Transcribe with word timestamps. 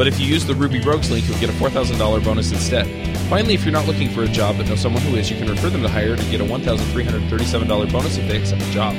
But 0.00 0.06
if 0.06 0.18
you 0.18 0.26
use 0.26 0.46
the 0.46 0.54
Ruby 0.54 0.80
Rogues 0.80 1.10
link, 1.10 1.28
you'll 1.28 1.38
get 1.40 1.50
a 1.50 1.52
$4,000 1.52 2.24
bonus 2.24 2.50
instead. 2.52 2.86
Finally, 3.28 3.52
if 3.52 3.66
you're 3.66 3.72
not 3.72 3.86
looking 3.86 4.08
for 4.08 4.22
a 4.22 4.28
job 4.28 4.56
but 4.56 4.66
know 4.66 4.74
someone 4.74 5.02
who 5.02 5.16
is, 5.16 5.30
you 5.30 5.36
can 5.36 5.46
refer 5.46 5.68
them 5.68 5.82
to 5.82 5.90
Hired 5.90 6.18
and 6.18 6.30
get 6.30 6.40
a 6.40 6.44
$1,337 6.44 7.92
bonus 7.92 8.16
if 8.16 8.26
they 8.26 8.38
accept 8.38 8.62
the 8.62 8.70
job. 8.70 8.94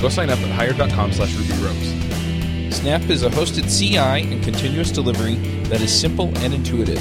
Go 0.00 0.08
sign 0.08 0.30
up 0.30 0.38
at 0.38 0.48
hired.com 0.48 1.12
slash 1.12 1.34
rubyrogues. 1.34 2.72
Snap 2.72 3.02
is 3.10 3.24
a 3.24 3.28
hosted 3.28 3.68
CI 3.68 4.32
and 4.32 4.42
continuous 4.42 4.90
delivery 4.90 5.34
that 5.64 5.82
is 5.82 5.92
simple 5.92 6.32
and 6.38 6.54
intuitive. 6.54 6.98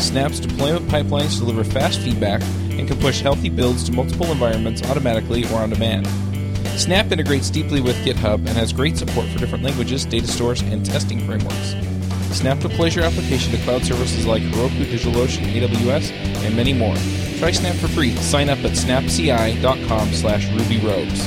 Snap's 0.00 0.40
deployment 0.40 0.88
pipelines 0.88 1.38
deliver 1.38 1.62
fast 1.62 2.00
feedback 2.00 2.42
and 2.70 2.88
can 2.88 2.98
push 2.98 3.20
healthy 3.20 3.50
builds 3.50 3.84
to 3.84 3.92
multiple 3.92 4.32
environments 4.32 4.82
automatically 4.90 5.44
or 5.52 5.60
on 5.60 5.70
demand. 5.70 6.08
Snap 6.76 7.12
integrates 7.12 7.50
deeply 7.50 7.80
with 7.80 7.94
GitHub 8.04 8.38
and 8.48 8.58
has 8.58 8.72
great 8.72 8.96
support 8.96 9.28
for 9.28 9.38
different 9.38 9.62
languages, 9.62 10.04
data 10.04 10.26
stores, 10.26 10.60
and 10.62 10.84
testing 10.84 11.24
frameworks. 11.24 11.89
Snap 12.32 12.58
deploys 12.58 12.94
your 12.94 13.04
application 13.04 13.52
to 13.52 13.58
cloud 13.58 13.84
services 13.84 14.26
like 14.26 14.42
Heroku, 14.42 14.84
DigitalOcean, 14.84 15.44
AWS, 15.52 16.12
and 16.44 16.56
many 16.56 16.72
more. 16.72 16.94
Try 17.38 17.50
Snap 17.50 17.76
for 17.76 17.88
free. 17.88 18.14
Sign 18.16 18.48
up 18.48 18.58
at 18.58 18.72
snapci.com 18.72 20.12
slash 20.12 20.46
rubyrogues. 20.48 21.26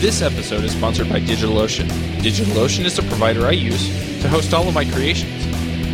This 0.00 0.22
episode 0.22 0.64
is 0.64 0.72
sponsored 0.72 1.08
by 1.08 1.20
DigitalOcean. 1.20 1.88
DigitalOcean 2.18 2.84
is 2.84 2.96
the 2.96 3.02
provider 3.02 3.46
I 3.46 3.52
use 3.52 3.88
to 4.22 4.28
host 4.28 4.52
all 4.52 4.68
of 4.68 4.74
my 4.74 4.84
creations. 4.84 5.46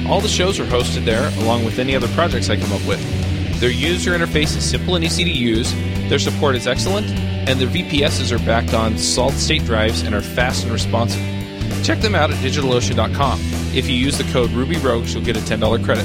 All 0.07 0.21
the 0.21 0.29
shows 0.29 0.59
are 0.59 0.65
hosted 0.65 1.05
there, 1.05 1.29
along 1.45 1.65
with 1.65 1.79
any 1.79 1.95
other 1.95 2.09
projects 2.09 2.51
I 2.51 2.57
come 2.57 2.73
up 2.73 2.87
with. 2.87 3.01
Their 3.61 3.71
user 3.71 4.11
interface 4.11 4.57
is 4.57 4.69
simple 4.69 4.97
and 4.97 5.05
easy 5.05 5.23
to 5.25 5.31
use, 5.31 5.73
their 6.09 6.19
support 6.19 6.57
is 6.57 6.67
excellent, 6.67 7.07
and 7.49 7.61
their 7.61 7.69
VPSs 7.69 8.33
are 8.33 8.45
backed 8.45 8.75
on 8.75 8.99
solid 8.99 9.35
state 9.35 9.65
drives 9.65 10.03
and 10.03 10.15
are 10.15 10.21
fast 10.21 10.65
and 10.65 10.73
responsive. 10.73 11.32
Check 11.83 12.01
them 12.01 12.15
out 12.15 12.31
at 12.31 12.37
digitalocean.com. 12.37 13.41
If 13.75 13.89
you 13.89 13.95
use 13.97 14.17
the 14.17 14.25
code 14.33 14.51
RubyRogues, 14.51 15.15
you'll 15.15 15.25
get 15.25 15.37
a 15.37 15.41
$10 15.41 15.85
credit. 15.85 16.05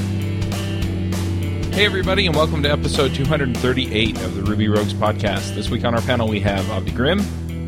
Hey, 1.72 1.86
everybody, 1.86 2.26
and 2.26 2.34
welcome 2.34 2.64
to 2.64 2.70
episode 2.70 3.14
238 3.14 4.20
of 4.22 4.34
the 4.34 4.42
Ruby 4.42 4.66
Rogues 4.66 4.92
podcast. 4.92 5.54
This 5.54 5.70
week 5.70 5.84
on 5.84 5.94
our 5.94 6.00
panel, 6.00 6.26
we 6.26 6.40
have 6.40 6.64
Avdi 6.64 6.92
Grimm. 6.92 7.20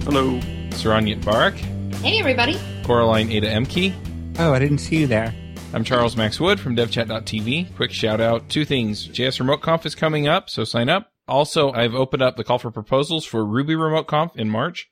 Hello. 0.02 0.40
Saron 0.70 1.06
Yitbarek. 1.08 1.54
Hey, 1.96 2.18
everybody. 2.18 2.58
Coraline 2.82 3.30
Ada 3.30 3.48
Ehmke. 3.48 3.94
Oh, 4.40 4.52
I 4.52 4.58
didn't 4.58 4.78
see 4.78 4.96
you 4.96 5.06
there. 5.06 5.32
I'm 5.72 5.84
Charles 5.84 6.16
Max 6.16 6.40
Wood 6.40 6.58
from 6.58 6.74
devchat.tv. 6.74 7.76
Quick 7.76 7.92
shout 7.92 8.20
out 8.20 8.48
two 8.48 8.64
things. 8.64 9.06
JS 9.06 9.38
Remote 9.38 9.60
Conf 9.62 9.86
is 9.86 9.94
coming 9.94 10.26
up, 10.26 10.50
so 10.50 10.64
sign 10.64 10.88
up. 10.88 11.12
Also, 11.28 11.70
I've 11.70 11.94
opened 11.94 12.22
up 12.22 12.36
the 12.36 12.42
call 12.42 12.58
for 12.58 12.72
proposals 12.72 13.24
for 13.24 13.44
Ruby 13.44 13.76
Remote 13.76 14.08
Conf 14.08 14.32
in 14.34 14.48
March. 14.48 14.90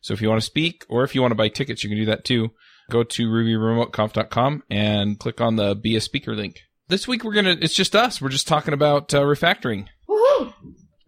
So 0.00 0.14
if 0.14 0.22
you 0.22 0.28
want 0.28 0.40
to 0.40 0.46
speak 0.46 0.84
or 0.88 1.04
if 1.04 1.14
you 1.14 1.20
want 1.20 1.32
to 1.32 1.36
buy 1.36 1.48
tickets, 1.48 1.82
you 1.82 1.90
can 1.90 1.98
do 1.98 2.06
that 2.06 2.24
too. 2.24 2.50
Go 2.90 3.02
to 3.02 3.28
rubyremoteconf.com 3.28 4.62
and 4.70 5.18
click 5.18 5.40
on 5.40 5.56
the 5.56 5.74
be 5.74 5.96
a 5.96 6.00
speaker 6.00 6.34
link. 6.34 6.60
This 6.88 7.06
week 7.06 7.22
we're 7.22 7.34
gonna, 7.34 7.56
it's 7.60 7.74
just 7.74 7.94
us. 7.94 8.20
We're 8.20 8.30
just 8.30 8.48
talking 8.48 8.72
about 8.72 9.12
uh, 9.12 9.20
refactoring. 9.20 9.88
Woohoo! 10.08 10.54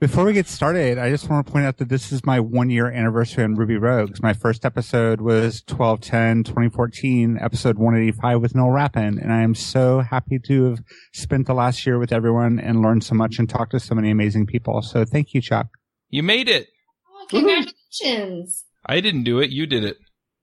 Before 0.00 0.24
we 0.24 0.32
get 0.32 0.46
started, 0.46 0.96
I 0.96 1.10
just 1.10 1.28
want 1.28 1.46
to 1.46 1.52
point 1.52 1.66
out 1.66 1.76
that 1.76 1.90
this 1.90 2.10
is 2.10 2.24
my 2.24 2.40
one 2.40 2.70
year 2.70 2.90
anniversary 2.90 3.44
on 3.44 3.54
Ruby 3.54 3.76
Rogues. 3.76 4.22
My 4.22 4.32
first 4.32 4.64
episode 4.64 5.20
was 5.20 5.62
1210 5.68 6.44
2014, 6.44 7.38
episode 7.38 7.76
185 7.76 8.40
with 8.40 8.54
Noel 8.54 8.70
Rappin. 8.70 9.18
And 9.18 9.30
I 9.30 9.42
am 9.42 9.54
so 9.54 10.00
happy 10.00 10.38
to 10.46 10.70
have 10.70 10.82
spent 11.12 11.46
the 11.46 11.52
last 11.52 11.84
year 11.84 11.98
with 11.98 12.12
everyone 12.12 12.58
and 12.58 12.80
learned 12.80 13.04
so 13.04 13.14
much 13.14 13.38
and 13.38 13.46
talked 13.46 13.72
to 13.72 13.80
so 13.80 13.94
many 13.94 14.10
amazing 14.10 14.46
people. 14.46 14.80
So 14.80 15.04
thank 15.04 15.34
you, 15.34 15.42
Chuck. 15.42 15.66
You 16.08 16.22
made 16.22 16.48
it. 16.48 16.68
Oh, 17.06 17.26
congratulations. 17.28 18.64
I 18.84 19.00
didn't 19.00 19.24
do 19.24 19.38
it. 19.40 19.50
You 19.50 19.66
did 19.66 19.84
it. 19.84 19.98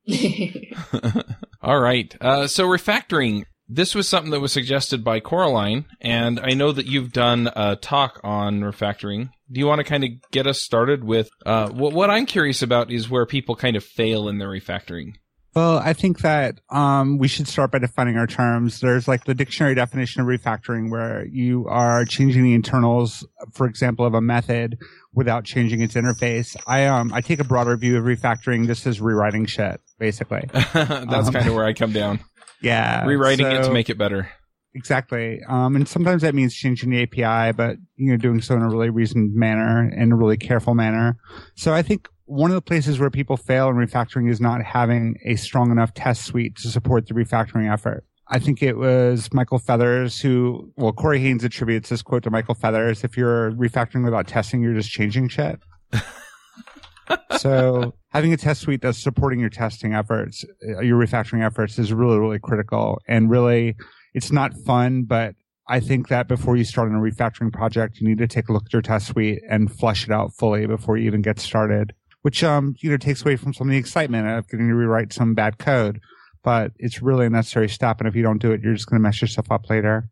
All 1.61 1.79
right. 1.79 2.15
Uh, 2.21 2.47
so 2.47 2.67
refactoring. 2.67 3.43
This 3.69 3.93
was 3.93 4.07
something 4.07 4.31
that 4.31 4.39
was 4.39 4.53
suggested 4.53 5.03
by 5.03 5.19
Coraline, 5.19 5.85
and 5.99 6.39
I 6.39 6.53
know 6.53 6.71
that 6.71 6.85
you've 6.85 7.11
done 7.11 7.49
a 7.53 7.75
talk 7.75 8.21
on 8.23 8.61
refactoring. 8.61 9.29
Do 9.51 9.59
you 9.59 9.67
want 9.67 9.79
to 9.79 9.83
kind 9.83 10.05
of 10.05 10.09
get 10.31 10.47
us 10.47 10.61
started 10.61 11.03
with 11.03 11.29
uh, 11.45 11.69
what, 11.71 11.91
what 11.91 12.09
I'm 12.09 12.25
curious 12.25 12.61
about 12.61 12.93
is 12.93 13.09
where 13.09 13.25
people 13.25 13.57
kind 13.57 13.75
of 13.75 13.83
fail 13.83 14.29
in 14.29 14.37
their 14.37 14.47
refactoring? 14.47 15.15
Well, 15.57 15.79
I 15.79 15.93
think 15.93 16.19
that 16.19 16.59
um, 16.69 17.17
we 17.17 17.27
should 17.27 17.47
start 17.47 17.71
by 17.71 17.79
defining 17.79 18.15
our 18.15 18.27
terms. 18.27 18.79
There's 18.79 19.07
like 19.07 19.25
the 19.25 19.33
dictionary 19.33 19.73
definition 19.73 20.21
of 20.21 20.27
refactoring, 20.27 20.91
where 20.91 21.25
you 21.25 21.65
are 21.67 22.05
changing 22.05 22.43
the 22.43 22.53
internals, 22.53 23.25
for 23.53 23.65
example, 23.65 24.05
of 24.05 24.13
a 24.13 24.21
method 24.21 24.77
without 25.17 25.43
changing 25.43 25.81
its 25.81 25.95
interface. 25.95 26.55
I 26.67 26.85
um 26.85 27.11
I 27.11 27.21
take 27.21 27.39
a 27.39 27.43
broader 27.43 27.75
view 27.75 27.97
of 27.97 28.03
refactoring. 28.03 28.67
This 28.67 28.85
is 28.85 29.01
rewriting 29.01 29.47
shit, 29.47 29.81
basically. 29.99 30.47
That's 30.53 31.27
Um, 31.27 31.33
kind 31.33 31.47
of 31.47 31.55
where 31.55 31.65
I 31.65 31.73
come 31.73 31.91
down. 31.91 32.19
Yeah, 32.59 33.05
Rewriting 33.05 33.45
it 33.45 33.63
to 33.65 33.71
make 33.71 33.87
it 33.87 33.99
better. 33.99 34.31
Exactly. 34.73 35.41
Um, 35.47 35.75
and 35.75 35.87
sometimes 35.87 36.23
that 36.23 36.33
means 36.33 36.55
changing 36.55 36.89
the 36.89 37.03
API, 37.03 37.51
but 37.55 37.77
you 37.97 38.09
know, 38.11 38.17
doing 38.17 38.41
so 38.41 38.55
in 38.55 38.63
a 38.63 38.67
really 38.69 38.89
reasoned 38.89 39.35
manner 39.35 39.87
and 39.95 40.11
a 40.11 40.15
really 40.15 40.37
careful 40.37 40.73
manner. 40.73 41.17
So 41.55 41.71
I 41.75 41.83
think 41.83 42.09
one 42.25 42.49
of 42.49 42.55
the 42.55 42.61
places 42.63 42.99
where 42.99 43.11
people 43.11 43.37
fail 43.37 43.69
in 43.69 43.75
refactoring 43.75 44.27
is 44.29 44.41
not 44.41 44.63
having 44.63 45.17
a 45.23 45.35
strong 45.35 45.69
enough 45.71 45.93
test 45.93 46.25
suite 46.25 46.55
to 46.57 46.69
support 46.69 47.07
the 47.07 47.13
refactoring 47.13 47.71
effort. 47.71 48.03
I 48.29 48.39
think 48.39 48.61
it 48.61 48.77
was 48.77 49.33
Michael 49.33 49.59
Feathers 49.59 50.19
who, 50.19 50.71
well, 50.75 50.91
Corey 50.91 51.19
Haines 51.19 51.43
attributes 51.43 51.89
this 51.89 52.01
quote 52.01 52.23
to 52.23 52.29
Michael 52.29 52.55
Feathers. 52.55 53.03
If 53.03 53.15
you're 53.15 53.51
refactoring 53.51 54.03
without 54.03 54.27
testing, 54.27 54.61
you're 54.61 54.73
just 54.73 54.89
changing 54.89 55.29
shit. 55.29 55.59
so 57.37 57.93
having 58.09 58.33
a 58.33 58.37
test 58.37 58.61
suite 58.61 58.81
that's 58.81 58.97
supporting 58.97 59.39
your 59.39 59.49
testing 59.49 59.93
efforts, 59.93 60.43
uh, 60.67 60.81
your 60.81 60.99
refactoring 60.99 61.45
efforts 61.45 61.79
is 61.79 61.93
really, 61.93 62.19
really 62.19 62.39
critical 62.39 62.99
and 63.07 63.29
really 63.29 63.75
it's 64.13 64.31
not 64.31 64.53
fun, 64.65 65.03
but 65.03 65.35
I 65.69 65.79
think 65.79 66.07
that 66.09 66.27
before 66.27 66.57
you 66.57 66.63
start 66.63 66.89
on 66.89 66.95
a 66.95 66.99
refactoring 66.99 67.51
project, 67.51 67.99
you 67.99 68.07
need 68.07 68.17
to 68.19 68.27
take 68.27 68.49
a 68.49 68.53
look 68.53 68.63
at 68.65 68.73
your 68.73 68.81
test 68.81 69.07
suite 69.07 69.41
and 69.49 69.71
flush 69.71 70.05
it 70.05 70.11
out 70.11 70.33
fully 70.33 70.65
before 70.65 70.97
you 70.97 71.05
even 71.05 71.21
get 71.21 71.39
started, 71.39 71.93
which, 72.21 72.43
um, 72.43 72.75
you 72.79 72.89
know, 72.89 72.97
takes 72.97 73.21
away 73.21 73.35
from 73.35 73.53
some 73.53 73.67
of 73.67 73.71
the 73.71 73.77
excitement 73.77 74.27
of 74.27 74.47
getting 74.47 74.67
to 74.69 74.75
rewrite 74.75 75.13
some 75.13 75.33
bad 75.33 75.57
code. 75.57 75.99
But 76.43 76.71
it's 76.77 77.01
really 77.01 77.27
necessary 77.29 77.69
step. 77.69 77.99
And 77.99 78.07
if 78.07 78.15
you 78.15 78.23
don't 78.23 78.41
do 78.41 78.51
it, 78.51 78.61
you're 78.61 78.73
just 78.73 78.89
going 78.89 78.99
to 78.99 79.03
mess 79.03 79.21
yourself 79.21 79.51
up 79.51 79.69
later. 79.69 80.09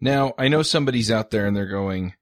Now, 0.00 0.34
I 0.38 0.48
know 0.48 0.62
somebody's 0.62 1.10
out 1.10 1.30
there 1.30 1.46
and 1.46 1.56
they're 1.56 1.66
going, 1.66 2.14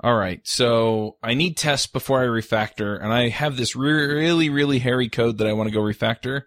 all 0.00 0.16
right, 0.16 0.40
so 0.44 1.16
I 1.22 1.34
need 1.34 1.56
tests 1.56 1.88
before 1.88 2.22
I 2.22 2.26
refactor, 2.26 3.02
and 3.02 3.12
I 3.12 3.30
have 3.30 3.56
this 3.56 3.74
re- 3.74 3.90
really, 3.92 4.48
really 4.48 4.78
hairy 4.78 5.08
code 5.08 5.38
that 5.38 5.48
I 5.48 5.52
want 5.52 5.68
to 5.68 5.74
go 5.74 5.80
refactor, 5.80 6.42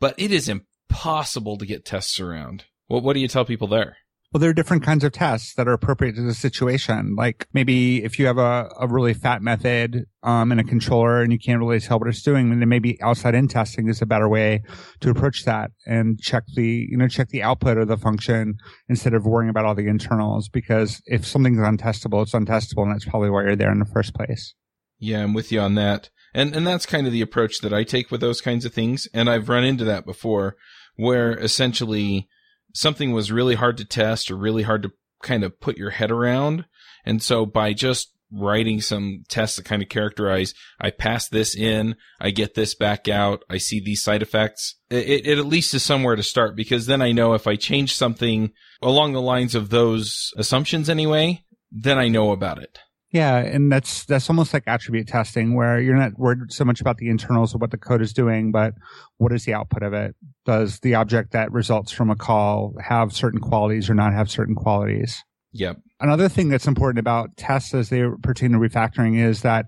but 0.00 0.14
it 0.16 0.32
is 0.32 0.48
impossible 0.48 1.58
to 1.58 1.66
get 1.66 1.84
tests 1.84 2.18
around. 2.18 2.64
What 2.86 3.12
do 3.12 3.20
you 3.20 3.28
tell 3.28 3.44
people 3.44 3.68
there? 3.68 3.98
Well, 4.32 4.40
there 4.40 4.50
are 4.50 4.54
different 4.54 4.82
kinds 4.82 5.04
of 5.04 5.12
tests 5.12 5.54
that 5.54 5.68
are 5.68 5.72
appropriate 5.72 6.16
to 6.16 6.22
the 6.22 6.34
situation. 6.34 7.14
Like 7.16 7.46
maybe 7.52 8.02
if 8.02 8.18
you 8.18 8.26
have 8.26 8.38
a, 8.38 8.68
a 8.78 8.88
really 8.88 9.14
fat 9.14 9.40
method 9.40 10.04
um, 10.22 10.50
in 10.50 10.58
a 10.58 10.64
controller 10.64 11.22
and 11.22 11.32
you 11.32 11.38
can't 11.38 11.60
really 11.60 11.78
tell 11.78 11.98
what 12.00 12.08
it's 12.08 12.22
doing, 12.22 12.50
then 12.50 12.68
maybe 12.68 13.00
outside 13.00 13.34
in 13.34 13.46
testing 13.46 13.88
is 13.88 14.02
a 14.02 14.06
better 14.06 14.28
way 14.28 14.62
to 15.00 15.10
approach 15.10 15.44
that 15.44 15.70
and 15.86 16.20
check 16.20 16.42
the 16.54 16.86
you 16.90 16.96
know 16.96 17.08
check 17.08 17.28
the 17.28 17.42
output 17.42 17.78
of 17.78 17.88
the 17.88 17.96
function 17.96 18.56
instead 18.88 19.14
of 19.14 19.24
worrying 19.24 19.48
about 19.48 19.64
all 19.64 19.74
the 19.74 19.86
internals. 19.86 20.48
Because 20.48 21.00
if 21.06 21.24
something's 21.24 21.58
untestable, 21.58 22.22
it's 22.22 22.32
untestable, 22.32 22.82
and 22.82 22.92
that's 22.92 23.04
probably 23.04 23.30
why 23.30 23.42
you're 23.42 23.56
there 23.56 23.72
in 23.72 23.78
the 23.78 23.84
first 23.84 24.14
place. 24.14 24.54
Yeah, 24.98 25.22
I'm 25.22 25.34
with 25.34 25.52
you 25.52 25.60
on 25.60 25.76
that. 25.76 26.10
And 26.34 26.54
and 26.54 26.66
that's 26.66 26.84
kind 26.84 27.06
of 27.06 27.12
the 27.12 27.22
approach 27.22 27.60
that 27.60 27.72
I 27.72 27.84
take 27.84 28.10
with 28.10 28.20
those 28.20 28.40
kinds 28.40 28.64
of 28.64 28.74
things. 28.74 29.08
And 29.14 29.30
I've 29.30 29.48
run 29.48 29.64
into 29.64 29.84
that 29.84 30.04
before 30.04 30.56
where 30.96 31.38
essentially 31.38 32.28
something 32.76 33.12
was 33.12 33.32
really 33.32 33.54
hard 33.54 33.78
to 33.78 33.84
test 33.84 34.30
or 34.30 34.36
really 34.36 34.62
hard 34.62 34.82
to 34.82 34.92
kind 35.22 35.42
of 35.42 35.58
put 35.60 35.78
your 35.78 35.90
head 35.90 36.10
around. 36.10 36.66
And 37.04 37.22
so 37.22 37.46
by 37.46 37.72
just 37.72 38.12
writing 38.32 38.80
some 38.80 39.24
tests 39.28 39.56
that 39.56 39.64
kind 39.64 39.82
of 39.82 39.88
characterize, 39.88 40.52
I 40.80 40.90
pass 40.90 41.28
this 41.28 41.56
in, 41.56 41.96
I 42.20 42.30
get 42.30 42.54
this 42.54 42.74
back 42.74 43.08
out, 43.08 43.42
I 43.48 43.58
see 43.58 43.80
these 43.80 44.02
side 44.02 44.22
effects. 44.22 44.76
It, 44.90 45.26
it 45.26 45.38
at 45.38 45.46
least 45.46 45.74
is 45.74 45.82
somewhere 45.82 46.16
to 46.16 46.22
start 46.22 46.56
because 46.56 46.86
then 46.86 47.00
I 47.00 47.12
know 47.12 47.34
if 47.34 47.46
I 47.46 47.56
change 47.56 47.94
something 47.94 48.52
along 48.82 49.12
the 49.12 49.22
lines 49.22 49.54
of 49.54 49.70
those 49.70 50.32
assumptions 50.36 50.90
anyway, 50.90 51.44
then 51.70 51.98
I 51.98 52.08
know 52.08 52.32
about 52.32 52.62
it. 52.62 52.78
Yeah, 53.16 53.38
and 53.38 53.72
that's 53.72 54.04
that's 54.04 54.28
almost 54.28 54.52
like 54.52 54.64
attribute 54.66 55.08
testing, 55.08 55.54
where 55.54 55.80
you're 55.80 55.96
not 55.96 56.18
worried 56.18 56.52
so 56.52 56.66
much 56.66 56.82
about 56.82 56.98
the 56.98 57.08
internals 57.08 57.54
of 57.54 57.62
what 57.62 57.70
the 57.70 57.78
code 57.78 58.02
is 58.02 58.12
doing, 58.12 58.52
but 58.52 58.74
what 59.16 59.32
is 59.32 59.46
the 59.46 59.54
output 59.54 59.82
of 59.82 59.94
it? 59.94 60.14
Does 60.44 60.80
the 60.80 60.96
object 60.96 61.32
that 61.32 61.50
results 61.50 61.92
from 61.92 62.10
a 62.10 62.14
call 62.14 62.74
have 62.78 63.14
certain 63.14 63.40
qualities 63.40 63.88
or 63.88 63.94
not 63.94 64.12
have 64.12 64.30
certain 64.30 64.54
qualities? 64.54 65.24
Yep. 65.52 65.78
Another 65.98 66.28
thing 66.28 66.50
that's 66.50 66.66
important 66.66 66.98
about 66.98 67.34
tests 67.38 67.72
as 67.72 67.88
they 67.88 68.04
pertain 68.22 68.52
to 68.52 68.58
refactoring 68.58 69.18
is 69.18 69.40
that 69.40 69.64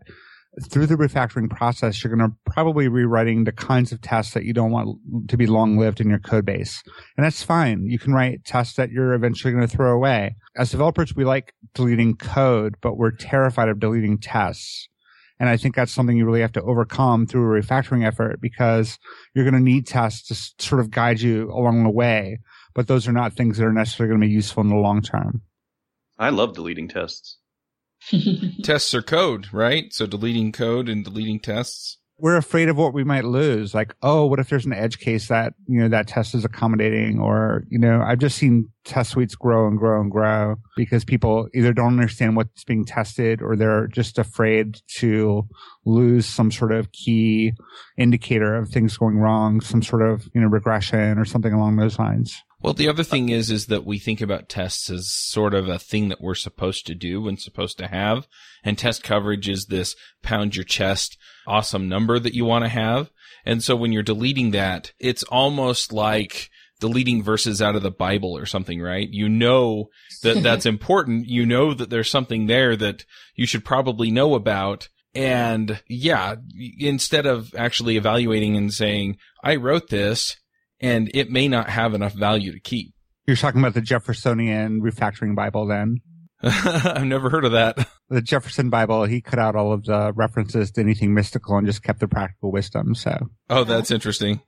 through 0.62 0.86
the 0.86 0.96
refactoring 0.96 1.50
process, 1.50 2.02
you're 2.02 2.14
going 2.14 2.30
to 2.30 2.36
probably 2.50 2.88
rewriting 2.88 3.44
the 3.44 3.52
kinds 3.52 3.92
of 3.92 4.00
tests 4.00 4.34
that 4.34 4.44
you 4.44 4.52
don't 4.52 4.70
want 4.70 4.98
to 5.28 5.36
be 5.36 5.46
long 5.46 5.76
lived 5.76 6.00
in 6.00 6.08
your 6.08 6.18
code 6.18 6.44
base. 6.44 6.82
And 7.16 7.24
that's 7.24 7.42
fine. 7.42 7.84
You 7.86 7.98
can 7.98 8.12
write 8.12 8.44
tests 8.44 8.76
that 8.76 8.90
you're 8.90 9.14
eventually 9.14 9.52
going 9.52 9.66
to 9.66 9.76
throw 9.76 9.92
away. 9.92 10.36
As 10.56 10.70
developers, 10.70 11.14
we 11.14 11.24
like 11.24 11.54
deleting 11.74 12.16
code, 12.16 12.76
but 12.80 12.96
we're 12.96 13.10
terrified 13.10 13.68
of 13.68 13.80
deleting 13.80 14.18
tests. 14.18 14.88
And 15.40 15.48
I 15.48 15.56
think 15.56 15.76
that's 15.76 15.92
something 15.92 16.16
you 16.16 16.26
really 16.26 16.40
have 16.40 16.52
to 16.52 16.62
overcome 16.62 17.26
through 17.26 17.56
a 17.56 17.62
refactoring 17.62 18.04
effort 18.04 18.40
because 18.40 18.98
you're 19.34 19.44
going 19.44 19.54
to 19.54 19.60
need 19.60 19.86
tests 19.86 20.26
to 20.28 20.64
sort 20.64 20.80
of 20.80 20.90
guide 20.90 21.20
you 21.20 21.50
along 21.52 21.84
the 21.84 21.90
way. 21.90 22.40
But 22.74 22.88
those 22.88 23.06
are 23.06 23.12
not 23.12 23.34
things 23.34 23.58
that 23.58 23.64
are 23.64 23.72
necessarily 23.72 24.10
going 24.10 24.20
to 24.20 24.26
be 24.26 24.32
useful 24.32 24.62
in 24.62 24.68
the 24.68 24.76
long 24.76 25.00
term. 25.00 25.42
I 26.18 26.30
love 26.30 26.54
deleting 26.54 26.88
tests. 26.88 27.37
tests 28.62 28.94
are 28.94 29.02
code, 29.02 29.52
right? 29.52 29.92
So 29.92 30.06
deleting 30.06 30.52
code 30.52 30.88
and 30.88 31.04
deleting 31.04 31.40
tests. 31.40 31.98
We're 32.20 32.36
afraid 32.36 32.68
of 32.68 32.76
what 32.76 32.94
we 32.94 33.04
might 33.04 33.24
lose. 33.24 33.74
Like, 33.74 33.94
oh, 34.02 34.26
what 34.26 34.40
if 34.40 34.48
there's 34.48 34.66
an 34.66 34.72
edge 34.72 34.98
case 34.98 35.28
that, 35.28 35.54
you 35.68 35.80
know, 35.80 35.88
that 35.88 36.08
test 36.08 36.34
is 36.34 36.44
accommodating 36.44 37.20
or, 37.20 37.62
you 37.68 37.78
know, 37.78 38.02
I've 38.04 38.18
just 38.18 38.36
seen 38.36 38.68
test 38.82 39.12
suites 39.12 39.36
grow 39.36 39.68
and 39.68 39.78
grow 39.78 40.00
and 40.00 40.10
grow 40.10 40.56
because 40.76 41.04
people 41.04 41.48
either 41.54 41.72
don't 41.72 41.92
understand 41.92 42.34
what's 42.34 42.64
being 42.64 42.84
tested 42.84 43.40
or 43.40 43.54
they're 43.54 43.86
just 43.86 44.18
afraid 44.18 44.80
to 44.96 45.46
lose 45.84 46.26
some 46.26 46.50
sort 46.50 46.72
of 46.72 46.90
key 46.90 47.52
indicator 47.96 48.56
of 48.56 48.68
things 48.68 48.96
going 48.96 49.18
wrong, 49.18 49.60
some 49.60 49.82
sort 49.82 50.02
of, 50.02 50.28
you 50.34 50.40
know, 50.40 50.48
regression 50.48 51.20
or 51.20 51.24
something 51.24 51.52
along 51.52 51.76
those 51.76 52.00
lines. 52.00 52.42
Well, 52.60 52.74
the 52.74 52.88
other 52.88 53.04
thing 53.04 53.28
is, 53.28 53.50
is 53.50 53.66
that 53.66 53.86
we 53.86 53.98
think 53.98 54.20
about 54.20 54.48
tests 54.48 54.90
as 54.90 55.12
sort 55.12 55.54
of 55.54 55.68
a 55.68 55.78
thing 55.78 56.08
that 56.08 56.20
we're 56.20 56.34
supposed 56.34 56.86
to 56.86 56.94
do 56.94 57.28
and 57.28 57.40
supposed 57.40 57.78
to 57.78 57.86
have. 57.86 58.26
And 58.64 58.76
test 58.76 59.04
coverage 59.04 59.48
is 59.48 59.66
this 59.66 59.94
pound 60.22 60.56
your 60.56 60.64
chest 60.64 61.16
awesome 61.46 61.88
number 61.88 62.18
that 62.18 62.34
you 62.34 62.44
want 62.44 62.64
to 62.64 62.68
have. 62.68 63.10
And 63.44 63.62
so 63.62 63.76
when 63.76 63.92
you're 63.92 64.02
deleting 64.02 64.50
that, 64.50 64.92
it's 64.98 65.22
almost 65.24 65.92
like 65.92 66.50
deleting 66.80 67.22
verses 67.22 67.62
out 67.62 67.76
of 67.76 67.82
the 67.82 67.90
Bible 67.90 68.36
or 68.36 68.46
something, 68.46 68.80
right? 68.80 69.08
You 69.08 69.28
know 69.28 69.86
that 70.22 70.42
that's 70.42 70.66
important. 70.66 71.26
You 71.26 71.46
know 71.46 71.74
that 71.74 71.90
there's 71.90 72.10
something 72.10 72.46
there 72.46 72.76
that 72.76 73.04
you 73.34 73.46
should 73.46 73.64
probably 73.64 74.10
know 74.10 74.34
about. 74.34 74.88
And 75.14 75.80
yeah, 75.88 76.34
instead 76.78 77.24
of 77.24 77.54
actually 77.56 77.96
evaluating 77.96 78.56
and 78.56 78.72
saying, 78.72 79.16
I 79.42 79.56
wrote 79.56 79.88
this 79.88 80.36
and 80.80 81.10
it 81.14 81.30
may 81.30 81.48
not 81.48 81.70
have 81.70 81.94
enough 81.94 82.14
value 82.14 82.52
to 82.52 82.60
keep. 82.60 82.92
You're 83.26 83.36
talking 83.36 83.60
about 83.60 83.74
the 83.74 83.80
Jeffersonian 83.80 84.80
refactoring 84.80 85.36
Bible 85.36 85.66
then? 85.66 85.98
I've 86.42 87.04
never 87.04 87.30
heard 87.30 87.44
of 87.44 87.52
that. 87.52 87.88
The 88.08 88.22
Jefferson 88.22 88.70
Bible, 88.70 89.04
he 89.04 89.20
cut 89.20 89.38
out 89.38 89.56
all 89.56 89.72
of 89.72 89.84
the 89.84 90.12
references 90.14 90.70
to 90.72 90.80
anything 90.80 91.12
mystical 91.12 91.56
and 91.56 91.66
just 91.66 91.82
kept 91.82 92.00
the 92.00 92.08
practical 92.08 92.52
wisdom. 92.52 92.94
So, 92.94 93.18
oh, 93.50 93.64
that's 93.64 93.90
interesting. 93.90 94.40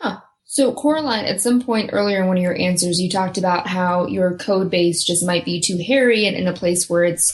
Huh. 0.00 0.20
So, 0.44 0.74
Coraline, 0.74 1.24
at 1.24 1.40
some 1.40 1.62
point 1.62 1.90
earlier 1.92 2.20
in 2.20 2.28
one 2.28 2.36
of 2.36 2.42
your 2.42 2.58
answers, 2.58 3.00
you 3.00 3.08
talked 3.08 3.38
about 3.38 3.68
how 3.68 4.06
your 4.06 4.36
code 4.36 4.70
base 4.70 5.04
just 5.04 5.24
might 5.24 5.44
be 5.44 5.60
too 5.60 5.78
hairy 5.78 6.26
and 6.26 6.36
in 6.36 6.46
a 6.46 6.52
place 6.52 6.90
where 6.90 7.04
it's 7.04 7.32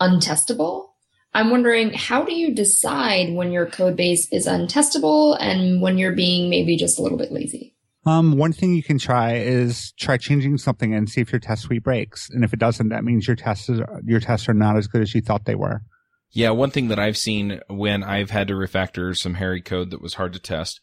untestable. 0.00 0.88
I'm 1.32 1.50
wondering, 1.50 1.92
how 1.92 2.22
do 2.22 2.32
you 2.32 2.54
decide 2.54 3.34
when 3.34 3.50
your 3.50 3.66
code 3.66 3.96
base 3.96 4.28
is 4.30 4.46
untestable 4.46 5.36
and 5.40 5.82
when 5.82 5.98
you're 5.98 6.12
being 6.14 6.48
maybe 6.48 6.76
just 6.76 6.98
a 6.98 7.02
little 7.02 7.18
bit 7.18 7.32
lazy? 7.32 7.73
Um, 8.06 8.36
one 8.36 8.52
thing 8.52 8.74
you 8.74 8.82
can 8.82 8.98
try 8.98 9.36
is 9.36 9.92
try 9.98 10.18
changing 10.18 10.58
something 10.58 10.94
and 10.94 11.08
see 11.08 11.22
if 11.22 11.32
your 11.32 11.40
test 11.40 11.62
suite 11.62 11.82
breaks. 11.82 12.28
And 12.30 12.44
if 12.44 12.52
it 12.52 12.58
doesn't, 12.58 12.90
that 12.90 13.04
means 13.04 13.26
your 13.26 13.36
tests 13.36 13.70
your 14.04 14.20
tests 14.20 14.48
are 14.48 14.54
not 14.54 14.76
as 14.76 14.86
good 14.86 15.02
as 15.02 15.14
you 15.14 15.22
thought 15.22 15.46
they 15.46 15.54
were. 15.54 15.82
Yeah, 16.30 16.50
one 16.50 16.70
thing 16.70 16.88
that 16.88 16.98
I've 16.98 17.16
seen 17.16 17.60
when 17.68 18.02
I've 18.02 18.30
had 18.30 18.48
to 18.48 18.54
refactor 18.54 19.16
some 19.16 19.34
hairy 19.34 19.62
code 19.62 19.90
that 19.90 20.02
was 20.02 20.14
hard 20.14 20.32
to 20.34 20.40
test 20.40 20.80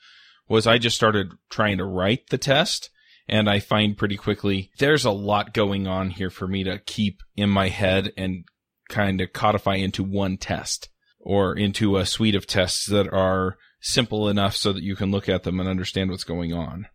was 0.47 0.65
I 0.65 0.77
just 0.77 0.95
started 0.95 1.33
trying 1.49 1.77
to 1.77 1.85
write 1.85 2.29
the 2.29 2.37
test 2.37 2.89
and 3.27 3.49
I 3.49 3.59
find 3.59 3.97
pretty 3.97 4.17
quickly 4.17 4.71
there's 4.79 5.05
a 5.05 5.11
lot 5.11 5.53
going 5.53 5.87
on 5.87 6.09
here 6.09 6.29
for 6.29 6.47
me 6.47 6.63
to 6.63 6.79
keep 6.79 7.21
in 7.35 7.49
my 7.49 7.69
head 7.69 8.11
and 8.17 8.45
kind 8.89 9.21
of 9.21 9.33
codify 9.33 9.75
into 9.75 10.03
one 10.03 10.37
test 10.37 10.89
or 11.19 11.55
into 11.55 11.97
a 11.97 12.05
suite 12.05 12.35
of 12.35 12.47
tests 12.47 12.87
that 12.87 13.11
are 13.13 13.57
simple 13.81 14.27
enough 14.27 14.55
so 14.55 14.73
that 14.73 14.83
you 14.83 14.95
can 14.95 15.11
look 15.11 15.29
at 15.29 15.43
them 15.43 15.59
and 15.59 15.69
understand 15.69 16.09
what's 16.09 16.23
going 16.23 16.53
on. 16.53 16.87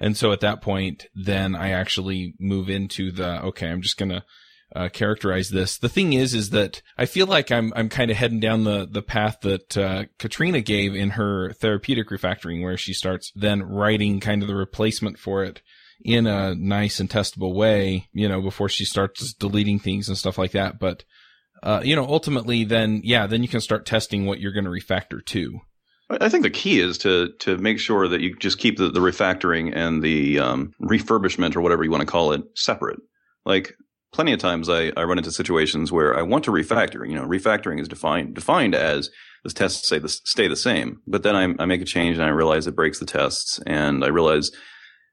And 0.00 0.16
so 0.16 0.32
at 0.32 0.40
that 0.40 0.62
point, 0.62 1.06
then 1.14 1.56
I 1.56 1.70
actually 1.70 2.34
move 2.38 2.70
into 2.70 3.10
the, 3.10 3.42
okay, 3.46 3.68
I'm 3.68 3.82
just 3.82 3.96
going 3.96 4.10
to 4.10 4.24
uh, 4.76 4.88
characterize 4.90 5.48
this. 5.48 5.78
The 5.78 5.88
thing 5.88 6.12
is, 6.12 6.34
is 6.34 6.50
that 6.50 6.82
I 6.96 7.06
feel 7.06 7.26
like 7.26 7.50
I'm, 7.50 7.72
I'm 7.74 7.88
kind 7.88 8.10
of 8.10 8.16
heading 8.16 8.40
down 8.40 8.64
the, 8.64 8.86
the 8.90 9.02
path 9.02 9.40
that, 9.40 9.76
uh, 9.76 10.04
Katrina 10.18 10.60
gave 10.60 10.94
in 10.94 11.10
her 11.10 11.52
therapeutic 11.54 12.10
refactoring, 12.10 12.62
where 12.62 12.76
she 12.76 12.92
starts 12.92 13.32
then 13.34 13.62
writing 13.62 14.20
kind 14.20 14.42
of 14.42 14.48
the 14.48 14.54
replacement 14.54 15.18
for 15.18 15.42
it 15.42 15.62
in 16.04 16.26
a 16.26 16.54
nice 16.54 17.00
and 17.00 17.10
testable 17.10 17.54
way, 17.54 18.08
you 18.12 18.28
know, 18.28 18.40
before 18.40 18.68
she 18.68 18.84
starts 18.84 19.32
deleting 19.32 19.80
things 19.80 20.08
and 20.08 20.16
stuff 20.16 20.38
like 20.38 20.52
that. 20.52 20.78
But, 20.78 21.02
uh, 21.62 21.80
you 21.82 21.96
know, 21.96 22.04
ultimately 22.04 22.64
then, 22.64 23.00
yeah, 23.02 23.26
then 23.26 23.42
you 23.42 23.48
can 23.48 23.60
start 23.60 23.84
testing 23.84 24.26
what 24.26 24.38
you're 24.38 24.52
going 24.52 24.64
to 24.64 24.70
refactor 24.70 25.24
to. 25.26 25.60
I 26.10 26.28
think 26.28 26.42
the 26.42 26.50
key 26.50 26.80
is 26.80 26.98
to 26.98 27.32
to 27.40 27.58
make 27.58 27.78
sure 27.78 28.08
that 28.08 28.20
you 28.20 28.34
just 28.36 28.58
keep 28.58 28.78
the, 28.78 28.90
the 28.90 29.00
refactoring 29.00 29.72
and 29.74 30.02
the 30.02 30.38
um, 30.38 30.72
refurbishment 30.82 31.54
or 31.54 31.60
whatever 31.60 31.84
you 31.84 31.90
want 31.90 32.00
to 32.00 32.06
call 32.06 32.32
it 32.32 32.42
separate. 32.54 32.98
Like 33.44 33.74
plenty 34.12 34.32
of 34.32 34.38
times 34.38 34.68
I, 34.68 34.92
I 34.96 35.04
run 35.04 35.18
into 35.18 35.30
situations 35.30 35.92
where 35.92 36.18
I 36.18 36.22
want 36.22 36.44
to 36.44 36.50
refactor. 36.50 37.08
You 37.08 37.14
know, 37.14 37.26
refactoring 37.26 37.80
is 37.80 37.88
defined 37.88 38.34
defined 38.34 38.74
as 38.74 39.10
the 39.44 39.50
tests 39.50 39.88
say 39.88 39.98
the, 39.98 40.08
stay 40.08 40.48
the 40.48 40.56
same, 40.56 41.00
but 41.06 41.22
then 41.22 41.36
I, 41.36 41.62
I 41.62 41.66
make 41.66 41.80
a 41.80 41.86
change 41.86 42.16
and 42.16 42.24
I 42.24 42.30
realize 42.30 42.66
it 42.66 42.74
breaks 42.74 42.98
the 42.98 43.06
tests, 43.06 43.60
and 43.66 44.04
I 44.04 44.08
realize 44.08 44.50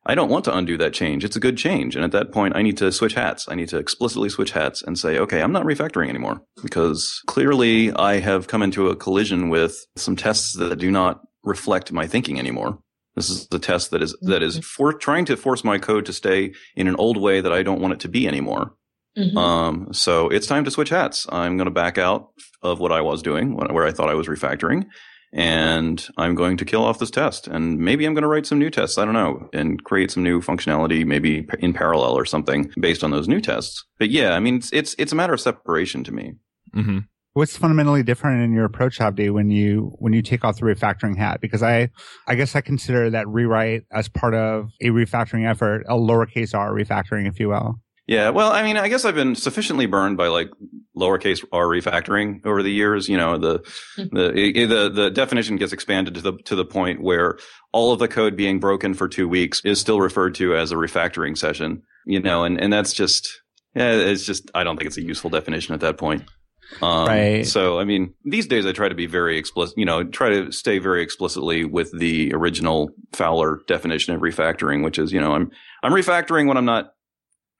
I 0.06 0.14
don't 0.14 0.30
want 0.30 0.46
to 0.46 0.56
undo 0.56 0.78
that 0.78 0.94
change. 0.94 1.24
It's 1.24 1.36
a 1.36 1.40
good 1.40 1.58
change. 1.58 1.96
And 1.96 2.06
at 2.06 2.12
that 2.12 2.32
point, 2.32 2.56
I 2.56 2.62
need 2.62 2.78
to 2.78 2.92
switch 2.92 3.14
hats. 3.14 3.48
I 3.50 3.56
need 3.56 3.70
to 3.70 3.78
explicitly 3.78 4.30
switch 4.30 4.52
hats 4.52 4.84
and 4.84 4.98
say, 5.00 5.18
okay, 5.18 5.42
I'm 5.42 5.52
not 5.52 5.66
refactoring 5.66 6.10
anymore 6.10 6.42
because 6.62 7.22
clearly 7.26 7.92
I 7.92 8.20
have 8.20 8.48
come 8.48 8.62
into 8.62 8.90
a 8.90 8.96
collision 8.96 9.50
with 9.50 9.84
some 9.96 10.16
tests 10.16 10.54
that 10.54 10.78
do 10.78 10.92
not 10.92 11.22
reflect 11.44 11.92
my 11.92 12.06
thinking 12.06 12.38
anymore. 12.38 12.80
This 13.16 13.30
is 13.30 13.48
the 13.48 13.60
test 13.60 13.92
that 13.92 14.04
is, 14.04 14.16
that 14.22 14.44
is 14.44 14.60
for 14.60 14.94
trying 14.94 15.26
to 15.26 15.38
force 15.38 15.64
my 15.64 15.78
code 15.80 16.06
to 16.06 16.14
stay 16.14 16.54
in 16.76 16.88
an 16.88 16.98
old 16.98 17.18
way 17.18 17.42
that 17.42 17.54
I 17.54 17.64
don't 17.64 17.82
want 17.82 17.94
it 17.94 18.02
to 18.02 18.10
be 18.10 18.28
anymore. 18.28 18.76
Mm-hmm. 19.18 19.38
Um, 19.38 19.94
so 19.94 20.30
it's 20.30 20.48
time 20.48 20.66
to 20.66 20.72
switch 20.72 20.90
hats. 20.90 21.26
I'm 21.30 21.56
going 21.56 21.66
to 21.66 21.72
back 21.72 21.98
out 21.98 22.30
of 22.62 22.80
what 22.80 22.92
I 22.92 23.02
was 23.02 23.22
doing, 23.22 23.56
where 23.56 23.86
I 23.86 23.92
thought 23.92 24.10
I 24.10 24.16
was 24.16 24.28
refactoring, 24.28 24.86
and 25.34 26.08
I'm 26.18 26.36
going 26.36 26.58
to 26.58 26.66
kill 26.66 26.84
off 26.84 27.00
this 27.00 27.12
test. 27.12 27.48
And 27.48 27.80
maybe 27.80 28.06
I'm 28.06 28.14
going 28.14 28.24
to 28.24 28.28
write 28.28 28.46
some 28.46 28.60
new 28.60 28.70
tests. 28.70 28.98
I 28.98 29.06
don't 29.06 29.14
know, 29.14 29.50
and 29.54 29.84
create 29.84 30.12
some 30.12 30.24
new 30.24 30.42
functionality, 30.42 31.06
maybe 31.06 31.48
in 31.60 31.74
parallel 31.74 32.18
or 32.18 32.26
something 32.26 32.72
based 32.80 33.04
on 33.04 33.12
those 33.12 33.28
new 33.28 33.42
tests. 33.42 33.84
But 34.00 34.10
yeah, 34.10 34.32
I 34.32 34.40
mean, 34.40 34.56
it's 34.56 34.72
it's, 34.72 34.96
it's 34.98 35.12
a 35.12 35.16
matter 35.16 35.34
of 35.34 35.42
separation 35.42 36.04
to 36.06 36.12
me. 36.12 36.34
Mm-hmm. 36.76 37.00
What's 37.34 37.58
fundamentally 37.58 38.02
different 38.02 38.44
in 38.44 38.54
your 38.54 38.64
approach, 38.64 39.00
Avdi, 39.00 39.30
when 39.30 39.50
you 39.50 39.94
when 40.00 40.14
you 40.14 40.22
take 40.22 40.46
off 40.46 40.56
the 40.56 40.66
refactoring 40.66 41.18
hat? 41.18 41.42
Because 41.42 41.62
I 41.62 41.90
I 42.28 42.36
guess 42.36 42.56
I 42.56 42.62
consider 42.62 43.10
that 43.10 43.28
rewrite 43.28 43.84
as 43.92 44.08
part 44.08 44.34
of 44.34 44.70
a 44.82 44.86
refactoring 44.86 45.46
effort, 45.46 45.84
a 45.90 45.96
lowercase 45.96 46.58
r 46.58 46.72
refactoring, 46.72 47.28
if 47.28 47.38
you 47.42 47.50
will. 47.50 47.76
Yeah, 48.08 48.30
well, 48.30 48.52
I 48.52 48.62
mean, 48.62 48.78
I 48.78 48.88
guess 48.88 49.04
I've 49.04 49.16
been 49.16 49.36
sufficiently 49.36 49.88
burned 49.88 50.16
by 50.18 50.28
like 50.28 50.50
lowercase 50.96 51.44
r 51.52 51.66
refactoring 51.66 52.46
over 52.46 52.62
the 52.62 52.72
years. 52.72 53.10
You 53.10 53.18
know, 53.18 53.38
the 53.38 53.60
hmm. 53.96 54.16
the 54.16 54.66
the 54.68 54.90
the 54.90 55.10
definition 55.10 55.56
gets 55.56 55.74
expanded 55.74 56.14
to 56.16 56.22
the 56.22 56.34
to 56.46 56.56
the 56.56 56.66
point 56.66 57.02
where 57.02 57.38
all 57.72 57.94
of 57.94 58.00
the 58.00 58.08
code 58.08 58.36
being 58.36 58.60
broken 58.60 58.94
for 58.94 59.08
two 59.08 59.28
weeks 59.28 59.62
is 59.66 59.80
still 59.80 60.00
referred 60.00 60.36
to 60.36 60.56
as 60.56 60.72
a 60.72 60.76
refactoring 60.76 61.36
session. 61.36 61.82
You 62.06 62.20
know, 62.20 62.44
and 62.44 62.62
and 62.62 62.72
that's 62.72 62.94
just 62.94 63.28
yeah, 63.76 63.92
it's 63.92 64.24
just 64.24 64.52
I 64.54 64.64
don't 64.64 64.78
think 64.78 64.88
it's 64.88 64.98
a 64.98 65.04
useful 65.04 65.32
definition 65.32 65.74
at 65.74 65.82
that 65.82 65.98
point. 65.98 66.26
Um, 66.82 67.08
right. 67.08 67.46
So, 67.46 67.80
I 67.80 67.86
mean, 67.86 68.14
these 68.24 68.48
days 68.48 68.66
I 68.66 68.72
try 68.72 68.90
to 68.90 68.96
be 68.96 69.06
very 69.06 69.38
explicit, 69.38 69.78
you 69.78 69.86
know, 69.86 70.04
try 70.04 70.30
to 70.30 70.52
stay 70.52 70.80
very 70.80 71.04
explicitly 71.04 71.64
with 71.64 71.92
the 71.98 72.34
original 72.34 72.90
Fowler 73.14 73.62
definition 73.68 74.16
of 74.16 74.22
refactoring, 74.22 74.84
which 74.84 74.98
is, 74.98 75.12
you 75.12 75.22
know, 75.22 75.34
I'm, 75.34 75.52
I'm 75.84 75.92
refactoring 75.92 76.48
when 76.48 76.58
I'm 76.58 76.66
not 76.66 76.95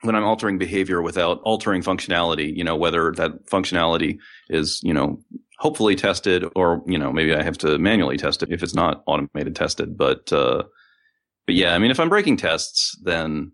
when 0.06 0.16
I'm 0.16 0.24
altering 0.24 0.58
behavior 0.58 1.02
without 1.02 1.42
altering 1.44 1.82
functionality, 1.82 2.56
you 2.56 2.64
know, 2.64 2.76
whether 2.76 3.12
that 3.14 3.48
functionality 3.48 4.20
is, 4.50 4.80
you 4.84 4.94
know, 4.94 5.20
hopefully 5.58 5.96
tested 5.96 6.46
or, 6.56 6.84
you 6.86 6.98
know, 6.98 7.12
maybe 7.12 7.34
I 7.34 7.44
have 7.44 7.58
to 7.60 7.78
manually 7.78 8.18
test 8.18 8.44
it 8.44 8.52
if 8.52 8.64
it's 8.64 8.76
not 8.76 9.04
automated 9.08 9.56
tested. 9.56 9.98
But, 9.98 10.32
uh, 10.32 10.64
but 11.46 11.56
yeah, 11.56 11.74
I 11.74 11.80
mean, 11.80 11.92
if 11.92 12.00
I'm 12.00 12.10
breaking 12.10 12.38
tests, 12.38 12.98
then 13.04 13.52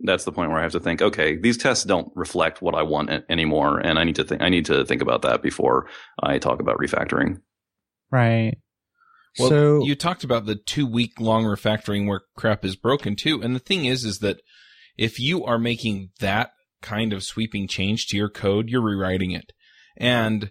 that's 0.00 0.24
the 0.24 0.32
point 0.32 0.50
where 0.50 0.58
I 0.58 0.62
have 0.62 0.72
to 0.72 0.80
think, 0.80 1.02
okay, 1.02 1.36
these 1.36 1.56
tests 1.56 1.84
don't 1.84 2.10
reflect 2.14 2.62
what 2.62 2.74
I 2.74 2.82
want 2.82 3.10
anymore, 3.28 3.78
and 3.78 3.98
I 3.98 4.04
need 4.04 4.16
to 4.16 4.24
think 4.24 4.42
I 4.42 4.48
need 4.48 4.66
to 4.66 4.84
think 4.84 5.02
about 5.02 5.22
that 5.22 5.42
before 5.42 5.88
I 6.22 6.38
talk 6.38 6.60
about 6.60 6.78
refactoring. 6.78 7.40
Right. 8.10 8.58
Well, 9.38 9.48
so 9.48 9.84
you 9.84 9.94
talked 9.94 10.24
about 10.24 10.46
the 10.46 10.56
two 10.56 10.86
week 10.86 11.20
long 11.20 11.44
refactoring 11.44 12.06
where 12.06 12.22
crap 12.36 12.64
is 12.64 12.76
broken 12.76 13.16
too, 13.16 13.42
and 13.42 13.54
the 13.54 13.60
thing 13.60 13.84
is, 13.84 14.04
is 14.04 14.20
that 14.20 14.40
if 14.98 15.18
you 15.18 15.44
are 15.44 15.58
making 15.58 16.10
that 16.20 16.50
kind 16.82 17.12
of 17.12 17.24
sweeping 17.24 17.66
change 17.66 18.06
to 18.08 18.16
your 18.16 18.28
code, 18.28 18.68
you're 18.68 18.82
rewriting 18.82 19.30
it, 19.30 19.52
and 19.96 20.50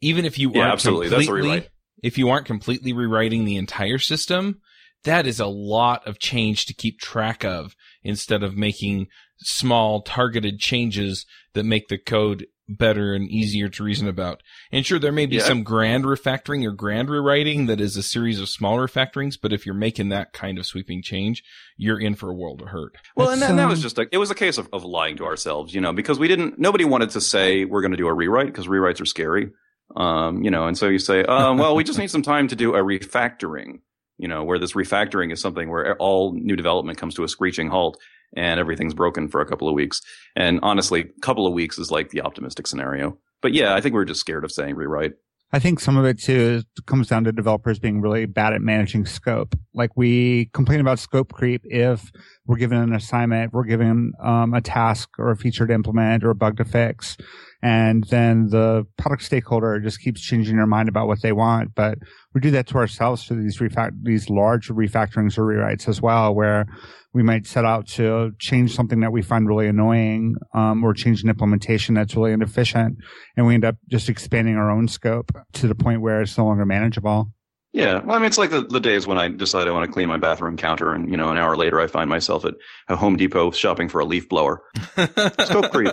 even 0.00 0.24
if 0.24 0.38
you 0.38 0.52
Yeah, 0.52 0.62
aren't 0.62 0.72
absolutely. 0.74 1.08
Completely, 1.08 1.68
if 2.02 2.18
you 2.18 2.28
aren't 2.28 2.46
completely 2.46 2.92
rewriting 2.92 3.44
the 3.44 3.56
entire 3.56 3.98
system, 3.98 4.60
that 5.04 5.26
is 5.26 5.40
a 5.40 5.46
lot 5.46 6.06
of 6.06 6.18
change 6.18 6.66
to 6.66 6.74
keep 6.74 6.98
track 6.98 7.44
of 7.44 7.74
instead 8.02 8.42
of 8.42 8.56
making 8.56 9.06
small 9.38 10.02
targeted 10.02 10.58
changes 10.58 11.24
that 11.54 11.64
make 11.64 11.88
the 11.88 11.98
code 11.98 12.46
better 12.68 13.14
and 13.14 13.28
easier 13.28 13.68
to 13.68 13.82
reason 13.82 14.06
about. 14.08 14.42
And 14.70 14.84
sure, 14.84 14.98
there 14.98 15.12
may 15.12 15.26
be 15.26 15.36
Yeah. 15.36 15.42
some 15.42 15.62
grand 15.62 16.04
refactoring 16.04 16.66
or 16.66 16.72
grand 16.72 17.08
rewriting 17.08 17.66
that 17.66 17.80
is 17.80 17.96
a 17.96 18.02
series 18.02 18.40
of 18.40 18.48
small 18.48 18.76
refactorings, 18.76 19.38
but 19.40 19.52
if 19.52 19.64
you're 19.64 19.74
making 19.74 20.10
that 20.10 20.32
kind 20.32 20.58
of 20.58 20.66
sweeping 20.66 21.02
change, 21.02 21.42
you're 21.76 21.98
in 22.00 22.14
for 22.14 22.28
a 22.30 22.34
world 22.34 22.60
of 22.60 22.68
hurt. 22.68 22.96
Well, 23.16 23.30
and 23.30 23.40
It's, 23.40 23.48
that, 23.48 23.56
that 23.56 23.68
was 23.68 23.78
um, 23.78 23.82
just 23.82 23.98
a, 23.98 24.08
it 24.12 24.18
was 24.18 24.30
a 24.30 24.34
case 24.34 24.58
of, 24.58 24.68
of 24.72 24.84
lying 24.84 25.16
to 25.16 25.24
ourselves, 25.24 25.74
you 25.74 25.80
know, 25.80 25.92
because 25.92 26.18
we 26.18 26.28
didn't, 26.28 26.58
nobody 26.58 26.84
wanted 26.84 27.10
to 27.10 27.20
say 27.20 27.64
we're 27.64 27.80
going 27.82 27.92
to 27.92 27.96
do 27.96 28.06
a 28.08 28.14
rewrite 28.14 28.46
because 28.46 28.66
rewrites 28.66 29.00
are 29.00 29.06
scary. 29.06 29.50
Um, 29.96 30.42
you 30.42 30.50
know, 30.50 30.66
and 30.66 30.76
so 30.76 30.86
you 30.88 30.98
say, 30.98 31.22
um, 31.24 31.56
well, 31.56 31.74
we 31.74 31.82
just 31.82 31.98
need 31.98 32.10
some 32.10 32.20
time 32.20 32.48
to 32.48 32.56
do 32.56 32.74
a 32.74 32.82
refactoring, 32.82 33.80
you 34.18 34.28
know, 34.28 34.44
where 34.44 34.58
this 34.58 34.72
refactoring 34.72 35.32
is 35.32 35.40
something 35.40 35.70
where 35.70 35.96
all 35.96 36.34
new 36.34 36.56
development 36.56 36.98
comes 36.98 37.14
to 37.14 37.24
a 37.24 37.28
screeching 37.28 37.68
halt 37.68 37.98
and 38.36 38.60
everything's 38.60 38.94
broken 38.94 39.28
for 39.28 39.40
a 39.40 39.46
couple 39.46 39.68
of 39.68 39.74
weeks. 39.74 40.02
And 40.36 40.60
honestly, 40.62 41.00
a 41.00 41.20
couple 41.20 41.46
of 41.46 41.52
weeks 41.52 41.78
is 41.78 41.90
like 41.90 42.10
the 42.10 42.20
optimistic 42.20 42.66
scenario. 42.66 43.16
But 43.40 43.54
yeah, 43.54 43.74
I 43.74 43.80
think 43.80 43.94
we're 43.94 44.04
just 44.04 44.20
scared 44.20 44.44
of 44.44 44.52
saying 44.52 44.74
rewrite. 44.74 45.12
I 45.50 45.58
think 45.58 45.80
some 45.80 45.96
of 45.96 46.04
it 46.04 46.20
too 46.20 46.62
comes 46.84 47.08
down 47.08 47.24
to 47.24 47.32
developers 47.32 47.78
being 47.78 48.02
really 48.02 48.26
bad 48.26 48.52
at 48.52 48.60
managing 48.60 49.06
scope. 49.06 49.54
Like 49.72 49.90
we 49.96 50.50
complain 50.52 50.80
about 50.80 50.98
scope 50.98 51.32
creep 51.32 51.62
if 51.64 52.10
we're 52.46 52.58
given 52.58 52.76
an 52.78 52.94
assignment, 52.94 53.54
we're 53.54 53.64
given 53.64 54.12
um, 54.22 54.52
a 54.52 54.60
task 54.60 55.08
or 55.18 55.30
a 55.30 55.36
feature 55.36 55.66
to 55.66 55.72
implement 55.72 56.22
or 56.22 56.30
a 56.30 56.34
bug 56.34 56.58
to 56.58 56.66
fix, 56.66 57.16
and 57.62 58.04
then 58.04 58.48
the 58.48 58.86
product 58.96 59.22
stakeholder 59.22 59.80
just 59.80 60.00
keeps 60.00 60.20
changing 60.20 60.56
their 60.56 60.66
mind 60.66 60.88
about 60.88 61.06
what 61.06 61.22
they 61.22 61.32
want. 61.32 61.74
But 61.74 61.98
we 62.34 62.40
do 62.40 62.50
that 62.52 62.66
to 62.68 62.76
ourselves 62.76 63.24
for 63.24 63.34
these 63.34 63.58
refact 63.58 63.92
these 64.02 64.30
large 64.30 64.68
refactorings 64.68 65.38
or 65.38 65.42
rewrites 65.42 65.88
as 65.88 66.00
well, 66.00 66.34
where 66.34 66.66
we 67.12 67.22
might 67.22 67.46
set 67.46 67.64
out 67.64 67.86
to 67.88 68.32
change 68.38 68.74
something 68.74 69.00
that 69.00 69.12
we 69.12 69.22
find 69.22 69.48
really 69.48 69.66
annoying, 69.66 70.36
um, 70.54 70.84
or 70.84 70.94
change 70.94 71.22
an 71.22 71.28
implementation 71.28 71.94
that's 71.94 72.14
really 72.14 72.32
inefficient 72.32 72.98
and 73.36 73.46
we 73.46 73.54
end 73.54 73.64
up 73.64 73.76
just 73.88 74.08
expanding 74.08 74.56
our 74.56 74.70
own 74.70 74.88
scope 74.88 75.32
to 75.54 75.66
the 75.66 75.74
point 75.74 76.00
where 76.00 76.20
it's 76.20 76.36
no 76.36 76.44
longer 76.44 76.66
manageable. 76.66 77.32
Yeah, 77.72 78.00
well, 78.02 78.16
I 78.16 78.18
mean, 78.18 78.26
it's 78.26 78.38
like 78.38 78.50
the, 78.50 78.62
the 78.62 78.80
days 78.80 79.06
when 79.06 79.18
I 79.18 79.28
decide 79.28 79.68
I 79.68 79.72
want 79.72 79.86
to 79.86 79.92
clean 79.92 80.08
my 80.08 80.16
bathroom 80.16 80.56
counter, 80.56 80.92
and 80.92 81.10
you 81.10 81.16
know, 81.16 81.28
an 81.28 81.36
hour 81.36 81.56
later, 81.56 81.78
I 81.78 81.86
find 81.86 82.08
myself 82.08 82.44
at 82.44 82.54
a 82.88 82.96
Home 82.96 83.16
Depot 83.16 83.50
shopping 83.50 83.88
for 83.88 84.00
a 84.00 84.06
leaf 84.06 84.28
blower. 84.28 84.62
Scope 85.44 85.70
creep. 85.70 85.92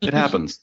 It 0.00 0.12
happens. 0.12 0.60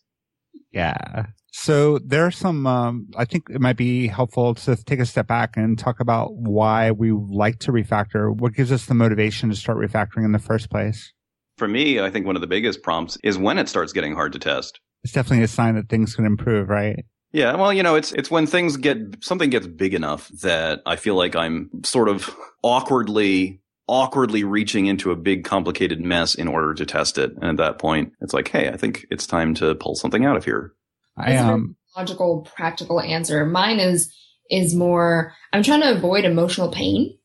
Yeah. 0.72 1.26
So 1.52 2.00
there 2.00 2.26
are 2.26 2.32
some, 2.32 2.66
um, 2.66 3.08
I 3.18 3.26
think 3.26 3.50
it 3.50 3.60
might 3.60 3.76
be 3.76 4.08
helpful 4.08 4.56
to 4.56 4.76
take 4.78 5.00
a 5.00 5.06
step 5.06 5.28
back 5.28 5.58
and 5.58 5.78
talk 5.78 6.00
about 6.00 6.34
why 6.34 6.92
we 6.92 7.12
like 7.12 7.60
to 7.60 7.72
refactor. 7.72 8.36
What 8.36 8.54
gives 8.54 8.72
us 8.72 8.86
the 8.86 8.94
motivation 8.94 9.50
to 9.50 9.56
start 9.56 9.78
refactoring 9.78 10.24
in 10.24 10.32
the 10.32 10.40
first 10.40 10.70
place? 10.70 11.12
For 11.58 11.68
me, 11.68 12.00
I 12.00 12.10
think 12.10 12.26
one 12.26 12.36
of 12.36 12.42
the 12.42 12.48
biggest 12.48 12.82
prompts 12.82 13.18
is 13.24 13.38
when 13.38 13.58
it 13.58 13.68
starts 13.68 13.92
getting 13.92 14.16
hard 14.16 14.32
to 14.34 14.40
test. 14.40 14.80
It's 15.04 15.14
definitely 15.14 15.44
a 15.44 15.50
sign 15.50 15.76
that 15.76 15.90
things 15.90 16.16
can 16.16 16.26
improve, 16.26 16.70
right? 16.70 17.04
Yeah, 17.34 17.56
well, 17.56 17.72
you 17.72 17.82
know, 17.82 17.96
it's 17.96 18.12
it's 18.12 18.30
when 18.30 18.46
things 18.46 18.76
get 18.78 18.98
something 19.24 19.50
gets 19.50 19.66
big 19.66 19.94
enough 19.94 20.28
that 20.42 20.82
I 20.86 20.98
feel 20.98 21.16
like 21.16 21.36
I'm 21.36 21.70
sort 21.84 22.10
of 22.10 22.36
awkwardly 22.62 23.61
awkwardly 23.92 24.46
reaching 24.46 24.86
into 24.86 25.12
a 25.12 25.16
big 25.18 25.44
complicated 25.44 26.00
mess 26.00 26.34
in 26.34 26.48
order 26.48 26.74
to 26.74 26.86
test 26.86 27.18
it. 27.18 27.34
And 27.42 27.44
at 27.44 27.58
that 27.58 27.78
point, 27.78 28.14
it's 28.22 28.34
like, 28.34 28.48
hey, 28.48 28.70
I 28.70 28.78
think 28.78 29.06
it's 29.12 29.28
time 29.28 29.54
to 29.56 29.76
pull 29.76 29.96
something 29.96 30.26
out 30.26 30.38
of 30.38 30.46
here. 30.46 30.74
I, 31.18 31.34
That's 31.34 31.44
a 31.44 31.54
um, 31.54 31.76
logical, 31.98 32.48
practical 32.56 33.02
answer. 33.02 33.46
Mine 33.46 33.80
is 33.80 34.12
is 34.50 34.74
more. 34.74 35.34
I'm 35.52 35.62
trying 35.62 35.82
to 35.82 35.92
avoid 35.92 36.24
emotional 36.24 36.72
pain. 36.72 37.18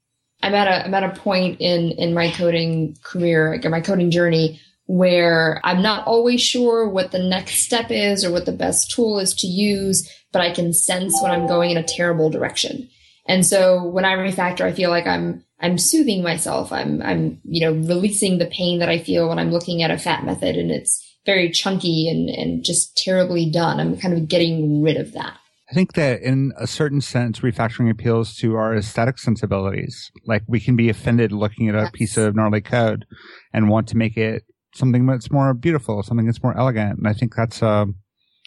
I'm 0.42 0.54
at 0.54 0.66
a 0.66 0.86
I'm 0.86 0.94
at 0.94 1.04
a 1.04 1.20
point 1.20 1.60
in 1.60 1.92
in 1.92 2.12
my 2.12 2.32
coding 2.32 2.96
career, 3.04 3.52
like 3.52 3.64
in 3.64 3.70
my 3.70 3.80
coding 3.80 4.10
journey, 4.10 4.60
where 4.86 5.60
I'm 5.62 5.82
not 5.82 6.04
always 6.08 6.40
sure 6.40 6.88
what 6.88 7.12
the 7.12 7.22
next 7.22 7.62
step 7.62 7.92
is 7.92 8.24
or 8.24 8.32
what 8.32 8.44
the 8.44 8.50
best 8.50 8.90
tool 8.90 9.20
is 9.20 9.34
to 9.34 9.46
use, 9.46 10.12
but 10.32 10.42
I 10.42 10.52
can 10.52 10.72
sense 10.72 11.16
when 11.22 11.30
I'm 11.30 11.46
going 11.46 11.70
in 11.70 11.76
a 11.76 11.84
terrible 11.84 12.28
direction. 12.28 12.88
And 13.28 13.46
so 13.46 13.84
when 13.84 14.04
I 14.04 14.14
refactor, 14.14 14.62
I 14.62 14.72
feel 14.72 14.90
like 14.90 15.06
I'm 15.06 15.44
I'm 15.60 15.78
soothing 15.78 16.22
myself. 16.22 16.72
I'm 16.72 17.02
I'm 17.02 17.40
you 17.44 17.60
know 17.60 17.72
releasing 17.72 18.38
the 18.38 18.46
pain 18.46 18.78
that 18.80 18.88
I 18.88 18.98
feel 18.98 19.28
when 19.28 19.38
I'm 19.38 19.52
looking 19.52 19.82
at 19.82 19.90
a 19.90 19.98
fat 19.98 20.24
method 20.24 20.56
and 20.56 20.70
it's 20.70 21.02
very 21.24 21.50
chunky 21.50 22.08
and 22.08 22.28
and 22.28 22.64
just 22.64 22.96
terribly 22.96 23.50
done. 23.50 23.80
I'm 23.80 23.96
kind 23.96 24.14
of 24.14 24.28
getting 24.28 24.82
rid 24.82 24.96
of 24.96 25.12
that. 25.12 25.38
I 25.70 25.74
think 25.74 25.94
that 25.94 26.22
in 26.22 26.52
a 26.58 26.66
certain 26.66 27.00
sense, 27.00 27.40
refactoring 27.40 27.90
appeals 27.90 28.36
to 28.36 28.54
our 28.54 28.76
aesthetic 28.76 29.18
sensibilities. 29.18 30.12
Like 30.24 30.42
we 30.46 30.60
can 30.60 30.76
be 30.76 30.88
offended 30.88 31.32
looking 31.32 31.68
at 31.68 31.74
a 31.74 31.82
Yes. 31.82 31.90
piece 31.92 32.16
of 32.16 32.36
gnarly 32.36 32.60
code 32.60 33.04
and 33.52 33.68
want 33.68 33.88
to 33.88 33.96
make 33.96 34.16
it 34.16 34.44
something 34.74 35.06
that's 35.06 35.30
more 35.32 35.54
beautiful, 35.54 36.02
something 36.04 36.26
that's 36.26 36.42
more 36.42 36.56
elegant. 36.56 36.98
And 36.98 37.08
I 37.08 37.14
think 37.14 37.34
that's 37.34 37.62
a, 37.62 37.86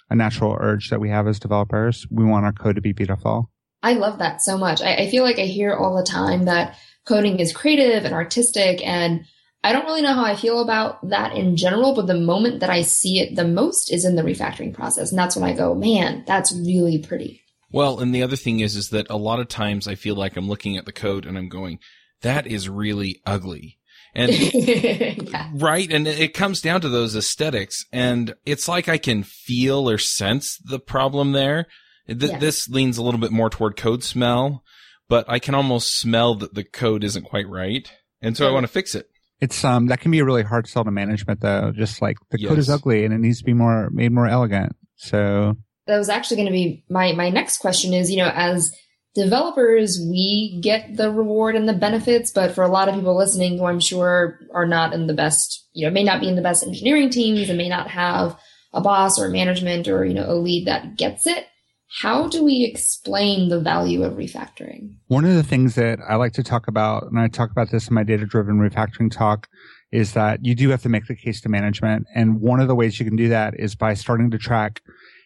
a 0.10 0.16
natural 0.16 0.56
urge 0.62 0.90
that 0.92 1.02
we 1.02 1.10
have 1.10 1.28
as 1.28 1.40
developers. 1.40 2.08
We 2.10 2.24
want 2.24 2.46
our 2.46 2.54
code 2.54 2.76
to 2.76 2.82
be 2.82 2.94
beautiful. 2.94 3.52
I 3.84 3.94
love 3.94 4.20
that 4.20 4.42
so 4.42 4.58
much. 4.58 4.82
I, 4.82 4.96
I 4.96 5.10
feel 5.10 5.24
like 5.24 5.40
I 5.40 5.46
hear 5.46 5.74
all 5.74 5.98
the 5.98 6.04
time 6.04 6.46
that 6.46 6.78
coding 7.06 7.40
is 7.40 7.54
creative 7.54 8.06
and 8.06 8.14
artistic 8.14 8.86
and 8.86 9.26
I 9.62 9.74
don't 9.74 9.86
really 9.86 10.02
know 10.02 10.14
how 10.14 10.24
I 10.24 10.38
feel 10.38 10.62
about 10.62 11.10
that 11.10 11.36
in 11.36 11.58
general, 11.58 11.94
but 11.94 12.08
the 12.08 12.14
moment 12.14 12.62
that 12.62 12.70
I 12.70 12.82
see 12.82 13.20
it 13.20 13.36
the 13.36 13.46
most 13.46 13.92
is 13.92 14.06
in 14.06 14.16
the 14.16 14.22
refactoring 14.22 14.74
process. 14.74 15.10
And 15.10 15.20
that's 15.20 15.36
when 15.36 15.50
I 15.50 15.54
go, 15.54 15.76
man, 15.76 16.24
that's 16.26 16.56
really 16.56 17.00
pretty. 17.00 17.42
Well, 17.72 18.00
and 18.00 18.16
the 18.16 18.24
other 18.24 18.38
thing 18.38 18.62
is, 18.62 18.76
is 18.78 18.90
that 18.92 19.10
a 19.10 19.18
lot 19.18 19.40
of 19.40 19.50
times 19.50 19.88
I 19.88 19.96
feel 19.96 20.16
like 20.16 20.38
I'm 20.38 20.48
looking 20.48 20.78
at 20.78 20.86
the 20.86 20.94
code 20.94 21.26
and 21.26 21.38
I'm 21.38 21.50
going, 21.50 21.80
that 22.22 22.48
is 22.48 22.70
really 22.70 23.22
ugly. 23.26 23.78
And 24.16 24.32
yeah. 24.54 25.50
Right. 25.54 25.92
And 25.92 26.08
it 26.08 26.34
comes 26.34 26.62
down 26.62 26.80
to 26.82 26.90
those 26.90 27.16
aesthetics. 27.16 27.86
And 27.92 28.36
it's 28.46 28.68
like 28.68 28.88
I 28.88 28.98
can 28.98 29.24
feel 29.24 29.90
or 29.90 29.98
sense 29.98 30.58
the 30.64 30.80
problem 30.80 31.34
there. 31.34 31.68
Th- 32.08 32.20
Yes. 32.32 32.42
This 32.42 32.70
leans 32.70 32.98
a 32.98 33.04
little 33.04 33.20
bit 33.20 33.32
more 33.32 33.50
toward 33.52 33.78
code 33.78 34.04
smell, 34.04 34.64
but 35.10 35.26
I 35.28 35.40
can 35.40 35.56
almost 35.56 36.00
smell 36.00 36.36
that 36.36 36.54
the 36.54 36.64
code 36.64 37.04
isn't 37.04 37.24
quite 37.24 37.50
right. 37.50 37.92
And 38.22 38.38
so 38.38 38.48
I 38.48 38.52
want 38.52 38.64
to 38.66 38.72
fix 38.72 38.96
it. 38.96 39.08
It's, 39.42 39.64
um, 39.64 39.88
that 39.88 40.02
can 40.02 40.12
be 40.12 40.20
a 40.20 40.26
really 40.26 40.44
hard 40.44 40.68
sell 40.68 40.84
to 40.84 40.92
management 40.92 41.42
though. 41.42 41.72
Just 41.76 42.02
like 42.02 42.18
the 42.30 42.38
code 42.46 42.58
is 42.58 42.70
ugly 42.70 43.06
and 43.06 43.14
it 43.14 43.20
needs 43.20 43.40
to 43.40 43.46
be 43.46 43.54
more, 43.54 43.90
made 43.92 44.12
more 44.12 44.28
elegant. 44.28 44.76
So 44.96 45.56
that 45.90 45.98
was 45.98 46.10
actually 46.10 46.38
going 46.38 46.48
to 46.48 46.54
be 46.54 46.86
my 46.90 47.12
my 47.14 47.30
next 47.30 47.58
question 47.58 47.94
is 47.94 48.12
you 48.12 48.18
know 48.18 48.32
as 48.34 48.72
developers 49.16 50.00
we 50.08 50.60
get 50.62 50.96
the 50.96 51.12
reward 51.12 51.56
and 51.56 51.68
the 51.68 51.74
benefits 51.74 52.32
but 52.32 52.54
for 52.54 52.64
a 52.64 52.68
lot 52.68 52.88
of 52.88 52.94
people 52.94 53.18
listening 53.18 53.58
who 53.58 53.66
i'm 53.66 53.80
sure 53.80 54.40
are 54.54 54.68
not 54.68 54.94
in 54.94 55.08
the 55.08 55.14
best 55.14 55.68
you 55.74 55.86
know 55.86 55.92
may 55.92 56.04
not 56.04 56.22
be 56.22 56.30
in 56.30 56.36
the 56.36 56.44
best 56.44 56.64
engineering 56.64 57.10
teams 57.10 57.50
and 57.50 57.58
may 57.58 57.68
not 57.68 57.90
have 57.90 58.38
a 58.72 58.80
boss 58.80 59.20
or 59.20 59.30
management 59.30 59.88
or 59.88 60.06
you 60.06 60.14
know 60.14 60.30
a 60.30 60.36
lead 60.36 60.68
that 60.68 60.96
gets 60.96 61.26
it 61.26 61.48
how 61.92 62.28
do 62.28 62.44
we 62.44 62.64
explain 62.64 63.50
the 63.50 63.60
value 63.60 64.04
of 64.04 64.14
refactoring 64.14 64.94
One 65.08 65.26
of 65.26 65.34
the 65.34 65.44
things 65.44 65.76
that 65.76 66.00
I 66.08 66.16
like 66.16 66.34
to 66.34 66.44
talk 66.44 66.68
about, 66.68 67.04
and 67.04 67.20
I 67.20 67.28
talk 67.28 67.52
about 67.52 67.72
this 67.72 67.88
in 67.88 67.96
my 67.96 68.04
data 68.04 68.26
driven 68.26 68.60
refactoring 68.60 69.12
talk, 69.12 69.48
is 69.92 70.14
that 70.14 70.46
you 70.46 70.54
do 70.54 70.70
have 70.70 70.84
to 70.84 70.90
make 70.90 71.08
the 71.08 71.16
case 71.16 71.42
to 71.42 71.50
management. 71.50 72.06
And 72.14 72.42
one 72.42 72.60
of 72.60 72.68
the 72.68 72.76
ways 72.76 73.00
you 73.00 73.06
can 73.06 73.16
do 73.16 73.30
that 73.30 73.60
is 73.60 73.76
by 73.76 73.96
starting 73.96 74.30
to 74.32 74.38
track 74.38 74.82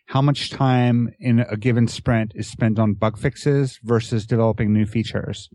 how 0.08 0.22
much 0.22 0.50
time 0.50 1.13
in 1.20 1.39
a 1.41 1.58
given 1.58 1.88
sprint 1.88 2.32
is 2.36 2.48
spent 2.48 2.79
on 2.79 2.93
bug 2.93 3.17
fixes 3.17 3.79
versus 3.84 4.25
developing 4.25 4.72
new 4.72 4.86
features. 4.86 5.50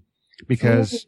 Because 0.47 1.07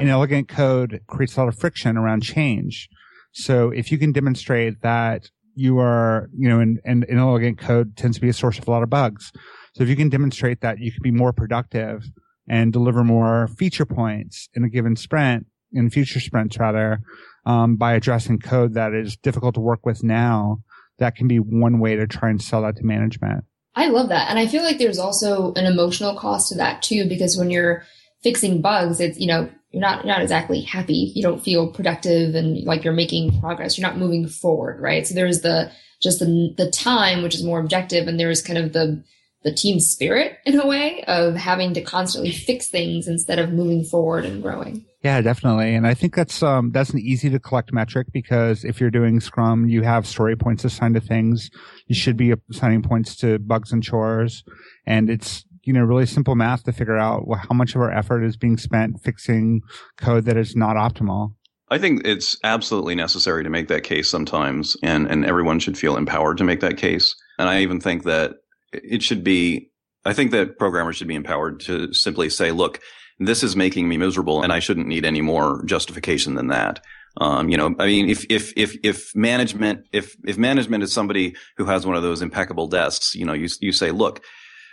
inelegant 0.00 0.48
code 0.48 1.00
creates 1.06 1.36
a 1.36 1.40
lot 1.40 1.48
of 1.48 1.58
friction 1.58 1.96
around 1.96 2.22
change. 2.22 2.88
So 3.32 3.70
if 3.70 3.92
you 3.92 3.98
can 3.98 4.12
demonstrate 4.12 4.82
that 4.82 5.30
you 5.54 5.78
are, 5.78 6.28
you 6.36 6.48
know, 6.48 6.60
and, 6.60 6.80
and 6.84 7.04
inelegant 7.04 7.58
code 7.58 7.96
tends 7.96 8.16
to 8.16 8.20
be 8.20 8.28
a 8.28 8.32
source 8.32 8.58
of 8.58 8.66
a 8.66 8.70
lot 8.70 8.82
of 8.82 8.90
bugs. 8.90 9.32
So 9.74 9.82
if 9.82 9.88
you 9.88 9.96
can 9.96 10.08
demonstrate 10.08 10.60
that 10.60 10.78
you 10.78 10.92
can 10.92 11.02
be 11.02 11.10
more 11.10 11.32
productive 11.32 12.04
and 12.48 12.72
deliver 12.72 13.04
more 13.04 13.48
feature 13.48 13.86
points 13.86 14.48
in 14.54 14.64
a 14.64 14.68
given 14.68 14.96
sprint, 14.96 15.46
in 15.72 15.90
future 15.90 16.20
sprints 16.20 16.58
rather, 16.58 17.00
um, 17.46 17.76
by 17.76 17.94
addressing 17.94 18.38
code 18.38 18.74
that 18.74 18.92
is 18.94 19.16
difficult 19.16 19.54
to 19.54 19.60
work 19.60 19.86
with 19.86 20.02
now, 20.02 20.58
that 20.98 21.16
can 21.16 21.26
be 21.26 21.38
one 21.38 21.80
way 21.80 21.96
to 21.96 22.06
try 22.06 22.30
and 22.30 22.42
sell 22.42 22.62
that 22.62 22.76
to 22.76 22.84
management. 22.84 23.44
I 23.74 23.88
love 23.88 24.10
that. 24.10 24.28
And 24.28 24.38
I 24.38 24.46
feel 24.46 24.62
like 24.62 24.78
there's 24.78 24.98
also 24.98 25.54
an 25.54 25.64
emotional 25.64 26.14
cost 26.14 26.50
to 26.50 26.56
that 26.56 26.82
too, 26.82 27.08
because 27.08 27.36
when 27.36 27.50
you're 27.50 27.84
fixing 28.22 28.60
bugs, 28.60 29.00
it's, 29.00 29.18
you 29.18 29.26
know, 29.26 29.50
you're 29.72 29.80
not 29.80 30.04
you're 30.04 30.14
not 30.14 30.22
exactly 30.22 30.60
happy. 30.60 31.12
You 31.14 31.22
don't 31.22 31.42
feel 31.42 31.72
productive 31.72 32.34
and 32.34 32.64
like 32.64 32.84
you're 32.84 32.92
making 32.92 33.40
progress. 33.40 33.78
You're 33.78 33.86
not 33.86 33.98
moving 33.98 34.28
forward, 34.28 34.80
right? 34.80 35.06
So 35.06 35.14
there's 35.14 35.40
the 35.40 35.72
just 36.02 36.18
the 36.18 36.54
the 36.56 36.70
time, 36.70 37.22
which 37.22 37.34
is 37.34 37.44
more 37.44 37.60
objective, 37.60 38.06
and 38.06 38.20
there's 38.20 38.42
kind 38.42 38.58
of 38.58 38.72
the 38.72 39.02
the 39.44 39.52
team 39.52 39.80
spirit 39.80 40.38
in 40.44 40.58
a 40.60 40.66
way 40.66 41.02
of 41.08 41.34
having 41.34 41.74
to 41.74 41.80
constantly 41.80 42.30
fix 42.30 42.68
things 42.68 43.08
instead 43.08 43.38
of 43.38 43.52
moving 43.52 43.84
forward 43.84 44.24
and 44.24 44.42
growing. 44.42 44.84
Yeah, 45.02 45.20
definitely. 45.20 45.74
And 45.74 45.86
I 45.86 45.94
think 45.94 46.14
that's 46.14 46.42
um 46.42 46.70
that's 46.70 46.90
an 46.90 47.00
easy 47.00 47.30
to 47.30 47.40
collect 47.40 47.72
metric 47.72 48.08
because 48.12 48.64
if 48.64 48.80
you're 48.80 48.90
doing 48.90 49.20
Scrum, 49.20 49.68
you 49.68 49.82
have 49.82 50.06
story 50.06 50.36
points 50.36 50.64
assigned 50.64 50.94
to 50.94 51.00
things. 51.00 51.50
You 51.86 51.94
should 51.94 52.16
be 52.16 52.34
assigning 52.50 52.82
points 52.82 53.16
to 53.16 53.38
bugs 53.38 53.72
and 53.72 53.82
chores. 53.82 54.44
And 54.86 55.10
it's 55.10 55.44
you 55.64 55.72
know 55.72 55.82
really 55.82 56.06
simple 56.06 56.34
math 56.34 56.64
to 56.64 56.72
figure 56.72 56.96
out 56.96 57.24
how 57.48 57.54
much 57.54 57.74
of 57.74 57.80
our 57.80 57.90
effort 57.90 58.22
is 58.24 58.36
being 58.36 58.56
spent 58.56 59.00
fixing 59.02 59.60
code 59.96 60.24
that 60.24 60.36
is 60.36 60.56
not 60.56 60.76
optimal. 60.76 61.34
I 61.72 61.78
think 61.78 62.02
it's 62.04 62.36
absolutely 62.44 62.94
necessary 62.94 63.42
to 63.44 63.50
make 63.50 63.68
that 63.68 63.82
case 63.82 64.10
sometimes, 64.10 64.76
and, 64.82 65.06
and 65.06 65.24
everyone 65.24 65.58
should 65.58 65.78
feel 65.78 65.96
empowered 65.96 66.36
to 66.36 66.44
make 66.44 66.60
that 66.60 66.76
case. 66.76 67.16
And 67.38 67.48
I 67.48 67.60
even 67.60 67.80
think 67.80 68.04
that 68.04 68.34
it 68.72 69.02
should 69.02 69.24
be, 69.24 69.70
I 70.04 70.12
think 70.12 70.32
that 70.32 70.58
programmers 70.58 70.96
should 70.96 71.08
be 71.08 71.14
empowered 71.14 71.60
to 71.60 71.90
simply 71.94 72.28
say, 72.28 72.50
look, 72.50 72.80
this 73.18 73.42
is 73.42 73.56
making 73.56 73.88
me 73.88 73.96
miserable 73.96 74.42
and 74.42 74.52
I 74.52 74.58
shouldn't 74.58 74.86
need 74.86 75.06
any 75.06 75.22
more 75.22 75.64
justification 75.64 76.34
than 76.34 76.48
that. 76.48 76.84
Um, 77.18 77.48
you 77.48 77.56
know, 77.56 77.74
I 77.78 77.86
mean, 77.86 78.10
if, 78.10 78.26
if, 78.28 78.52
if, 78.56 78.76
if 78.82 79.16
management, 79.16 79.86
if, 79.92 80.14
if 80.26 80.36
management 80.36 80.82
is 80.82 80.92
somebody 80.92 81.36
who 81.56 81.64
has 81.66 81.86
one 81.86 81.96
of 81.96 82.02
those 82.02 82.20
impeccable 82.20 82.66
desks, 82.66 83.14
you 83.14 83.24
know, 83.24 83.34
you, 83.34 83.48
you 83.60 83.72
say, 83.72 83.90
look, 83.90 84.22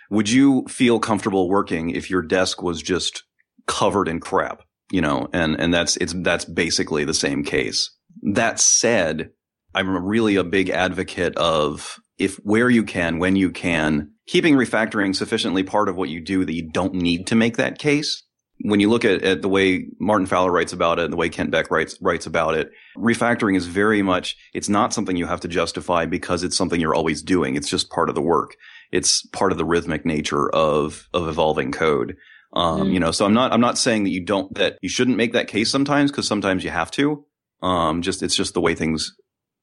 would 0.10 0.30
you 0.30 0.66
feel 0.68 1.00
comfortable 1.00 1.50
working 1.50 1.92
if 1.92 2.10
your 2.10 2.22
desk 2.22 2.62
was 2.62 2.82
just 2.82 3.24
covered 3.68 4.08
in 4.08 4.20
crap? 4.20 4.64
You 4.92 5.02
know, 5.02 5.30
and, 5.34 5.60
and 5.60 5.74
that's, 5.74 5.98
it's, 5.98 6.14
that's 6.18 6.46
basically 6.46 7.06
the 7.06 7.14
same 7.14 7.44
case. 7.44 7.92
That 8.34 8.60
said, 8.60 9.30
I'm 9.76 10.04
really 10.04 10.36
a 10.36 10.44
big 10.44 10.70
advocate 10.70 11.38
of 11.38 12.00
if 12.18 12.38
where 12.38 12.70
you 12.70 12.84
can, 12.84 13.20
when 13.20 13.36
you 13.36 13.52
can, 13.52 14.12
keeping 14.28 14.56
refactoring 14.56 15.16
sufficiently 15.16 15.64
part 15.64 15.90
of 15.90 15.96
what 15.96 16.10
you 16.10 16.22
do 16.22 16.44
that 16.44 16.54
you 16.54 16.70
don't 16.72 16.94
need 16.94 17.28
to 17.28 17.36
make 17.36 17.58
that 17.58 17.80
case. 17.80 18.24
When 18.62 18.80
you 18.82 18.90
look 18.90 19.06
at, 19.06 19.24
at 19.24 19.42
the 19.42 19.48
way 19.48 19.86
Martin 20.00 20.28
Fowler 20.28 20.52
writes 20.52 20.74
about 20.74 21.00
it 21.00 21.06
and 21.06 21.14
the 21.14 21.18
way 21.18 21.30
Kent 21.30 21.52
Beck 21.52 21.72
writes, 21.72 21.98
writes 22.02 22.26
about 22.26 22.56
it, 22.56 22.72
refactoring 22.98 23.56
is 23.56 23.68
very 23.68 24.02
much, 24.02 24.36
it's 24.54 24.68
not 24.68 24.94
something 24.94 25.16
you 25.16 25.28
have 25.28 25.40
to 25.42 25.48
justify 25.48 26.06
because 26.06 26.44
it's 26.44 26.58
something 26.58 26.82
you're 26.82 26.96
always 26.96 27.22
doing. 27.22 27.56
It's 27.56 27.70
just 27.70 27.90
part 27.90 28.10
of 28.10 28.16
the 28.16 28.22
work. 28.22 28.58
It's 28.92 29.26
part 29.28 29.52
of 29.52 29.58
the 29.58 29.66
rhythmic 29.66 30.06
nature 30.06 30.50
of, 30.50 31.08
of 31.14 31.28
evolving 31.28 31.72
code. 31.72 32.18
Um, 32.54 32.90
mm. 32.90 32.94
you 32.94 33.00
know, 33.00 33.12
so 33.12 33.26
I'm 33.26 33.34
not, 33.34 33.54
I'm 33.54 33.62
not 33.62 33.78
saying 33.78 34.04
that 34.06 34.10
you 34.10 34.24
don't, 34.26 34.54
that 34.56 34.78
you 34.82 34.90
shouldn't 34.90 35.18
make 35.18 35.34
that 35.34 35.48
case 35.48 35.70
sometimes 35.70 36.12
because 36.12 36.28
sometimes 36.28 36.64
you 36.64 36.72
have 36.72 36.92
to. 36.92 37.26
Um, 37.62 38.02
just, 38.02 38.24
it's 38.24 38.36
just 38.36 38.54
the 38.54 38.62
way 38.62 38.74
things 38.74 39.14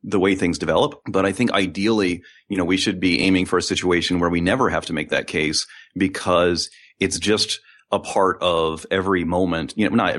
the 0.06 0.20
way 0.20 0.34
things 0.34 0.58
develop. 0.58 1.00
But 1.06 1.26
I 1.26 1.32
think 1.32 1.52
ideally, 1.52 2.22
you 2.48 2.56
know, 2.56 2.64
we 2.64 2.76
should 2.76 3.00
be 3.00 3.20
aiming 3.20 3.46
for 3.46 3.58
a 3.58 3.62
situation 3.62 4.20
where 4.20 4.30
we 4.30 4.40
never 4.40 4.70
have 4.70 4.86
to 4.86 4.92
make 4.92 5.10
that 5.10 5.26
case 5.26 5.66
because 5.96 6.70
it's 7.00 7.18
just 7.18 7.60
a 7.92 8.00
part 8.00 8.42
of 8.42 8.84
every 8.90 9.24
moment, 9.24 9.72
you 9.76 9.88
know, 9.88 9.94
not 9.94 10.16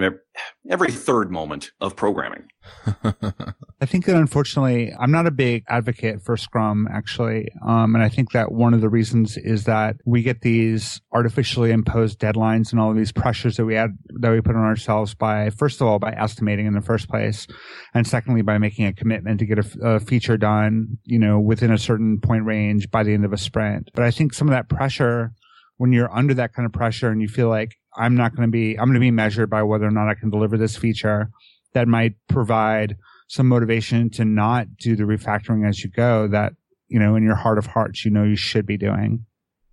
every 0.69 0.91
third 0.91 1.29
moment 1.29 1.71
of 1.81 1.95
programming. 1.95 2.47
I 3.03 3.85
think 3.85 4.05
that 4.05 4.15
unfortunately, 4.15 4.93
I'm 4.97 5.11
not 5.11 5.27
a 5.27 5.31
big 5.31 5.63
advocate 5.67 6.21
for 6.23 6.37
Scrum 6.37 6.87
actually. 6.89 7.49
Um, 7.65 7.93
and 7.93 8.03
I 8.03 8.09
think 8.09 8.31
that 8.31 8.51
one 8.51 8.73
of 8.73 8.81
the 8.81 8.89
reasons 8.89 9.37
is 9.37 9.65
that 9.65 9.97
we 10.05 10.21
get 10.21 10.41
these 10.41 11.01
artificially 11.13 11.71
imposed 11.71 12.19
deadlines 12.19 12.71
and 12.71 12.79
all 12.79 12.89
of 12.89 12.97
these 12.97 13.11
pressures 13.11 13.57
that 13.57 13.65
we 13.65 13.75
add, 13.75 13.91
that 14.19 14.31
we 14.31 14.41
put 14.41 14.55
on 14.55 14.63
ourselves 14.63 15.13
by, 15.13 15.49
first 15.49 15.81
of 15.81 15.87
all, 15.87 15.99
by 15.99 16.11
estimating 16.11 16.65
in 16.67 16.73
the 16.73 16.81
first 16.81 17.09
place. 17.09 17.47
And 17.93 18.07
secondly, 18.07 18.41
by 18.41 18.57
making 18.57 18.85
a 18.85 18.93
commitment 18.93 19.39
to 19.39 19.45
get 19.45 19.59
a, 19.59 19.95
a 19.95 19.99
feature 19.99 20.37
done, 20.37 20.97
you 21.03 21.19
know, 21.19 21.39
within 21.39 21.71
a 21.71 21.77
certain 21.77 22.19
point 22.21 22.45
range 22.45 22.89
by 22.89 23.03
the 23.03 23.13
end 23.13 23.25
of 23.25 23.33
a 23.33 23.37
sprint. 23.37 23.89
But 23.93 24.05
I 24.05 24.11
think 24.11 24.33
some 24.33 24.47
of 24.47 24.53
that 24.53 24.69
pressure 24.69 25.33
when 25.77 25.91
you're 25.91 26.13
under 26.13 26.33
that 26.33 26.53
kind 26.53 26.65
of 26.65 26.73
pressure 26.73 27.09
and 27.09 27.21
you 27.21 27.27
feel 27.27 27.49
like 27.49 27.75
I'm 27.95 28.15
not 28.15 28.35
going 28.35 28.47
to 28.47 28.51
be, 28.51 28.77
I'm 28.77 28.85
going 28.85 28.95
to 28.95 28.99
be 28.99 29.11
measured 29.11 29.49
by 29.49 29.63
whether 29.63 29.85
or 29.85 29.91
not 29.91 30.09
I 30.09 30.15
can 30.15 30.29
deliver 30.29 30.57
this 30.57 30.75
feature 30.75 31.29
that 31.73 31.87
might 31.87 32.13
provide 32.27 32.97
some 33.27 33.47
motivation 33.47 34.09
to 34.11 34.25
not 34.25 34.67
do 34.77 34.95
the 34.95 35.03
refactoring 35.03 35.67
as 35.67 35.83
you 35.83 35.89
go 35.89 36.27
that, 36.27 36.53
you 36.87 36.99
know, 36.99 37.15
in 37.15 37.23
your 37.23 37.35
heart 37.35 37.57
of 37.57 37.65
hearts, 37.65 38.05
you 38.05 38.11
know, 38.11 38.23
you 38.23 38.35
should 38.35 38.65
be 38.65 38.77
doing. 38.77 39.25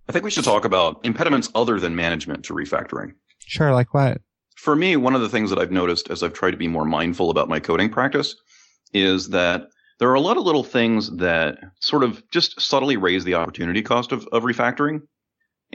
I 0.07 0.11
think 0.11 0.23
we 0.23 0.31
should 0.31 0.43
talk 0.43 0.65
about 0.65 0.99
impediments 1.03 1.49
other 1.55 1.79
than 1.79 1.95
management 1.95 2.45
to 2.45 2.53
refactoring. 2.53 3.13
Sure. 3.39 3.73
Like 3.73 3.93
what? 3.93 4.21
For 4.55 4.75
me, 4.75 4.95
one 4.95 5.15
of 5.15 5.21
the 5.21 5.29
things 5.29 5.49
that 5.49 5.59
I've 5.59 5.71
noticed 5.71 6.09
as 6.09 6.21
I've 6.23 6.33
tried 6.33 6.51
to 6.51 6.57
be 6.57 6.67
more 6.67 6.85
mindful 6.85 7.29
about 7.29 7.49
my 7.49 7.59
coding 7.59 7.89
practice 7.89 8.35
is 8.93 9.29
that 9.29 9.67
there 9.99 10.09
are 10.09 10.15
a 10.15 10.21
lot 10.21 10.37
of 10.37 10.43
little 10.43 10.63
things 10.63 11.09
that 11.17 11.57
sort 11.79 12.03
of 12.03 12.21
just 12.29 12.59
subtly 12.59 12.97
raise 12.97 13.23
the 13.23 13.35
opportunity 13.35 13.81
cost 13.81 14.11
of, 14.11 14.27
of 14.31 14.43
refactoring. 14.43 15.01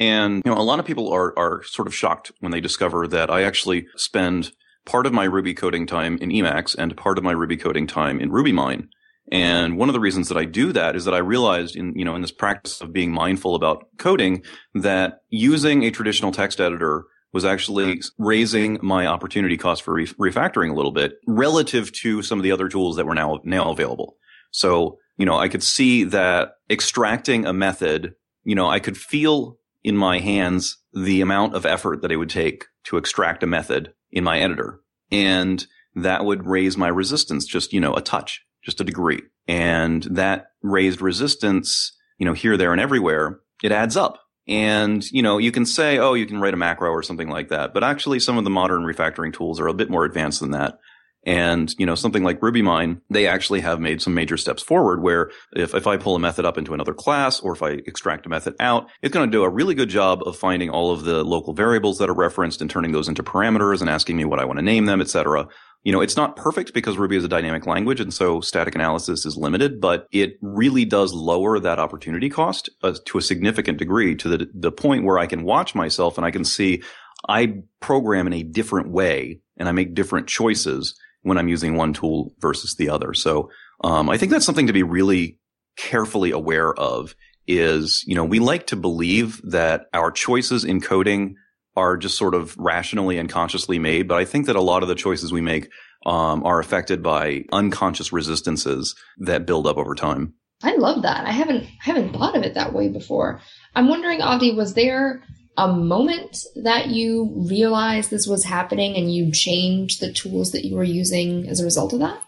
And, 0.00 0.42
you 0.44 0.50
know, 0.50 0.58
a 0.58 0.64
lot 0.64 0.80
of 0.80 0.86
people 0.86 1.12
are, 1.12 1.38
are 1.38 1.62
sort 1.64 1.86
of 1.86 1.94
shocked 1.94 2.32
when 2.40 2.50
they 2.50 2.60
discover 2.60 3.06
that 3.08 3.30
I 3.30 3.42
actually 3.42 3.86
spend 3.96 4.50
part 4.86 5.06
of 5.06 5.12
my 5.12 5.24
Ruby 5.24 5.52
coding 5.52 5.86
time 5.86 6.16
in 6.22 6.30
Emacs 6.30 6.74
and 6.74 6.96
part 6.96 7.18
of 7.18 7.24
my 7.24 7.32
Ruby 7.32 7.58
coding 7.58 7.86
time 7.86 8.18
in 8.18 8.30
RubyMine. 8.30 8.88
And 9.30 9.76
one 9.76 9.88
of 9.88 9.92
the 9.92 10.00
reasons 10.00 10.28
that 10.28 10.38
I 10.38 10.46
do 10.46 10.72
that 10.72 10.96
is 10.96 11.04
that 11.04 11.14
I 11.14 11.18
realized 11.18 11.76
in, 11.76 11.92
you 11.94 12.04
know, 12.04 12.16
in 12.16 12.22
this 12.22 12.32
practice 12.32 12.80
of 12.80 12.92
being 12.92 13.12
mindful 13.12 13.54
about 13.54 13.86
coding 13.98 14.42
that 14.74 15.20
using 15.28 15.84
a 15.84 15.90
traditional 15.90 16.32
text 16.32 16.60
editor 16.60 17.04
was 17.32 17.44
actually 17.44 18.00
raising 18.18 18.78
my 18.82 19.06
opportunity 19.06 19.56
cost 19.56 19.82
for 19.82 19.94
refactoring 19.94 20.70
a 20.70 20.74
little 20.74 20.90
bit 20.90 21.12
relative 21.28 21.92
to 21.92 22.22
some 22.22 22.40
of 22.40 22.42
the 22.42 22.50
other 22.50 22.68
tools 22.68 22.96
that 22.96 23.06
were 23.06 23.14
now, 23.14 23.38
now 23.44 23.70
available. 23.70 24.16
So, 24.50 24.98
you 25.16 25.26
know, 25.26 25.36
I 25.38 25.48
could 25.48 25.62
see 25.62 26.02
that 26.04 26.54
extracting 26.68 27.46
a 27.46 27.52
method, 27.52 28.14
you 28.42 28.56
know, 28.56 28.68
I 28.68 28.80
could 28.80 28.96
feel 28.96 29.59
in 29.82 29.96
my 29.96 30.18
hands 30.18 30.78
the 30.92 31.20
amount 31.20 31.54
of 31.54 31.66
effort 31.66 32.02
that 32.02 32.12
it 32.12 32.16
would 32.16 32.30
take 32.30 32.66
to 32.84 32.96
extract 32.96 33.42
a 33.42 33.46
method 33.46 33.92
in 34.10 34.24
my 34.24 34.40
editor. 34.40 34.80
And 35.10 35.64
that 35.94 36.24
would 36.24 36.46
raise 36.46 36.76
my 36.76 36.88
resistance 36.88 37.44
just, 37.46 37.72
you 37.72 37.80
know, 37.80 37.94
a 37.94 38.00
touch, 38.00 38.44
just 38.62 38.80
a 38.80 38.84
degree. 38.84 39.22
And 39.48 40.02
that 40.04 40.52
raised 40.62 41.00
resistance, 41.00 41.96
you 42.18 42.26
know, 42.26 42.32
here, 42.32 42.56
there, 42.56 42.72
and 42.72 42.80
everywhere, 42.80 43.40
it 43.62 43.72
adds 43.72 43.96
up. 43.96 44.20
And, 44.46 45.08
you 45.12 45.22
know, 45.22 45.38
you 45.38 45.52
can 45.52 45.66
say, 45.66 45.98
oh, 45.98 46.14
you 46.14 46.26
can 46.26 46.40
write 46.40 46.54
a 46.54 46.58
macro 46.58 46.90
or 46.90 47.02
something 47.02 47.28
like 47.28 47.48
that. 47.48 47.72
But 47.72 47.84
actually, 47.84 48.20
some 48.20 48.38
of 48.38 48.44
the 48.44 48.50
modern 48.50 48.82
refactoring 48.82 49.32
tools 49.32 49.60
are 49.60 49.68
a 49.68 49.74
bit 49.74 49.90
more 49.90 50.04
advanced 50.04 50.40
than 50.40 50.50
that. 50.52 50.78
And, 51.24 51.74
you 51.78 51.84
know, 51.84 51.94
something 51.94 52.22
like 52.24 52.40
RubyMine, 52.40 53.02
they 53.10 53.26
actually 53.26 53.60
have 53.60 53.78
made 53.78 54.00
some 54.00 54.14
major 54.14 54.38
steps 54.38 54.62
forward 54.62 55.02
where 55.02 55.30
if, 55.52 55.74
if 55.74 55.86
I 55.86 55.98
pull 55.98 56.16
a 56.16 56.18
method 56.18 56.46
up 56.46 56.56
into 56.56 56.72
another 56.72 56.94
class 56.94 57.40
or 57.40 57.52
if 57.52 57.62
I 57.62 57.72
extract 57.86 58.24
a 58.24 58.30
method 58.30 58.54
out, 58.58 58.88
it's 59.02 59.12
going 59.12 59.30
to 59.30 59.36
do 59.36 59.44
a 59.44 59.48
really 59.48 59.74
good 59.74 59.90
job 59.90 60.22
of 60.24 60.36
finding 60.36 60.70
all 60.70 60.90
of 60.92 61.04
the 61.04 61.22
local 61.22 61.52
variables 61.52 61.98
that 61.98 62.08
are 62.08 62.14
referenced 62.14 62.62
and 62.62 62.70
turning 62.70 62.92
those 62.92 63.08
into 63.08 63.22
parameters 63.22 63.82
and 63.82 63.90
asking 63.90 64.16
me 64.16 64.24
what 64.24 64.40
I 64.40 64.46
want 64.46 64.58
to 64.60 64.64
name 64.64 64.86
them, 64.86 65.02
etc. 65.02 65.46
You 65.82 65.92
know, 65.92 66.00
it's 66.00 66.16
not 66.16 66.36
perfect 66.36 66.72
because 66.72 66.96
Ruby 66.96 67.16
is 67.16 67.24
a 67.24 67.28
dynamic 67.28 67.66
language 67.66 68.00
and 68.00 68.12
so 68.12 68.40
static 68.40 68.74
analysis 68.74 69.26
is 69.26 69.36
limited, 69.36 69.78
but 69.78 70.06
it 70.12 70.38
really 70.40 70.86
does 70.86 71.12
lower 71.12 71.58
that 71.60 71.78
opportunity 71.78 72.30
cost 72.30 72.70
uh, 72.82 72.94
to 73.06 73.18
a 73.18 73.22
significant 73.22 73.76
degree 73.78 74.14
to 74.16 74.28
the, 74.28 74.50
the 74.54 74.72
point 74.72 75.04
where 75.04 75.18
I 75.18 75.26
can 75.26 75.42
watch 75.42 75.74
myself 75.74 76.16
and 76.16 76.24
I 76.24 76.30
can 76.30 76.44
see 76.44 76.82
I 77.28 77.62
program 77.80 78.26
in 78.26 78.32
a 78.32 78.42
different 78.42 78.90
way 78.90 79.40
and 79.58 79.68
I 79.68 79.72
make 79.72 79.94
different 79.94 80.26
choices 80.26 80.98
when 81.22 81.38
I'm 81.38 81.48
using 81.48 81.76
one 81.76 81.92
tool 81.92 82.32
versus 82.38 82.74
the 82.74 82.88
other. 82.90 83.14
So 83.14 83.50
um, 83.82 84.08
I 84.08 84.16
think 84.16 84.32
that's 84.32 84.46
something 84.46 84.66
to 84.66 84.72
be 84.72 84.82
really 84.82 85.38
carefully 85.76 86.30
aware 86.30 86.74
of. 86.74 87.14
Is 87.46 88.04
you 88.06 88.14
know 88.14 88.24
we 88.24 88.38
like 88.38 88.68
to 88.68 88.76
believe 88.76 89.40
that 89.42 89.86
our 89.92 90.12
choices 90.12 90.64
in 90.64 90.80
coding 90.80 91.36
are 91.76 91.96
just 91.96 92.16
sort 92.16 92.34
of 92.34 92.56
rationally 92.56 93.18
and 93.18 93.28
consciously 93.28 93.78
made, 93.78 94.06
but 94.06 94.18
I 94.18 94.24
think 94.24 94.46
that 94.46 94.56
a 94.56 94.60
lot 94.60 94.82
of 94.82 94.88
the 94.88 94.94
choices 94.94 95.32
we 95.32 95.40
make 95.40 95.68
um, 96.06 96.44
are 96.44 96.60
affected 96.60 97.02
by 97.02 97.44
unconscious 97.52 98.12
resistances 98.12 98.94
that 99.18 99.46
build 99.46 99.66
up 99.66 99.78
over 99.78 99.94
time. 99.94 100.34
I 100.62 100.76
love 100.76 101.02
that. 101.02 101.26
I 101.26 101.32
haven't 101.32 101.64
I 101.64 101.84
haven't 101.84 102.12
thought 102.12 102.36
of 102.36 102.42
it 102.42 102.54
that 102.54 102.72
way 102.72 102.88
before. 102.88 103.40
I'm 103.74 103.88
wondering, 103.88 104.20
Avdi, 104.20 104.54
was 104.54 104.74
there 104.74 105.22
a 105.60 105.68
moment 105.68 106.38
that 106.56 106.88
you 106.88 107.44
realized 107.50 108.10
this 108.10 108.26
was 108.26 108.44
happening 108.44 108.96
and 108.96 109.12
you 109.12 109.30
changed 109.30 110.00
the 110.00 110.10
tools 110.10 110.52
that 110.52 110.64
you 110.64 110.74
were 110.74 110.82
using 110.82 111.46
as 111.46 111.60
a 111.60 111.64
result 111.64 111.92
of 111.92 111.98
that? 111.98 112.22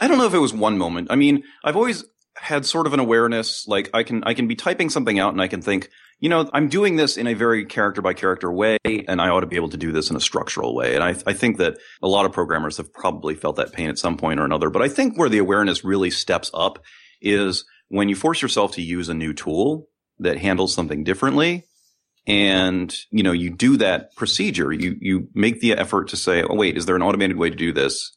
I 0.00 0.08
don't 0.08 0.16
know 0.16 0.26
if 0.26 0.32
it 0.32 0.38
was 0.38 0.54
one 0.54 0.78
moment. 0.78 1.08
I 1.10 1.16
mean, 1.16 1.42
I've 1.62 1.76
always 1.76 2.04
had 2.36 2.64
sort 2.64 2.86
of 2.86 2.94
an 2.94 3.00
awareness 3.00 3.66
like 3.68 3.90
I 3.92 4.04
can 4.04 4.24
I 4.24 4.32
can 4.32 4.46
be 4.46 4.54
typing 4.54 4.88
something 4.88 5.18
out 5.18 5.32
and 5.34 5.42
I 5.42 5.48
can 5.48 5.60
think, 5.60 5.90
you 6.18 6.30
know, 6.30 6.48
I'm 6.54 6.68
doing 6.68 6.96
this 6.96 7.18
in 7.18 7.26
a 7.26 7.34
very 7.34 7.66
character 7.66 8.00
by 8.00 8.14
character 8.14 8.50
way 8.50 8.78
and 8.86 9.20
I 9.20 9.28
ought 9.28 9.40
to 9.40 9.46
be 9.46 9.56
able 9.56 9.68
to 9.70 9.76
do 9.76 9.92
this 9.92 10.08
in 10.08 10.16
a 10.16 10.20
structural 10.20 10.74
way. 10.74 10.94
And 10.94 11.04
I, 11.04 11.10
I 11.26 11.34
think 11.34 11.58
that 11.58 11.76
a 12.02 12.08
lot 12.08 12.24
of 12.24 12.32
programmers 12.32 12.78
have 12.78 12.92
probably 12.94 13.34
felt 13.34 13.56
that 13.56 13.74
pain 13.74 13.90
at 13.90 13.98
some 13.98 14.16
point 14.16 14.40
or 14.40 14.44
another. 14.44 14.70
But 14.70 14.82
I 14.82 14.88
think 14.88 15.18
where 15.18 15.28
the 15.28 15.38
awareness 15.38 15.84
really 15.84 16.10
steps 16.10 16.50
up 16.54 16.78
is 17.20 17.66
when 17.88 18.08
you 18.08 18.16
force 18.16 18.40
yourself 18.40 18.72
to 18.72 18.82
use 18.82 19.10
a 19.10 19.14
new 19.14 19.34
tool 19.34 19.88
that 20.20 20.38
handles 20.38 20.74
something 20.74 21.04
differently 21.04 21.64
and 22.28 22.94
you 23.10 23.22
know 23.22 23.32
you 23.32 23.50
do 23.50 23.76
that 23.78 24.14
procedure. 24.14 24.72
You 24.72 24.96
you 25.00 25.28
make 25.34 25.60
the 25.60 25.72
effort 25.72 26.08
to 26.08 26.16
say 26.16 26.42
oh 26.42 26.54
wait 26.54 26.76
is 26.76 26.86
there 26.86 26.96
an 26.96 27.02
automated 27.02 27.38
way 27.38 27.50
to 27.50 27.56
do 27.56 27.72
this? 27.72 28.14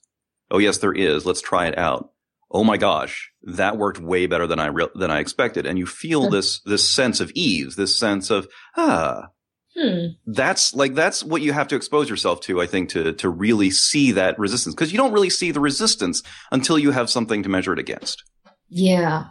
Oh 0.52 0.60
yes 0.60 0.80
there 0.80 0.94
is. 0.94 1.26
Let's 1.26 1.42
try 1.42 1.68
it 1.68 1.78
out. 1.78 2.12
Oh 2.52 2.64
my 2.64 2.78
gosh 2.78 3.32
that 3.44 3.78
worked 3.78 4.00
way 4.00 4.28
better 4.28 4.46
than 4.46 4.60
i 4.60 4.68
re- 4.68 4.88
than 4.96 5.10
i 5.10 5.20
expected. 5.20 5.66
And 5.66 5.80
you 5.80 5.86
feel 5.86 6.30
this 6.30 6.60
this 6.66 6.88
sense 6.88 7.20
of 7.20 7.32
ease 7.34 7.76
this 7.76 7.98
sense 7.98 8.30
of 8.30 8.48
ah. 8.78 9.30
Hmm. 9.74 10.08
that's 10.28 10.74
like 10.74 10.96
that's 10.96 11.24
what 11.24 11.42
you 11.42 11.54
have 11.54 11.70
to 11.70 11.78
expose 11.78 12.10
yourself 12.10 12.42
to 12.42 12.60
i 12.60 12.68
think 12.68 12.90
to 12.90 13.14
to 13.14 13.30
really 13.30 13.72
see 13.72 14.12
that 14.12 14.38
resistance. 14.38 14.76
Because 14.76 14.92
you 14.92 14.98
don't 14.98 15.14
really 15.14 15.30
see 15.30 15.52
the 15.52 15.62
resistance 15.62 16.24
until 16.52 16.78
you 16.78 16.92
have 16.92 17.10
something 17.10 17.42
to 17.44 17.50
measure 17.50 17.72
it 17.72 17.80
against. 17.80 18.22
Yeah. 18.68 19.28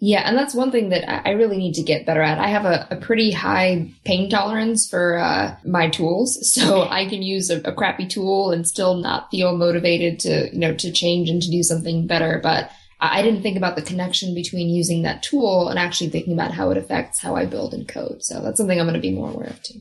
Yeah, 0.00 0.20
and 0.20 0.38
that's 0.38 0.54
one 0.54 0.70
thing 0.70 0.90
that 0.90 1.26
I 1.26 1.32
really 1.32 1.56
need 1.56 1.74
to 1.74 1.82
get 1.82 2.06
better 2.06 2.22
at. 2.22 2.38
I 2.38 2.48
have 2.48 2.64
a, 2.64 2.86
a 2.90 2.96
pretty 2.96 3.32
high 3.32 3.90
pain 4.04 4.30
tolerance 4.30 4.88
for 4.88 5.18
uh, 5.18 5.56
my 5.64 5.88
tools, 5.88 6.52
so 6.54 6.82
I 6.82 7.06
can 7.06 7.22
use 7.22 7.50
a, 7.50 7.60
a 7.62 7.72
crappy 7.72 8.06
tool 8.06 8.52
and 8.52 8.66
still 8.66 8.94
not 8.94 9.30
feel 9.30 9.56
motivated 9.56 10.20
to, 10.20 10.50
you 10.52 10.58
know, 10.58 10.74
to 10.74 10.92
change 10.92 11.28
and 11.28 11.42
to 11.42 11.50
do 11.50 11.62
something 11.62 12.06
better. 12.06 12.38
But 12.42 12.70
I 13.00 13.18
I 13.18 13.22
didn't 13.22 13.42
think 13.42 13.56
about 13.56 13.76
the 13.76 13.82
connection 13.82 14.34
between 14.34 14.68
using 14.68 15.02
that 15.02 15.22
tool 15.22 15.68
and 15.68 15.78
actually 15.78 16.10
thinking 16.10 16.32
about 16.32 16.52
how 16.52 16.70
it 16.70 16.76
affects 16.76 17.20
how 17.20 17.34
I 17.34 17.46
build 17.46 17.74
and 17.74 17.86
code. 17.88 18.22
So 18.22 18.40
that's 18.40 18.56
something 18.58 18.78
I'm 18.78 18.86
going 18.86 18.94
to 18.94 19.00
be 19.00 19.12
more 19.12 19.30
aware 19.30 19.48
of 19.48 19.62
too. 19.62 19.80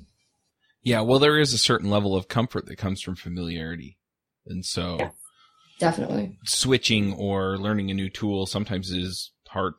Yeah, 0.81 1.01
well, 1.01 1.19
there 1.19 1.39
is 1.39 1.53
a 1.53 1.57
certain 1.57 1.89
level 1.89 2.15
of 2.15 2.27
comfort 2.27 2.65
that 2.67 2.77
comes 2.77 3.01
from 3.01 3.15
familiarity. 3.15 3.97
And 4.45 4.65
so 4.65 4.97
Yeah. 4.99 5.09
Definitely. 5.79 6.39
switching 6.45 7.13
or 7.13 7.57
learning 7.57 7.91
a 7.91 7.93
new 7.93 8.09
tool 8.09 8.45
sometimes 8.47 8.89
is 8.89 9.31
hard. 9.49 9.73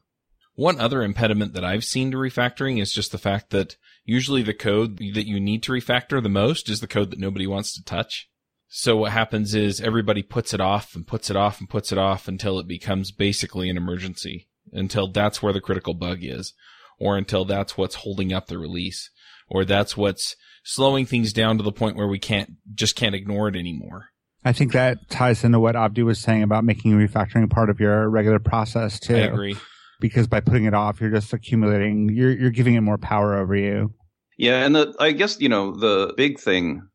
One 0.58 0.80
other 0.80 1.04
impediment 1.04 1.52
that 1.52 1.64
I've 1.64 1.84
seen 1.84 2.10
to 2.10 2.16
refactoring 2.16 2.82
is 2.82 2.92
just 2.92 3.12
the 3.12 3.16
fact 3.16 3.50
that 3.50 3.76
usually 4.04 4.42
the 4.42 4.52
code 4.52 4.98
that 4.98 5.28
you 5.28 5.38
need 5.38 5.62
to 5.62 5.70
refactor 5.70 6.20
the 6.20 6.28
most 6.28 6.68
is 6.68 6.80
the 6.80 6.88
code 6.88 7.12
that 7.12 7.20
nobody 7.20 7.46
wants 7.46 7.72
to 7.74 7.84
touch. 7.84 8.28
So 8.66 8.96
what 8.96 9.12
happens 9.12 9.54
is 9.54 9.80
everybody 9.80 10.20
puts 10.20 10.52
it 10.52 10.60
off 10.60 10.96
and 10.96 11.06
puts 11.06 11.30
it 11.30 11.36
off 11.36 11.60
and 11.60 11.70
puts 11.70 11.92
it 11.92 11.98
off 11.98 12.26
until 12.26 12.58
it 12.58 12.66
becomes 12.66 13.12
basically 13.12 13.70
an 13.70 13.76
emergency, 13.76 14.48
until 14.72 15.06
that's 15.06 15.40
where 15.40 15.52
the 15.52 15.60
critical 15.60 15.94
bug 15.94 16.18
is, 16.22 16.54
or 16.98 17.16
until 17.16 17.44
that's 17.44 17.78
what's 17.78 17.94
holding 17.94 18.32
up 18.32 18.48
the 18.48 18.58
release, 18.58 19.10
or 19.48 19.64
that's 19.64 19.96
what's 19.96 20.34
slowing 20.64 21.06
things 21.06 21.32
down 21.32 21.56
to 21.58 21.62
the 21.62 21.70
point 21.70 21.96
where 21.96 22.08
we 22.08 22.18
can't, 22.18 22.54
just 22.74 22.96
can't 22.96 23.14
ignore 23.14 23.46
it 23.46 23.54
anymore. 23.54 24.06
I 24.44 24.52
think 24.54 24.72
that 24.72 25.08
ties 25.08 25.44
into 25.44 25.60
what 25.60 25.76
Avdi 25.76 26.04
was 26.04 26.18
saying 26.18 26.42
about 26.42 26.64
making 26.64 26.98
refactoring 26.98 27.48
part 27.48 27.70
of 27.70 27.78
your 27.78 28.10
regular 28.10 28.40
process 28.40 28.98
too. 28.98 29.14
I 29.14 29.20
agree. 29.20 29.56
Because 30.00 30.26
by 30.26 30.40
putting 30.40 30.64
it 30.64 30.74
off, 30.74 31.00
you're 31.00 31.10
just 31.10 31.32
accumulating. 31.32 32.08
You're 32.08 32.30
you're 32.30 32.50
giving 32.50 32.74
it 32.74 32.82
more 32.82 32.98
power 32.98 33.36
over 33.36 33.56
you. 33.56 33.92
Yeah, 34.36 34.64
and 34.64 34.74
the 34.74 34.94
I 35.00 35.12
guess 35.12 35.40
you 35.40 35.48
know 35.48 35.72
the 35.72 36.14
big 36.16 36.38
thing 36.38 36.88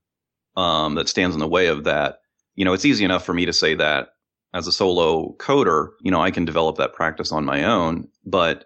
um, 0.55 0.95
that 0.95 1.09
stands 1.09 1.35
in 1.35 1.39
the 1.39 1.47
way 1.47 1.67
of 1.67 1.83
that. 1.83 2.19
You 2.55 2.65
know, 2.65 2.73
it's 2.73 2.85
easy 2.85 3.03
enough 3.03 3.25
for 3.25 3.33
me 3.33 3.45
to 3.45 3.53
say 3.53 3.75
that 3.75 4.09
as 4.53 4.67
a 4.67 4.71
solo 4.71 5.35
coder. 5.37 5.89
You 6.01 6.11
know, 6.11 6.21
I 6.21 6.31
can 6.31 6.45
develop 6.45 6.77
that 6.77 6.93
practice 6.93 7.31
on 7.31 7.45
my 7.45 7.63
own, 7.63 8.07
but 8.25 8.65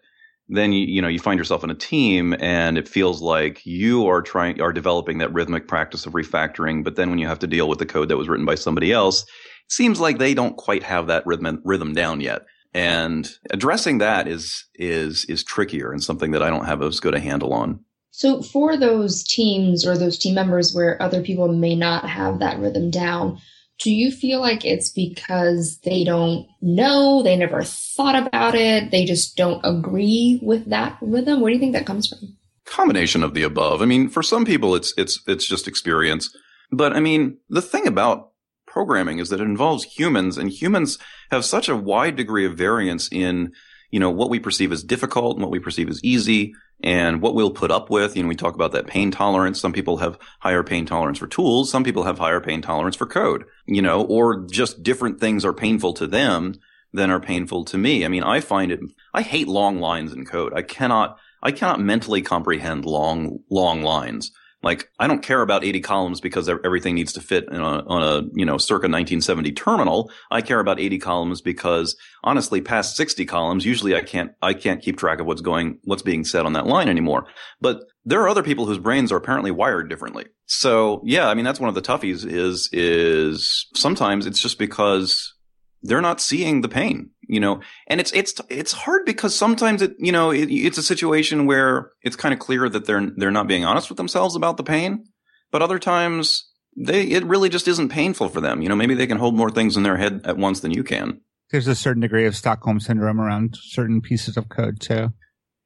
then 0.49 0.71
you 0.71 0.85
you 0.85 1.01
know 1.01 1.07
you 1.07 1.19
find 1.19 1.37
yourself 1.37 1.63
in 1.63 1.69
a 1.69 1.75
team 1.75 2.35
and 2.39 2.77
it 2.77 2.87
feels 2.87 3.21
like 3.21 3.65
you 3.65 4.07
are 4.07 4.21
trying 4.21 4.61
are 4.61 4.73
developing 4.73 5.17
that 5.17 5.33
rhythmic 5.33 5.67
practice 5.67 6.05
of 6.05 6.13
refactoring 6.13 6.83
but 6.83 6.95
then 6.95 7.09
when 7.09 7.19
you 7.19 7.27
have 7.27 7.39
to 7.39 7.47
deal 7.47 7.67
with 7.67 7.79
the 7.79 7.85
code 7.85 8.09
that 8.09 8.17
was 8.17 8.29
written 8.29 8.45
by 8.45 8.55
somebody 8.55 8.91
else 8.91 9.23
it 9.23 9.71
seems 9.71 9.99
like 9.99 10.17
they 10.17 10.33
don't 10.33 10.57
quite 10.57 10.83
have 10.83 11.07
that 11.07 11.25
rhythm 11.25 11.61
rhythm 11.65 11.93
down 11.93 12.21
yet 12.21 12.43
and 12.77 13.27
addressing 13.49 13.97
that 13.97 14.27
is 14.27 14.65
is 14.75 15.25
is 15.25 15.43
trickier 15.43 15.91
and 15.91 16.03
something 16.03 16.31
that 16.31 16.43
I 16.43 16.49
don't 16.49 16.65
have 16.65 16.81
as 16.83 16.99
good 16.99 17.15
a 17.15 17.19
handle 17.19 17.51
on 17.51 17.83
So 18.11 18.43
for 18.43 18.77
those 18.77 19.23
teams 19.23 19.85
or 19.85 19.97
those 19.97 20.19
team 20.19 20.35
members 20.35 20.73
where 20.73 21.01
other 21.01 21.23
people 21.23 21.47
may 21.47 21.75
not 21.75 22.07
have 22.07 22.39
that 22.39 22.59
rhythm 22.59 22.91
down, 22.91 23.39
do 23.79 23.91
you 23.91 24.11
feel 24.11 24.39
like 24.39 24.63
it's 24.63 24.91
because 24.91 25.79
they 25.83 26.03
don't 26.03 26.45
know, 26.61 27.23
they 27.23 27.35
never 27.35 27.63
thought 27.63 28.27
about 28.27 28.53
it, 28.53 28.91
they 28.91 29.05
just 29.05 29.35
don't 29.35 29.61
agree 29.63 30.39
with 30.43 30.69
that 30.69 30.97
rhythm? 31.01 31.41
Where 31.41 31.49
do 31.49 31.55
you 31.55 31.59
think 31.59 31.73
that 31.73 31.87
comes 31.87 32.07
from? 32.07 32.37
combination 32.67 33.23
of 33.23 33.33
the 33.33 33.43
above. 33.43 33.81
I 33.81 33.85
mean, 33.85 34.09
for 34.09 34.21
some 34.21 34.45
people, 34.45 34.75
it's 34.75 34.93
it's 34.97 35.23
it's 35.25 35.47
just 35.47 35.67
experience. 35.67 36.35
But 36.69 36.93
I 36.93 36.99
mean, 36.99 37.37
the 37.49 37.61
thing 37.61 37.87
about 37.87 38.31
programming 38.67 39.19
is 39.19 39.29
that 39.29 39.41
it 39.41 39.45
involves 39.45 39.83
humans, 39.83 40.37
and 40.37 40.51
humans 40.51 40.99
have 41.31 41.45
such 41.45 41.67
a 41.67 41.75
wide 41.75 42.15
degree 42.15 42.45
of 42.45 42.57
variance 42.57 43.09
in 43.11 43.53
you 43.89 43.99
know 43.99 44.11
what 44.11 44.29
we 44.29 44.39
perceive 44.39 44.71
as 44.71 44.83
difficult 44.83 45.37
and 45.37 45.41
what 45.43 45.51
we 45.51 45.59
perceive 45.59 45.89
as 45.89 46.03
easy, 46.03 46.53
and 46.83 47.21
what 47.21 47.33
we'll 47.33 47.51
put 47.51 47.71
up 47.71 47.89
with. 47.89 48.15
You 48.15 48.23
know, 48.23 48.29
we 48.29 48.35
talk 48.35 48.53
about 48.53 48.73
that 48.73 48.87
pain 48.87 49.11
tolerance. 49.11 49.59
Some 49.59 49.73
people 49.73 49.97
have 49.97 50.19
higher 50.39 50.63
pain 50.63 50.85
tolerance 50.85 51.17
for 51.17 51.27
tools. 51.27 51.71
Some 51.71 51.83
people 51.83 52.03
have 52.03 52.19
higher 52.19 52.41
pain 52.41 52.61
tolerance 52.61 52.95
for 52.95 53.05
code. 53.05 53.45
You 53.65 53.81
know, 53.81 54.03
or 54.03 54.45
just 54.45 54.83
different 54.83 55.19
things 55.19 55.45
are 55.45 55.53
painful 55.53 55.93
to 55.93 56.07
them 56.07 56.55
than 56.93 57.09
are 57.11 57.19
painful 57.19 57.65
to 57.65 57.77
me. 57.77 58.05
I 58.05 58.07
mean, 58.07 58.23
I 58.23 58.41
find 58.41 58.71
it. 58.71 58.79
I 59.13 59.21
hate 59.21 59.47
long 59.47 59.79
lines 59.79 60.13
in 60.13 60.25
code. 60.25 60.53
I 60.53 60.61
cannot. 60.61 61.17
I 61.41 61.51
cannot 61.51 61.79
mentally 61.79 62.23
comprehend 62.23 62.83
long, 62.83 63.39
long 63.49 63.83
lines. 63.83 64.31
Like, 64.67 64.91
I 64.99 65.07
don't 65.07 65.23
care 65.23 65.41
about 65.41 65.63
80 65.63 65.79
columns 65.79 66.19
because 66.19 66.49
everything 66.49 66.93
needs 66.93 67.13
to 67.13 67.21
fit 67.21 67.45
a, 67.49 67.55
on 67.55 68.03
a, 68.03 68.27
you 68.33 68.43
know, 68.43 68.57
circa 68.57 68.89
1970 68.89 69.53
terminal. 69.53 70.11
I 70.29 70.41
care 70.41 70.59
about 70.59 70.77
80 70.77 70.99
columns 70.99 71.39
because 71.39 71.95
honestly, 72.21 72.59
past 72.59 72.97
60 72.97 73.25
columns, 73.27 73.65
usually 73.65 73.95
I 73.95 74.01
can't, 74.01 74.33
I 74.41 74.53
can't 74.53 74.81
keep 74.81 74.97
track 74.97 75.21
of 75.21 75.25
what's 75.25 75.39
going, 75.39 75.79
what's 75.85 76.01
being 76.01 76.25
said 76.25 76.45
on 76.45 76.51
that 76.51 76.67
line 76.67 76.89
anymore. 76.89 77.27
But 77.61 77.79
there 78.03 78.19
are 78.19 78.27
other 78.27 78.43
people 78.43 78.65
whose 78.65 78.77
brains 78.77 79.09
are 79.09 79.15
apparently 79.15 79.51
wired 79.51 79.89
differently. 79.89 80.25
So 80.47 81.01
yeah, 81.05 81.29
I 81.29 81.33
mean, 81.33 81.45
that's 81.45 81.61
one 81.61 81.69
of 81.69 81.75
the 81.75 81.81
toughies 81.81 82.29
is, 82.29 82.67
is 82.73 83.67
sometimes 83.73 84.25
it's 84.25 84.41
just 84.41 84.59
because 84.59 85.33
they're 85.81 86.01
not 86.01 86.21
seeing 86.21 86.61
the 86.61 86.69
pain, 86.69 87.11
you 87.21 87.39
know, 87.39 87.61
and 87.87 87.99
it's, 87.99 88.11
it's, 88.13 88.33
it's 88.49 88.71
hard 88.71 89.05
because 89.05 89.35
sometimes 89.35 89.81
it, 89.81 89.95
you 89.99 90.11
know, 90.11 90.31
it, 90.31 90.49
it's 90.49 90.77
a 90.77 90.83
situation 90.83 91.45
where 91.45 91.91
it's 92.01 92.15
kind 92.15 92.33
of 92.33 92.39
clear 92.39 92.67
that 92.69 92.85
they're, 92.85 93.11
they're 93.15 93.31
not 93.31 93.47
being 93.47 93.65
honest 93.65 93.89
with 93.89 93.97
themselves 93.97 94.35
about 94.35 94.57
the 94.57 94.63
pain. 94.63 95.05
But 95.51 95.61
other 95.61 95.79
times 95.79 96.49
they, 96.75 97.03
it 97.03 97.23
really 97.25 97.49
just 97.49 97.67
isn't 97.67 97.89
painful 97.89 98.29
for 98.29 98.41
them. 98.41 98.61
You 98.61 98.69
know, 98.69 98.75
maybe 98.75 98.95
they 98.95 99.07
can 99.07 99.17
hold 99.17 99.35
more 99.35 99.49
things 99.49 99.77
in 99.77 99.83
their 99.83 99.97
head 99.97 100.21
at 100.25 100.37
once 100.37 100.59
than 100.59 100.71
you 100.71 100.83
can. 100.83 101.21
There's 101.51 101.67
a 101.67 101.75
certain 101.75 102.01
degree 102.01 102.25
of 102.25 102.35
Stockholm 102.35 102.79
syndrome 102.79 103.21
around 103.21 103.57
certain 103.61 104.01
pieces 104.01 104.35
of 104.35 104.49
code 104.49 104.81
too. 104.81 105.13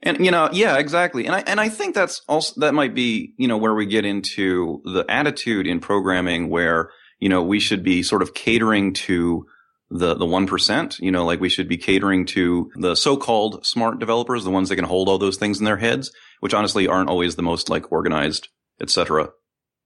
And 0.03 0.23
you 0.23 0.31
know, 0.31 0.49
yeah, 0.51 0.77
exactly. 0.77 1.25
And 1.25 1.35
I 1.35 1.43
and 1.45 1.59
I 1.59 1.69
think 1.69 1.93
that's 1.93 2.21
also 2.27 2.59
that 2.61 2.73
might 2.73 2.95
be, 2.95 3.33
you 3.37 3.47
know, 3.47 3.57
where 3.57 3.73
we 3.73 3.85
get 3.85 4.05
into 4.05 4.81
the 4.83 5.05
attitude 5.07 5.67
in 5.67 5.79
programming 5.79 6.49
where, 6.49 6.91
you 7.19 7.29
know, 7.29 7.43
we 7.43 7.59
should 7.59 7.83
be 7.83 8.01
sort 8.01 8.21
of 8.21 8.33
catering 8.33 8.93
to 8.93 9.45
the 9.91 10.15
the 10.15 10.25
1%, 10.25 10.99
you 10.99 11.11
know, 11.11 11.25
like 11.25 11.41
we 11.41 11.49
should 11.49 11.67
be 11.67 11.77
catering 11.77 12.25
to 12.25 12.71
the 12.75 12.95
so-called 12.95 13.65
smart 13.65 13.99
developers, 13.99 14.43
the 14.43 14.49
ones 14.49 14.69
that 14.69 14.77
can 14.77 14.85
hold 14.85 15.09
all 15.09 15.17
those 15.17 15.37
things 15.37 15.59
in 15.59 15.65
their 15.65 15.77
heads, 15.77 16.11
which 16.39 16.53
honestly 16.53 16.87
aren't 16.87 17.09
always 17.09 17.35
the 17.35 17.43
most 17.43 17.69
like 17.69 17.91
organized, 17.91 18.47
etc. 18.81 19.29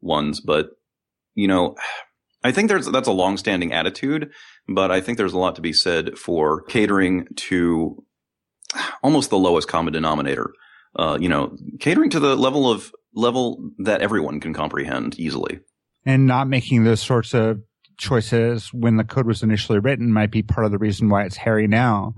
ones, 0.02 0.40
but 0.40 0.70
you 1.34 1.48
know, 1.48 1.76
I 2.44 2.52
think 2.52 2.70
there's 2.70 2.86
that's 2.86 3.08
a 3.08 3.14
long-standing 3.14 3.74
attitude, 3.74 4.32
but 4.68 4.92
I 4.92 5.02
think 5.02 5.18
there's 5.18 5.34
a 5.34 5.40
lot 5.40 5.56
to 5.56 5.62
be 5.62 5.74
said 5.74 6.18
for 6.18 6.62
catering 6.62 7.28
to 7.36 8.04
almost 9.02 9.32
the 9.32 9.40
lowest 9.40 9.68
common 9.68 9.94
denominator. 9.94 10.54
Uh, 10.96 11.18
you 11.20 11.28
know, 11.28 11.58
catering 11.80 12.12
to 12.12 12.20
the 12.20 12.36
level 12.36 12.72
of 12.72 12.94
level 13.16 13.72
that 13.80 14.02
everyone 14.02 14.40
can 14.40 14.54
comprehend 14.54 15.20
easily. 15.20 15.60
And 16.06 16.28
not 16.28 16.48
making 16.48 16.84
those 16.84 17.02
sorts 17.02 17.34
of 17.34 17.62
choices 17.98 18.74
when 18.74 18.98
the 18.98 19.04
code 19.04 19.28
was 19.28 19.44
initially 19.44 19.80
written 19.80 20.12
might 20.12 20.32
be 20.32 20.44
part 20.44 20.66
of 20.66 20.72
the 20.72 20.78
reason 20.78 21.10
why 21.10 21.24
it's 21.24 21.38
hairy 21.38 21.68
now. 21.68 22.14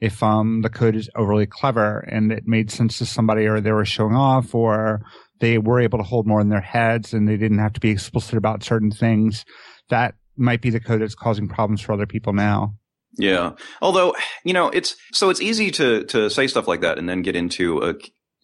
If 0.00 0.22
um, 0.22 0.62
the 0.62 0.70
code 0.70 0.96
is 0.96 1.10
overly 1.14 1.46
clever 1.46 2.00
and 2.00 2.32
it 2.32 2.44
made 2.46 2.70
sense 2.70 2.98
to 2.98 3.06
somebody 3.06 3.46
or 3.46 3.60
they 3.60 3.72
were 3.72 3.84
showing 3.84 4.14
off 4.14 4.54
or 4.54 5.02
they 5.40 5.58
were 5.58 5.80
able 5.80 5.98
to 5.98 6.04
hold 6.04 6.26
more 6.26 6.40
in 6.40 6.48
their 6.48 6.60
heads 6.60 7.12
and 7.12 7.28
they 7.28 7.36
didn't 7.36 7.58
have 7.58 7.74
to 7.74 7.80
be 7.80 7.90
explicit 7.90 8.36
about 8.36 8.62
certain 8.62 8.90
things, 8.90 9.44
that 9.90 10.14
might 10.36 10.62
be 10.62 10.70
the 10.70 10.80
code 10.80 11.02
that's 11.02 11.14
causing 11.14 11.48
problems 11.48 11.82
for 11.82 11.92
other 11.92 12.06
people 12.06 12.32
now. 12.32 12.74
Yeah. 13.18 13.52
Although, 13.82 14.14
you 14.44 14.54
know, 14.54 14.68
it's 14.68 14.96
so 15.12 15.30
it's 15.30 15.40
easy 15.40 15.70
to 15.72 16.04
to 16.04 16.30
say 16.30 16.46
stuff 16.46 16.68
like 16.68 16.80
that 16.80 16.98
and 16.98 17.08
then 17.08 17.22
get 17.22 17.36
into 17.36 17.82
a 17.82 17.94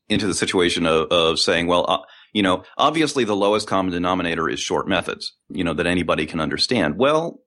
into 0.09 0.27
the 0.27 0.35
situation 0.35 0.87
of, 0.87 1.09
of 1.11 1.39
saying, 1.39 1.67
well, 1.67 1.85
uh, 1.89 1.99
you 2.33 2.43
know, 2.43 2.63
obviously 2.77 3.25
the 3.25 3.37
lowest 3.37 3.67
common 3.67 3.93
denominator 3.93 4.49
is 4.49 4.61
short 4.61 4.89
methods, 4.89 5.35
you 5.49 5.65
know, 5.65 5.75
that 5.75 5.87
anybody 5.87 6.27
can 6.27 6.41
understand. 6.41 6.99
Well, 6.99 7.41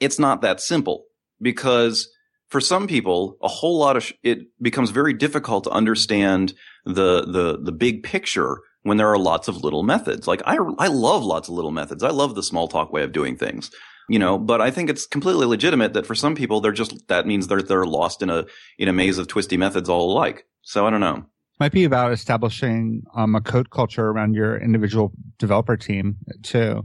it's 0.00 0.18
not 0.18 0.42
that 0.42 0.60
simple 0.60 1.04
because 1.40 2.08
for 2.48 2.60
some 2.60 2.86
people, 2.86 3.36
a 3.42 3.48
whole 3.48 3.78
lot 3.78 3.96
of 3.96 4.04
sh- 4.04 4.12
it 4.22 4.38
becomes 4.60 4.90
very 4.90 5.12
difficult 5.12 5.64
to 5.64 5.70
understand 5.70 6.54
the 6.84 7.22
the 7.26 7.58
the 7.60 7.72
big 7.72 8.02
picture 8.02 8.60
when 8.82 8.96
there 8.96 9.08
are 9.08 9.18
lots 9.18 9.48
of 9.48 9.64
little 9.64 9.82
methods. 9.82 10.28
Like 10.28 10.42
I 10.46 10.56
I 10.78 10.86
love 10.86 11.24
lots 11.24 11.48
of 11.48 11.54
little 11.54 11.72
methods. 11.72 12.02
I 12.02 12.10
love 12.10 12.34
the 12.34 12.42
Smalltalk 12.42 12.92
way 12.92 13.02
of 13.02 13.12
doing 13.12 13.36
things. 13.36 13.70
You 14.08 14.20
know, 14.20 14.38
but 14.38 14.60
I 14.60 14.70
think 14.70 14.88
it's 14.88 15.04
completely 15.04 15.46
legitimate 15.46 15.94
that 15.94 16.06
for 16.06 16.14
some 16.14 16.36
people 16.36 16.60
they're 16.60 16.70
just 16.70 17.08
that 17.08 17.26
means 17.26 17.48
they're 17.48 17.62
they're 17.62 17.84
lost 17.84 18.22
in 18.22 18.30
a 18.30 18.46
in 18.78 18.88
a 18.88 18.92
maze 18.92 19.18
of 19.18 19.26
twisty 19.26 19.56
methods 19.56 19.88
all 19.88 20.12
alike. 20.12 20.46
So 20.62 20.86
I 20.86 20.90
don't 20.90 21.00
know. 21.00 21.26
Might 21.58 21.72
be 21.72 21.84
about 21.84 22.12
establishing 22.12 23.02
um, 23.14 23.34
a 23.34 23.40
code 23.40 23.70
culture 23.70 24.08
around 24.08 24.34
your 24.34 24.58
individual 24.58 25.12
developer 25.38 25.76
team 25.76 26.16
too, 26.42 26.84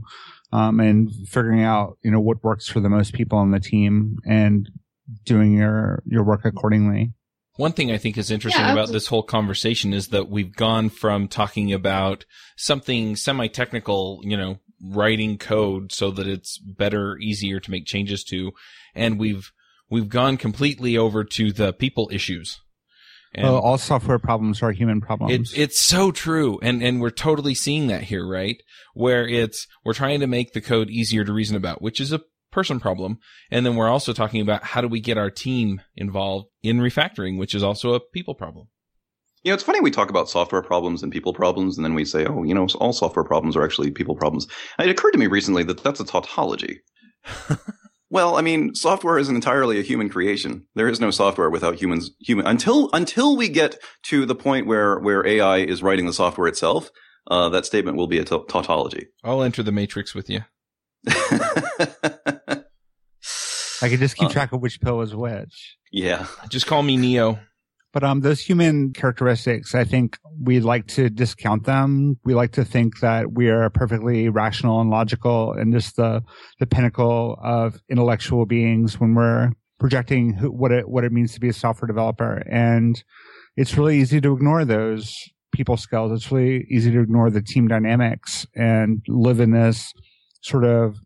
um, 0.50 0.80
and 0.80 1.10
figuring 1.28 1.62
out 1.62 1.98
you 2.02 2.10
know 2.10 2.20
what 2.20 2.42
works 2.42 2.68
for 2.68 2.80
the 2.80 2.88
most 2.88 3.12
people 3.12 3.38
on 3.38 3.50
the 3.50 3.60
team 3.60 4.16
and 4.26 4.70
doing 5.24 5.52
your 5.52 6.02
your 6.06 6.24
work 6.24 6.44
accordingly. 6.44 7.12
One 7.56 7.72
thing 7.72 7.90
I 7.90 7.98
think 7.98 8.16
is 8.16 8.30
interesting 8.30 8.64
Yeah, 8.64 8.72
about 8.72 8.88
this 8.88 9.06
whole 9.06 9.22
conversation 9.22 9.92
is 9.92 10.08
that 10.08 10.30
we've 10.30 10.56
gone 10.56 10.88
from 10.88 11.28
talking 11.28 11.70
about 11.72 12.24
something 12.56 13.14
semi-technical, 13.14 14.20
you 14.22 14.38
know, 14.38 14.58
writing 14.82 15.36
code 15.36 15.92
so 15.92 16.10
that 16.12 16.26
it's 16.26 16.56
better, 16.58 17.18
easier 17.18 17.60
to 17.60 17.70
make 17.70 17.84
changes 17.84 18.24
to, 18.24 18.52
and 18.94 19.18
we've 19.18 19.52
we've 19.90 20.08
gone 20.08 20.38
completely 20.38 20.96
over 20.96 21.24
to 21.24 21.52
the 21.52 21.74
people 21.74 22.08
issues. 22.10 22.60
And 23.34 23.44
well, 23.44 23.58
all 23.58 23.78
software 23.78 24.18
problems 24.18 24.62
are 24.62 24.72
human 24.72 25.00
problems. 25.00 25.52
it, 25.52 25.58
it's 25.58 25.80
so 25.80 26.10
true, 26.10 26.58
and 26.62 26.82
and 26.82 27.00
we're 27.00 27.10
totally 27.10 27.54
seeing 27.54 27.86
that 27.86 28.02
here, 28.02 28.26
right? 28.26 28.62
Where 28.94 29.26
it's 29.26 29.66
we're 29.84 29.94
trying 29.94 30.20
to 30.20 30.26
make 30.26 30.52
the 30.52 30.60
code 30.60 30.90
easier 30.90 31.24
to 31.24 31.32
reason 31.32 31.56
about, 31.56 31.80
which 31.80 32.00
is 32.00 32.12
a 32.12 32.20
person 32.50 32.78
problem, 32.78 33.18
and 33.50 33.64
then 33.64 33.76
we're 33.76 33.88
also 33.88 34.12
talking 34.12 34.42
about 34.42 34.62
how 34.62 34.82
do 34.82 34.88
we 34.88 35.00
get 35.00 35.16
our 35.16 35.30
team 35.30 35.80
involved 35.96 36.48
in 36.62 36.78
refactoring, 36.78 37.38
which 37.38 37.54
is 37.54 37.62
also 37.62 37.94
a 37.94 38.00
people 38.00 38.34
problem. 38.34 38.68
You 39.42 39.50
know, 39.50 39.54
it's 39.54 39.64
funny 39.64 39.80
we 39.80 39.90
talk 39.90 40.10
about 40.10 40.28
software 40.28 40.62
problems 40.62 41.02
and 41.02 41.10
people 41.10 41.32
problems, 41.32 41.76
and 41.76 41.84
then 41.84 41.94
we 41.94 42.04
say, 42.04 42.26
oh, 42.26 42.42
you 42.42 42.54
know, 42.54 42.66
all 42.78 42.92
software 42.92 43.24
problems 43.24 43.56
are 43.56 43.64
actually 43.64 43.90
people 43.90 44.14
problems. 44.14 44.46
It 44.78 44.90
occurred 44.90 45.12
to 45.12 45.18
me 45.18 45.26
recently 45.26 45.64
that 45.64 45.82
that's 45.82 46.00
a 46.00 46.04
tautology. 46.04 46.80
well, 48.12 48.36
I 48.36 48.42
mean, 48.42 48.74
software 48.74 49.18
is 49.18 49.28
entirely 49.28 49.78
a 49.80 49.82
human 49.82 50.08
creation. 50.08 50.66
There 50.74 50.88
is 50.88 51.00
no 51.00 51.10
software 51.10 51.50
without 51.50 51.74
humans. 51.82 52.10
Human 52.20 52.46
until 52.46 52.90
until 52.92 53.36
we 53.36 53.48
get 53.48 53.78
to 54.04 54.26
the 54.26 54.34
point 54.36 54.66
where 54.66 54.98
where 55.00 55.26
AI 55.26 55.58
is 55.58 55.82
writing 55.82 56.06
the 56.06 56.12
software 56.12 56.46
itself. 56.46 56.90
Uh, 57.30 57.48
that 57.48 57.64
statement 57.64 57.96
will 57.96 58.08
be 58.08 58.18
a 58.18 58.24
tautology. 58.24 59.06
I'll 59.24 59.42
enter 59.42 59.62
the 59.62 59.70
matrix 59.72 60.12
with 60.14 60.28
you. 60.28 60.40
I 63.80 63.88
can 63.88 63.98
just 63.98 64.16
keep 64.16 64.28
Uh, 64.28 64.32
track 64.32 64.52
of 64.52 64.60
which 64.60 64.80
pill 64.80 65.00
is 65.02 65.14
which. 65.14 65.76
yeah. 65.90 66.26
Just 66.48 66.66
call 66.66 66.82
me 66.82 66.96
Neo. 66.96 67.38
But 67.92 68.04
um, 68.04 68.20
those 68.20 68.40
human 68.40 68.92
characteristics, 68.92 69.74
I 69.74 69.84
think 69.84 70.18
we 70.40 70.60
like 70.60 70.86
to 70.88 71.10
discount 71.10 71.64
them. 71.64 72.18
We 72.24 72.34
like 72.34 72.52
to 72.52 72.64
think 72.64 73.00
that 73.00 73.32
we 73.32 73.50
are 73.50 73.68
perfectly 73.68 74.30
rational 74.30 74.80
and 74.80 74.88
logical 74.88 75.52
and 75.52 75.72
just 75.72 75.96
the 75.96 76.22
the 76.58 76.66
pinnacle 76.66 77.38
of 77.42 77.80
intellectual 77.90 78.46
beings 78.46 78.98
when 78.98 79.14
we're 79.14 79.50
projecting 79.78 80.32
who, 80.32 80.50
what 80.50 80.72
it 80.72 80.88
what 80.88 81.04
it 81.04 81.12
means 81.12 81.34
to 81.34 81.40
be 81.40 81.50
a 81.50 81.52
software 81.52 81.86
developer. 81.86 82.42
And 82.50 83.02
it's 83.56 83.76
really 83.76 83.98
easy 83.98 84.20
to 84.22 84.32
ignore 84.32 84.64
those 84.64 85.14
people 85.52 85.76
skills. 85.76 86.12
It's 86.12 86.32
really 86.32 86.66
easy 86.70 86.90
to 86.92 87.00
ignore 87.00 87.30
the 87.30 87.42
team 87.42 87.68
dynamics 87.68 88.46
and 88.54 89.02
live 89.06 89.38
in 89.38 89.50
this 89.50 89.92
sort 90.40 90.64
of 90.64 90.96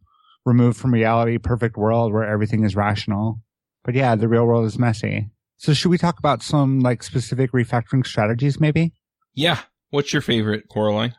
removed 0.44 0.78
from 0.78 0.94
reality, 0.94 1.38
perfect 1.38 1.76
world 1.76 2.12
where 2.12 2.22
everything 2.22 2.64
is 2.64 2.76
rational. 2.76 3.40
But 3.84 3.94
yeah, 3.94 4.14
the 4.14 4.28
real 4.28 4.46
world 4.46 4.66
is 4.66 4.78
messy. 4.78 5.30
So 5.58 5.72
should 5.72 5.88
we 5.90 5.98
talk 5.98 6.18
about 6.18 6.42
some 6.42 6.80
like 6.80 7.02
specific 7.02 7.52
refactoring 7.52 8.06
strategies 8.06 8.60
maybe? 8.60 8.92
Yeah. 9.34 9.60
What's 9.90 10.12
your 10.12 10.22
favorite, 10.22 10.64
Coraline? 10.70 11.14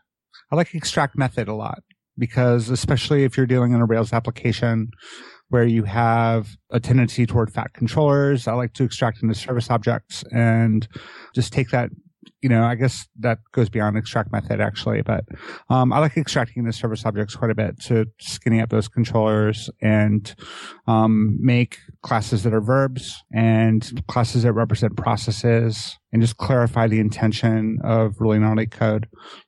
I 0.52 0.56
like 0.56 0.74
extract 0.74 1.18
method 1.18 1.48
a 1.48 1.54
lot 1.54 1.80
because 2.18 2.70
especially 2.70 3.24
if 3.24 3.38
you're 3.38 3.46
dealing 3.46 3.74
in 3.74 3.82
a 3.82 3.86
Rails 3.86 4.14
application 4.14 4.90
where 5.50 5.64
you 5.64 5.84
have 5.84 6.50
a 6.72 6.80
tendency 6.80 7.26
toward 7.26 7.52
fat 7.52 7.74
controllers, 7.74 8.48
I 8.48 8.54
like 8.54 8.74
to 8.74 8.84
extract 8.84 9.24
into 9.24 9.34
service 9.34 9.70
objects 9.70 10.24
and 10.32 10.88
just 11.34 11.54
take 11.54 11.70
that, 11.70 11.90
you 12.42 12.50
know, 12.50 12.64
I 12.64 12.76
guess 12.76 13.08
that 13.20 13.40
goes 13.52 13.70
beyond 13.70 13.98
extract 13.98 14.32
method 14.32 14.62
actually, 14.62 15.02
but 15.02 15.26
um, 15.70 15.94
I 15.94 16.00
like 16.00 16.18
extracting 16.18 16.64
the 16.64 16.74
service 16.74 17.06
objects 17.06 17.36
quite 17.36 17.52
a 17.52 17.56
bit 17.56 17.80
to 17.84 18.06
skinny 18.20 18.62
up 18.62 18.70
those 18.70 18.88
controllers 18.88 19.70
and 19.82 20.34
um, 20.88 21.38
make 21.40 21.78
classes 22.02 22.44
that 22.44 22.54
are 22.54 22.62
verbs 22.62 23.24
and 23.34 24.06
classes 24.08 24.44
that 24.44 24.54
represent 24.54 24.98
processes 24.98 25.98
and 26.14 26.22
just 26.22 26.38
clarify 26.38 26.88
the 26.88 27.00
intention 27.00 27.80
of 27.84 28.16
really 28.20 28.40
gnarly 28.40 28.66
code 28.66 29.08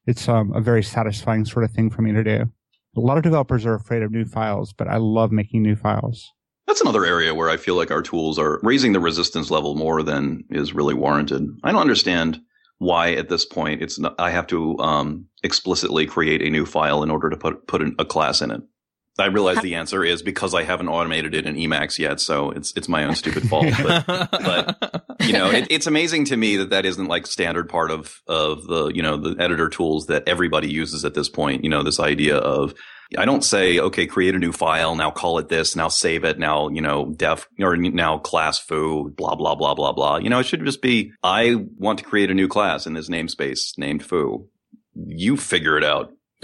it's 0.09 0.27
um, 0.27 0.51
a 0.53 0.61
very 0.61 0.83
satisfying 0.83 1.45
sort 1.45 1.63
of 1.63 1.71
thing 1.71 1.89
for 1.89 2.01
me 2.01 2.11
to 2.11 2.23
do. 2.23 2.45
A 2.97 2.99
lot 2.99 3.17
of 3.17 3.23
developers 3.23 3.65
are 3.65 3.75
afraid 3.75 4.01
of 4.01 4.11
new 4.11 4.25
files, 4.25 4.73
but 4.73 4.87
I 4.87 4.97
love 4.97 5.31
making 5.31 5.61
new 5.61 5.75
files. 5.75 6.31
That's 6.65 6.81
another 6.81 7.05
area 7.05 7.35
where 7.35 7.49
I 7.49 7.57
feel 7.57 7.75
like 7.75 7.91
our 7.91 8.01
tools 8.01 8.39
are 8.39 8.59
raising 8.63 8.93
the 8.93 8.99
resistance 8.99 9.51
level 9.51 9.75
more 9.75 10.01
than 10.03 10.43
is 10.49 10.73
really 10.73 10.95
warranted. 10.95 11.47
I 11.63 11.71
don't 11.71 11.81
understand 11.81 12.41
why 12.79 13.11
at 13.11 13.29
this 13.29 13.45
point 13.45 13.81
it's 13.81 13.99
not, 13.99 14.15
I 14.17 14.31
have 14.31 14.47
to 14.47 14.77
um, 14.79 15.27
explicitly 15.43 16.05
create 16.05 16.41
a 16.41 16.49
new 16.49 16.65
file 16.65 17.03
in 17.03 17.11
order 17.11 17.29
to 17.29 17.37
put 17.37 17.67
put 17.67 17.81
an, 17.81 17.95
a 17.99 18.05
class 18.05 18.41
in 18.41 18.51
it. 18.51 18.61
I 19.19 19.25
realize 19.25 19.61
the 19.61 19.75
answer 19.75 20.01
is 20.01 20.21
because 20.21 20.53
I 20.53 20.63
haven't 20.63 20.87
automated 20.87 21.35
it 21.35 21.45
in 21.45 21.55
Emacs 21.55 21.99
yet, 21.99 22.21
so 22.21 22.51
it's 22.51 22.73
it's 22.77 22.87
my 22.87 23.03
own 23.03 23.15
stupid 23.15 23.47
fault. 23.49 23.67
But 23.83 24.05
but, 24.31 25.05
you 25.19 25.33
know, 25.33 25.51
it, 25.51 25.67
it's 25.69 25.87
amazing 25.87 26.25
to 26.25 26.37
me 26.37 26.55
that 26.55 26.69
that 26.69 26.85
isn't 26.85 27.07
like 27.07 27.27
standard 27.27 27.67
part 27.67 27.91
of 27.91 28.21
of 28.27 28.65
the 28.67 28.87
you 28.87 29.01
know 29.01 29.17
the 29.17 29.35
editor 29.41 29.67
tools 29.67 30.07
that 30.07 30.27
everybody 30.27 30.71
uses 30.71 31.03
at 31.03 31.13
this 31.13 31.27
point. 31.27 31.63
You 31.65 31.69
know, 31.69 31.83
this 31.83 31.99
idea 31.99 32.37
of 32.37 32.73
I 33.17 33.25
don't 33.25 33.43
say 33.43 33.79
okay, 33.79 34.05
create 34.05 34.35
a 34.35 34.39
new 34.39 34.51
file 34.51 34.95
now, 34.95 35.09
call 35.09 35.39
it 35.39 35.49
this, 35.49 35.75
now 35.75 35.87
save 35.87 36.23
it, 36.23 36.37
now 36.37 36.69
you 36.69 36.81
know 36.81 37.11
def 37.15 37.47
or 37.59 37.75
now 37.75 38.19
class 38.19 38.59
foo, 38.59 39.11
blah 39.15 39.35
blah 39.35 39.55
blah 39.55 39.73
blah 39.73 39.93
blah. 39.93 40.17
You 40.17 40.29
know, 40.29 40.39
it 40.39 40.45
should 40.45 40.63
just 40.63 40.81
be 40.81 41.11
I 41.23 41.55
want 41.77 41.99
to 41.99 42.05
create 42.05 42.29
a 42.29 42.35
new 42.35 42.47
class 42.47 42.85
in 42.85 42.93
this 42.93 43.09
namespace 43.09 43.77
named 43.77 44.03
foo. 44.03 44.47
You 44.93 45.37
figure 45.37 45.77
it 45.77 45.83
out. 45.83 46.11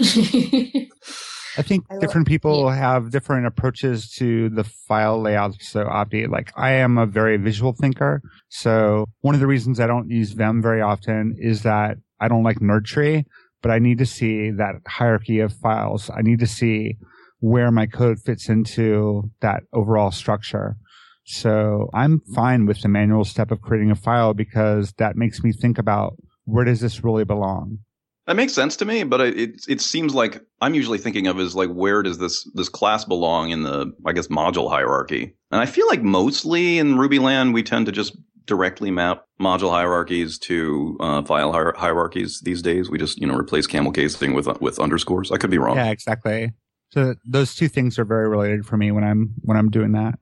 I 1.58 1.62
think 1.62 1.84
I 1.90 1.98
different 1.98 2.26
people 2.26 2.68
have 2.70 3.10
different 3.10 3.46
approaches 3.46 4.10
to 4.18 4.50
the 4.50 4.64
file 4.64 5.20
layout. 5.20 5.54
So 5.60 5.84
Avdi, 5.84 6.28
like 6.28 6.52
I 6.56 6.72
am 6.72 6.98
a 6.98 7.06
very 7.06 7.36
visual 7.36 7.72
thinker. 7.72 8.20
So 8.48 9.06
one 9.20 9.34
of 9.34 9.40
the 9.40 9.46
reasons 9.46 9.80
I 9.80 9.86
don't 9.86 10.10
use 10.10 10.32
Vim 10.32 10.60
very 10.60 10.82
often 10.82 11.36
is 11.38 11.62
that 11.62 11.96
I 12.20 12.28
don't 12.28 12.42
like 12.42 12.58
NERDTree, 12.58 13.24
but 13.62 13.70
I 13.70 13.78
need 13.78 13.98
to 13.98 14.06
see 14.06 14.50
that 14.50 14.76
hierarchy 14.86 15.40
of 15.40 15.52
files. 15.52 16.10
I 16.14 16.22
need 16.22 16.40
to 16.40 16.46
see 16.46 16.96
where 17.40 17.70
my 17.70 17.86
code 17.86 18.18
fits 18.24 18.48
into 18.48 19.30
that 19.40 19.62
overall 19.72 20.10
structure. 20.10 20.76
So 21.24 21.90
I'm 21.92 22.20
fine 22.34 22.66
with 22.66 22.80
the 22.82 22.88
manual 22.88 23.24
step 23.24 23.50
of 23.50 23.60
creating 23.60 23.90
a 23.90 23.96
file 23.96 24.32
because 24.32 24.92
that 24.98 25.16
makes 25.16 25.42
me 25.42 25.52
think 25.52 25.78
about 25.78 26.16
where 26.44 26.64
does 26.64 26.80
this 26.80 27.02
really 27.02 27.24
belong? 27.24 27.78
That 28.26 28.36
makes 28.36 28.52
sense 28.52 28.76
to 28.76 28.84
me, 28.84 29.04
but 29.04 29.20
it 29.20 29.64
it 29.68 29.80
seems 29.80 30.14
like 30.14 30.42
I'm 30.60 30.74
usually 30.74 30.98
thinking 30.98 31.28
of 31.28 31.38
as 31.38 31.54
like 31.54 31.70
where 31.70 32.02
does 32.02 32.18
this 32.18 32.48
this 32.54 32.68
class 32.68 33.04
belong 33.04 33.50
in 33.50 33.62
the 33.62 33.92
I 34.04 34.12
guess 34.12 34.26
module 34.26 34.68
hierarchy? 34.68 35.34
And 35.52 35.60
I 35.60 35.66
feel 35.66 35.86
like 35.86 36.02
mostly 36.02 36.78
in 36.78 36.98
Ruby 36.98 37.20
land 37.20 37.54
we 37.54 37.62
tend 37.62 37.86
to 37.86 37.92
just 37.92 38.16
directly 38.46 38.90
map 38.90 39.24
module 39.40 39.70
hierarchies 39.70 40.38
to 40.38 40.96
uh, 41.00 41.22
file 41.22 41.52
hier- 41.52 41.74
hierarchies 41.76 42.40
these 42.40 42.62
days. 42.62 42.88
We 42.90 42.98
just 42.98 43.18
you 43.18 43.26
know 43.26 43.36
replace 43.36 43.66
camel 43.66 43.92
casing 43.92 44.34
with 44.34 44.46
with 44.60 44.78
underscores. 44.78 45.32
I 45.32 45.36
could 45.36 45.50
be 45.50 45.58
wrong. 45.58 45.76
Yeah, 45.76 45.90
exactly. 45.90 46.52
So 46.90 47.16
those 47.24 47.54
two 47.54 47.68
things 47.68 47.98
are 47.98 48.04
very 48.04 48.28
related 48.28 48.64
for 48.64 48.76
me 48.76 48.92
when 48.92 49.04
I'm 49.04 49.34
when 49.42 49.56
I'm 49.56 49.70
doing 49.70 49.92
that. 49.92 50.18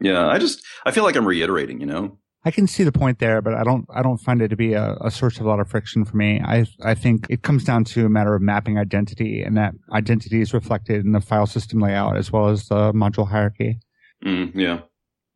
Yeah, 0.00 0.26
I 0.26 0.38
just 0.38 0.62
I 0.84 0.90
feel 0.90 1.04
like 1.04 1.16
I'm 1.16 1.26
reiterating. 1.26 1.80
You 1.80 1.86
know, 1.86 2.18
I 2.44 2.50
can 2.50 2.66
see 2.66 2.84
the 2.84 2.92
point 2.92 3.18
there, 3.18 3.40
but 3.40 3.54
I 3.54 3.64
don't 3.64 3.86
I 3.94 4.02
don't 4.02 4.18
find 4.18 4.42
it 4.42 4.48
to 4.48 4.56
be 4.56 4.74
a, 4.74 4.96
a 5.00 5.10
source 5.10 5.38
of 5.38 5.46
a 5.46 5.48
lot 5.48 5.60
of 5.60 5.70
friction 5.70 6.04
for 6.04 6.16
me. 6.16 6.40
I 6.44 6.66
I 6.82 6.94
think 6.94 7.26
it 7.30 7.42
comes 7.42 7.64
down 7.64 7.84
to 7.84 8.06
a 8.06 8.08
matter 8.08 8.34
of 8.34 8.42
mapping 8.42 8.78
identity, 8.78 9.42
and 9.42 9.56
that 9.56 9.74
identity 9.92 10.40
is 10.40 10.52
reflected 10.52 11.04
in 11.04 11.12
the 11.12 11.20
file 11.20 11.46
system 11.46 11.80
layout 11.80 12.16
as 12.16 12.30
well 12.30 12.48
as 12.48 12.68
the 12.68 12.92
module 12.92 13.28
hierarchy. 13.28 13.78
mm, 14.24 14.52
yeah. 14.54 14.80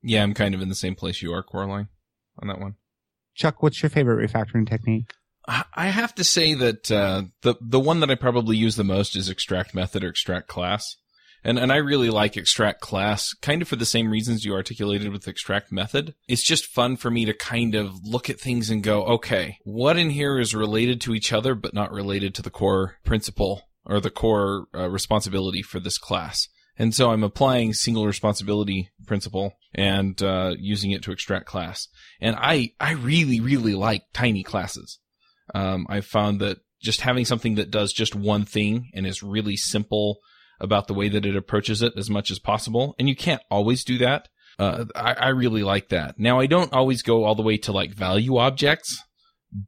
Yeah, 0.02 0.22
I'm 0.22 0.34
kind 0.34 0.54
of 0.54 0.62
in 0.62 0.68
the 0.70 0.74
same 0.74 0.94
place 0.94 1.20
you 1.20 1.32
are, 1.34 1.42
Coraline, 1.42 1.88
on 2.38 2.48
that 2.48 2.60
one. 2.60 2.74
Chuck, 3.34 3.62
what's 3.62 3.82
your 3.82 3.90
favorite 3.90 4.28
refactoring 4.28 4.68
technique? 4.68 5.12
I 5.48 5.64
I 5.74 5.86
have 5.86 6.14
to 6.16 6.24
say 6.24 6.54
that 6.54 6.90
uh, 6.90 7.22
the 7.42 7.54
the 7.60 7.80
one 7.80 8.00
that 8.00 8.10
I 8.10 8.14
probably 8.14 8.56
use 8.56 8.76
the 8.76 8.84
most 8.84 9.16
is 9.16 9.28
extract 9.28 9.74
method 9.74 10.04
or 10.04 10.08
extract 10.08 10.48
class, 10.48 10.96
and 11.42 11.58
and 11.58 11.72
I 11.72 11.76
really 11.76 12.10
like 12.10 12.36
extract 12.36 12.80
class, 12.80 13.32
kind 13.34 13.62
of 13.62 13.68
for 13.68 13.76
the 13.76 13.86
same 13.86 14.10
reasons 14.10 14.44
you 14.44 14.54
articulated 14.54 15.10
with 15.10 15.28
extract 15.28 15.72
method. 15.72 16.14
It's 16.28 16.42
just 16.42 16.66
fun 16.66 16.96
for 16.96 17.10
me 17.10 17.24
to 17.24 17.34
kind 17.34 17.74
of 17.74 17.94
look 18.04 18.28
at 18.28 18.40
things 18.40 18.70
and 18.70 18.82
go, 18.82 19.04
okay, 19.04 19.58
what 19.64 19.96
in 19.96 20.10
here 20.10 20.38
is 20.38 20.54
related 20.54 21.00
to 21.02 21.14
each 21.14 21.32
other 21.32 21.54
but 21.54 21.74
not 21.74 21.92
related 21.92 22.34
to 22.36 22.42
the 22.42 22.50
core 22.50 22.96
principle 23.04 23.62
or 23.84 24.00
the 24.00 24.10
core 24.10 24.66
uh, 24.74 24.88
responsibility 24.88 25.62
for 25.62 25.80
this 25.80 25.98
class. 25.98 26.48
And 26.80 26.94
so 26.94 27.10
I'm 27.10 27.22
applying 27.22 27.74
single 27.74 28.06
responsibility 28.06 28.88
principle 29.06 29.52
and 29.74 30.20
uh, 30.22 30.54
using 30.58 30.92
it 30.92 31.02
to 31.02 31.12
extract 31.12 31.44
class. 31.44 31.86
And 32.22 32.34
I 32.38 32.72
I 32.80 32.92
really 32.92 33.38
really 33.38 33.74
like 33.74 34.04
tiny 34.14 34.42
classes. 34.42 34.98
Um, 35.54 35.86
I've 35.90 36.06
found 36.06 36.40
that 36.40 36.56
just 36.80 37.02
having 37.02 37.26
something 37.26 37.56
that 37.56 37.70
does 37.70 37.92
just 37.92 38.14
one 38.14 38.46
thing 38.46 38.90
and 38.94 39.06
is 39.06 39.22
really 39.22 39.58
simple 39.58 40.20
about 40.58 40.86
the 40.86 40.94
way 40.94 41.10
that 41.10 41.26
it 41.26 41.36
approaches 41.36 41.82
it 41.82 41.92
as 41.98 42.08
much 42.08 42.30
as 42.30 42.38
possible, 42.38 42.94
and 42.98 43.10
you 43.10 43.14
can't 43.14 43.42
always 43.50 43.84
do 43.84 43.98
that. 43.98 44.28
Uh, 44.58 44.86
I, 44.96 45.12
I 45.12 45.28
really 45.28 45.62
like 45.62 45.90
that. 45.90 46.18
Now, 46.18 46.40
I 46.40 46.46
don't 46.46 46.72
always 46.72 47.02
go 47.02 47.24
all 47.24 47.34
the 47.34 47.42
way 47.42 47.58
to 47.58 47.72
like 47.72 47.92
value 47.92 48.38
objects, 48.38 49.04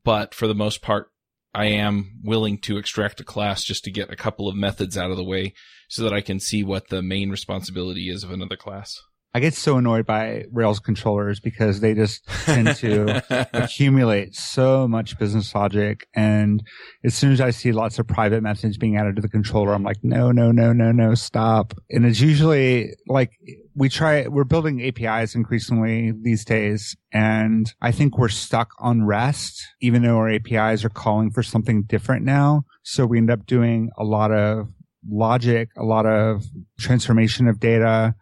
but 0.03 0.35
for 0.35 0.46
the 0.46 0.55
most 0.55 0.81
part, 0.81 1.12
I 1.55 1.67
am 1.67 2.21
willing 2.23 2.59
to 2.59 2.79
extract 2.79 3.21
a 3.21 3.25
class 3.25 3.62
just 3.62 3.85
to 3.85 3.91
get 3.91 4.11
a 4.11 4.17
couple 4.17 4.49
of 4.49 4.57
methods 4.57 4.97
out 4.97 5.11
of 5.11 5.17
the 5.17 5.25
way 5.25 5.55
so 5.88 6.03
that 6.03 6.12
I 6.12 6.23
can 6.23 6.41
see 6.41 6.65
what 6.65 6.88
the 6.88 7.03
main 7.03 7.31
responsibility 7.31 8.09
is 8.09 8.25
of 8.25 8.31
another 8.31 8.57
class. 8.57 8.99
I 9.35 9.40
get 9.40 9.55
so 9.55 9.79
annoyed 9.79 10.05
by 10.05 10.45
Rails 10.53 10.79
controllers 10.79 11.40
because 11.40 11.81
they 11.81 11.95
just 11.95 12.27
tend 12.45 12.77
to 12.77 13.49
accumulate 13.55 14.35
so 14.35 14.87
much 14.87 15.18
business 15.18 15.55
logic. 15.55 16.07
And 16.14 16.62
as 17.03 17.14
soon 17.14 17.33
as 17.33 17.40
I 17.40 17.49
see 17.49 17.73
lots 17.73 17.99
of 17.99 18.07
private 18.07 18.42
methods 18.42 18.77
being 18.77 18.99
added 18.99 19.16
to 19.16 19.23
the 19.23 19.31
controller, 19.31 19.73
I'm 19.73 19.85
like, 19.85 19.97
no, 20.03 20.33
no, 20.33 20.53
no, 20.53 20.75
no, 20.75 20.92
no, 20.92 21.14
stop. 21.14 21.73
And 21.88 22.05
it's 22.05 22.21
usually 22.21 22.95
like 23.07 23.33
we 23.75 23.88
try, 23.88 24.27
we're 24.29 24.45
building 24.45 24.83
APIs 24.83 25.35
increasingly 25.35 26.12
these 26.12 26.45
days. 26.45 26.95
And 27.11 27.73
I 27.81 27.90
think 27.90 28.18
we're 28.18 28.29
stuck 28.29 28.73
on 28.81 29.07
REST, 29.07 29.66
even 29.81 30.03
though 30.03 30.18
our 30.18 30.31
APIs 30.31 30.85
are 30.85 30.90
calling 30.90 31.31
for 31.31 31.42
something 31.42 31.85
different 31.85 32.27
now. 32.27 32.64
So 32.83 33.07
we 33.07 33.16
end 33.16 33.31
up 33.31 33.47
doing 33.47 33.88
a 33.97 34.05
lot 34.05 34.31
of 34.31 34.68
logic, 35.09 35.71
a 35.79 35.85
lot 35.85 36.05
of 36.05 36.45
transformation 36.79 37.49
of 37.49 37.59
data 37.59 38.14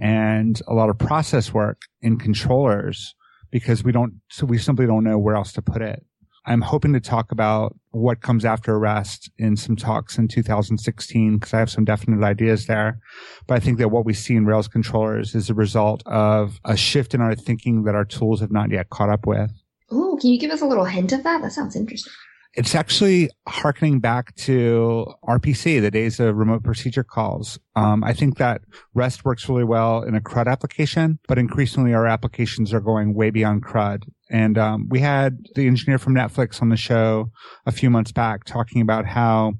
and 0.00 0.60
a 0.66 0.74
lot 0.74 0.88
of 0.88 0.98
process 0.98 1.52
work 1.52 1.82
in 2.00 2.18
controllers 2.18 3.14
because 3.50 3.84
we 3.84 3.92
don't, 3.92 4.14
so 4.28 4.46
we 4.46 4.58
simply 4.58 4.86
don't 4.86 5.04
know 5.04 5.18
where 5.18 5.34
else 5.36 5.52
to 5.52 5.62
put 5.62 5.82
it. 5.82 6.04
I'm 6.46 6.62
hoping 6.62 6.94
to 6.94 7.00
talk 7.00 7.32
about 7.32 7.76
what 7.90 8.22
comes 8.22 8.46
after 8.46 8.78
REST 8.78 9.30
in 9.36 9.56
some 9.56 9.76
talks 9.76 10.16
in 10.16 10.26
2016 10.26 11.36
because 11.36 11.52
I 11.52 11.58
have 11.58 11.70
some 11.70 11.84
definite 11.84 12.24
ideas 12.24 12.66
there. 12.66 12.98
But 13.46 13.56
I 13.56 13.60
think 13.60 13.76
that 13.78 13.90
what 13.90 14.06
we 14.06 14.14
see 14.14 14.36
in 14.36 14.46
Rails 14.46 14.66
controllers 14.66 15.34
is 15.34 15.50
a 15.50 15.54
result 15.54 16.02
of 16.06 16.58
a 16.64 16.78
shift 16.78 17.12
in 17.14 17.20
our 17.20 17.34
thinking 17.34 17.84
that 17.84 17.94
our 17.94 18.06
tools 18.06 18.40
have 18.40 18.50
not 18.50 18.70
yet 18.70 18.88
caught 18.88 19.10
up 19.10 19.26
with. 19.26 19.50
Ooh, 19.92 20.16
can 20.18 20.30
you 20.30 20.40
give 20.40 20.50
us 20.50 20.62
a 20.62 20.66
little 20.66 20.86
hint 20.86 21.12
of 21.12 21.24
that? 21.24 21.42
That 21.42 21.52
sounds 21.52 21.76
interesting. 21.76 22.12
It's 22.54 22.74
actually 22.74 23.30
harkening 23.46 24.00
back 24.00 24.34
to 24.36 25.06
RPC, 25.24 25.80
the 25.80 25.90
days 25.90 26.18
of 26.18 26.36
remote 26.36 26.64
procedure 26.64 27.04
calls. 27.04 27.60
Um, 27.76 28.02
I 28.02 28.12
think 28.12 28.38
that 28.38 28.62
REST 28.94 29.24
works 29.24 29.48
really 29.48 29.64
well 29.64 30.02
in 30.02 30.16
a 30.16 30.20
CRUD 30.20 30.48
application, 30.48 31.20
but 31.28 31.38
increasingly 31.38 31.94
our 31.94 32.08
applications 32.08 32.72
are 32.74 32.80
going 32.80 33.14
way 33.14 33.30
beyond 33.30 33.62
CRUD. 33.62 34.02
And 34.30 34.58
um, 34.58 34.88
we 34.88 34.98
had 35.00 35.38
the 35.54 35.66
engineer 35.68 35.98
from 35.98 36.14
Netflix 36.14 36.60
on 36.60 36.70
the 36.70 36.76
show 36.76 37.30
a 37.66 37.72
few 37.72 37.88
months 37.88 38.10
back 38.10 38.44
talking 38.44 38.80
about 38.82 39.06
how 39.06 39.54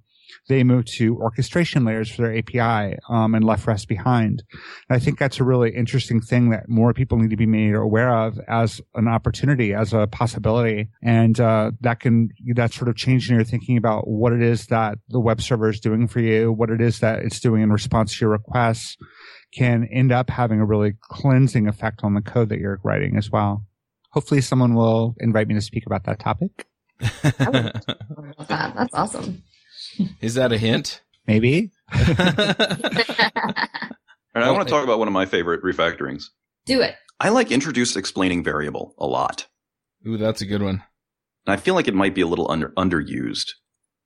they 0.51 0.65
moved 0.65 0.89
to 0.89 1.17
orchestration 1.17 1.85
layers 1.85 2.11
for 2.11 2.23
their 2.23 2.37
API 2.37 2.99
um, 3.09 3.37
and 3.37 3.45
left 3.45 3.67
REST 3.69 3.87
behind. 3.87 4.43
And 4.89 4.97
I 4.97 4.99
think 4.99 5.19
that's 5.19 5.39
a 5.39 5.45
really 5.45 5.71
interesting 5.71 6.21
thing 6.21 6.51
that 6.51 6.69
more 6.69 6.93
people 6.93 7.19
need 7.19 7.31
to 7.31 7.37
be 7.37 7.47
made 7.47 7.75
aware 7.75 8.15
of 8.15 8.39
as 8.49 8.81
an 8.97 9.07
opportunity, 9.07 9.73
as 9.73 9.93
a 9.93 10.09
possibility, 10.09 10.89
and 11.03 11.39
uh, 11.39 11.71
that 11.83 12.01
can 12.01 12.31
that 12.55 12.73
sort 12.73 12.89
of 12.89 12.97
changing 12.97 13.37
your 13.37 13.45
thinking 13.45 13.77
about 13.77 14.09
what 14.09 14.33
it 14.33 14.43
is 14.43 14.67
that 14.67 14.99
the 15.09 15.21
web 15.21 15.41
server 15.41 15.71
is 15.71 15.79
doing 15.79 16.09
for 16.09 16.19
you, 16.19 16.53
what 16.53 16.69
it 16.69 16.81
is 16.81 16.99
that 16.99 17.21
it's 17.21 17.39
doing 17.39 17.63
in 17.63 17.71
response 17.71 18.19
to 18.19 18.25
your 18.25 18.31
requests, 18.31 18.97
can 19.55 19.89
end 19.93 20.11
up 20.11 20.31
having 20.31 20.61
a 20.61 20.67
really 20.67 20.95
cleansing 21.01 21.69
effect 21.69 22.01
on 22.03 22.15
the 22.15 22.21
code 22.21 22.49
that 22.49 22.59
you're 22.59 22.81
writing 22.83 23.17
as 23.17 23.31
well. 23.31 23.65
Hopefully, 24.11 24.41
someone 24.41 24.75
will 24.75 25.15
invite 25.21 25.47
me 25.47 25.55
to 25.55 25.61
speak 25.61 25.87
about 25.87 26.03
that 26.05 26.19
topic. 26.19 26.67
that. 27.23 27.85
That's 28.49 28.95
awesome. 28.95 29.45
Is 30.21 30.35
that 30.35 30.53
a 30.53 30.59
hint? 30.59 31.03
Maybe. 31.27 31.71
And 34.35 34.45
I 34.45 34.51
want 34.51 34.67
to 34.67 34.73
talk 34.73 34.85
about 34.85 34.99
one 34.99 35.09
of 35.09 35.15
my 35.15 35.27
favorite 35.27 35.63
refactorings. 35.63 36.25
Do 36.65 36.81
it. 36.81 36.95
I 37.19 37.31
like 37.31 37.51
introduce 37.51 37.97
explaining 37.97 38.45
variable 38.45 38.95
a 38.99 39.07
lot. 39.07 39.47
Ooh, 40.07 40.17
that's 40.17 40.41
a 40.41 40.47
good 40.47 40.63
one. 40.63 40.83
And 41.47 41.53
I 41.53 41.57
feel 41.57 41.75
like 41.75 41.89
it 41.89 41.95
might 41.95 42.15
be 42.15 42.21
a 42.21 42.27
little 42.27 42.51
under, 42.51 42.71
underused. 42.71 43.51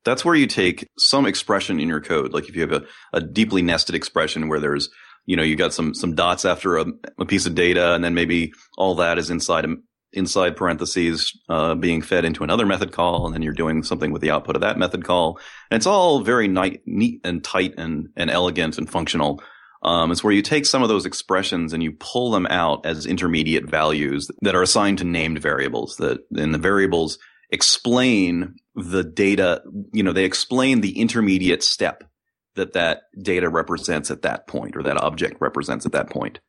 That's 0.04 0.24
where 0.24 0.35
you 0.35 0.46
take 0.46 0.88
some 0.98 1.26
expression 1.26 1.78
in 1.78 1.88
your 1.88 2.00
code. 2.00 2.33
Like 2.33 2.48
if 2.48 2.57
you 2.57 2.62
have 2.62 2.72
a, 2.72 2.85
a 3.12 3.20
deeply 3.20 3.62
nested 3.62 3.94
expression 3.94 4.48
where 4.48 4.61
there's, 4.61 4.88
you 5.26 5.37
know, 5.37 5.42
you 5.42 5.57
got 5.57 5.72
some, 5.72 5.94
some 5.94 6.14
dots 6.14 6.44
after 6.44 6.78
a, 6.78 6.87
a 7.18 7.26
piece 7.26 7.46
of 7.46 7.54
data 7.54 7.94
and 7.94 8.02
then 8.02 8.14
maybe 8.14 8.52
all 8.76 8.94
that 8.96 9.18
is 9.18 9.30
inside 9.30 9.64
a, 9.64 9.76
inside 10.14 10.57
parentheses 10.57 11.38
uh, 11.48 11.74
being 11.74 12.03
fed 12.03 12.24
into 12.24 12.44
another 12.44 12.66
method 12.66 12.92
call, 12.92 13.27
and 13.27 13.35
then 13.35 13.42
you're 13.42 13.53
doing 13.53 13.83
something 13.83 14.12
with 14.12 14.22
the 14.22 14.31
output 14.31 14.57
of 14.57 14.62
that 14.62 14.79
method 14.79 15.05
call. 15.05 15.38
And 15.70 15.77
it's 15.77 15.87
all 15.87 16.20
very 16.20 16.48
ni- 16.48 16.81
neat 16.87 17.20
and 17.24 17.44
tight 17.44 17.74
and, 17.77 18.09
and 18.16 18.31
elegant 18.31 18.79
and 18.79 18.88
functional. 18.88 19.42
Um, 19.83 20.11
it's 20.11 20.24
where 20.24 20.33
you 20.33 20.40
take 20.40 20.64
some 20.64 20.83
of 20.83 20.88
those 20.88 21.05
expressions 21.05 21.72
and 21.72 21.83
you 21.83 21.92
pull 21.92 22.31
them 22.31 22.46
out 22.46 22.87
as 22.87 23.05
intermediate 23.05 23.68
values 23.68 24.31
that 24.40 24.55
are 24.55 24.62
assigned 24.62 24.98
to 24.98 25.05
named 25.05 25.40
variables. 25.40 25.96
That 25.96 26.20
and 26.35 26.55
the 26.55 26.59
variables 26.59 27.18
explain 27.50 28.55
the 28.74 29.05
data. 29.05 29.62
You 29.92 30.03
know, 30.03 30.12
they 30.12 30.24
explain 30.24 30.81
the 30.81 30.98
intermediate 30.98 31.62
step 31.62 32.05
that 32.55 32.72
that 32.72 33.03
data 33.20 33.48
represents 33.48 34.11
at 34.11 34.22
that 34.22 34.46
point, 34.46 34.77
or 34.77 34.83
that 34.85 34.96
object 34.96 35.40
represents 35.40 35.85
at 35.85 35.92
that 35.92 36.09
point. 36.09 36.40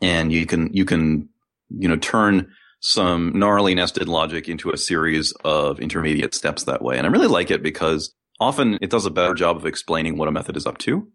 And 0.00 0.32
you 0.32 0.46
can 0.46 0.72
you 0.72 0.84
can 0.84 1.28
you 1.70 1.88
know 1.88 1.96
turn 1.96 2.52
some 2.86 3.32
gnarly 3.34 3.74
nested 3.74 4.08
logic 4.08 4.46
into 4.46 4.70
a 4.70 4.76
series 4.76 5.32
of 5.42 5.80
intermediate 5.80 6.34
steps 6.34 6.64
that 6.64 6.82
way. 6.82 6.98
And 6.98 7.06
I 7.06 7.10
really 7.10 7.28
like 7.28 7.50
it 7.50 7.62
because 7.62 8.14
often 8.38 8.78
it 8.82 8.90
does 8.90 9.06
a 9.06 9.10
better 9.10 9.32
job 9.32 9.56
of 9.56 9.64
explaining 9.64 10.18
what 10.18 10.28
a 10.28 10.32
method 10.32 10.54
is 10.54 10.66
up 10.66 10.76
to. 10.80 11.08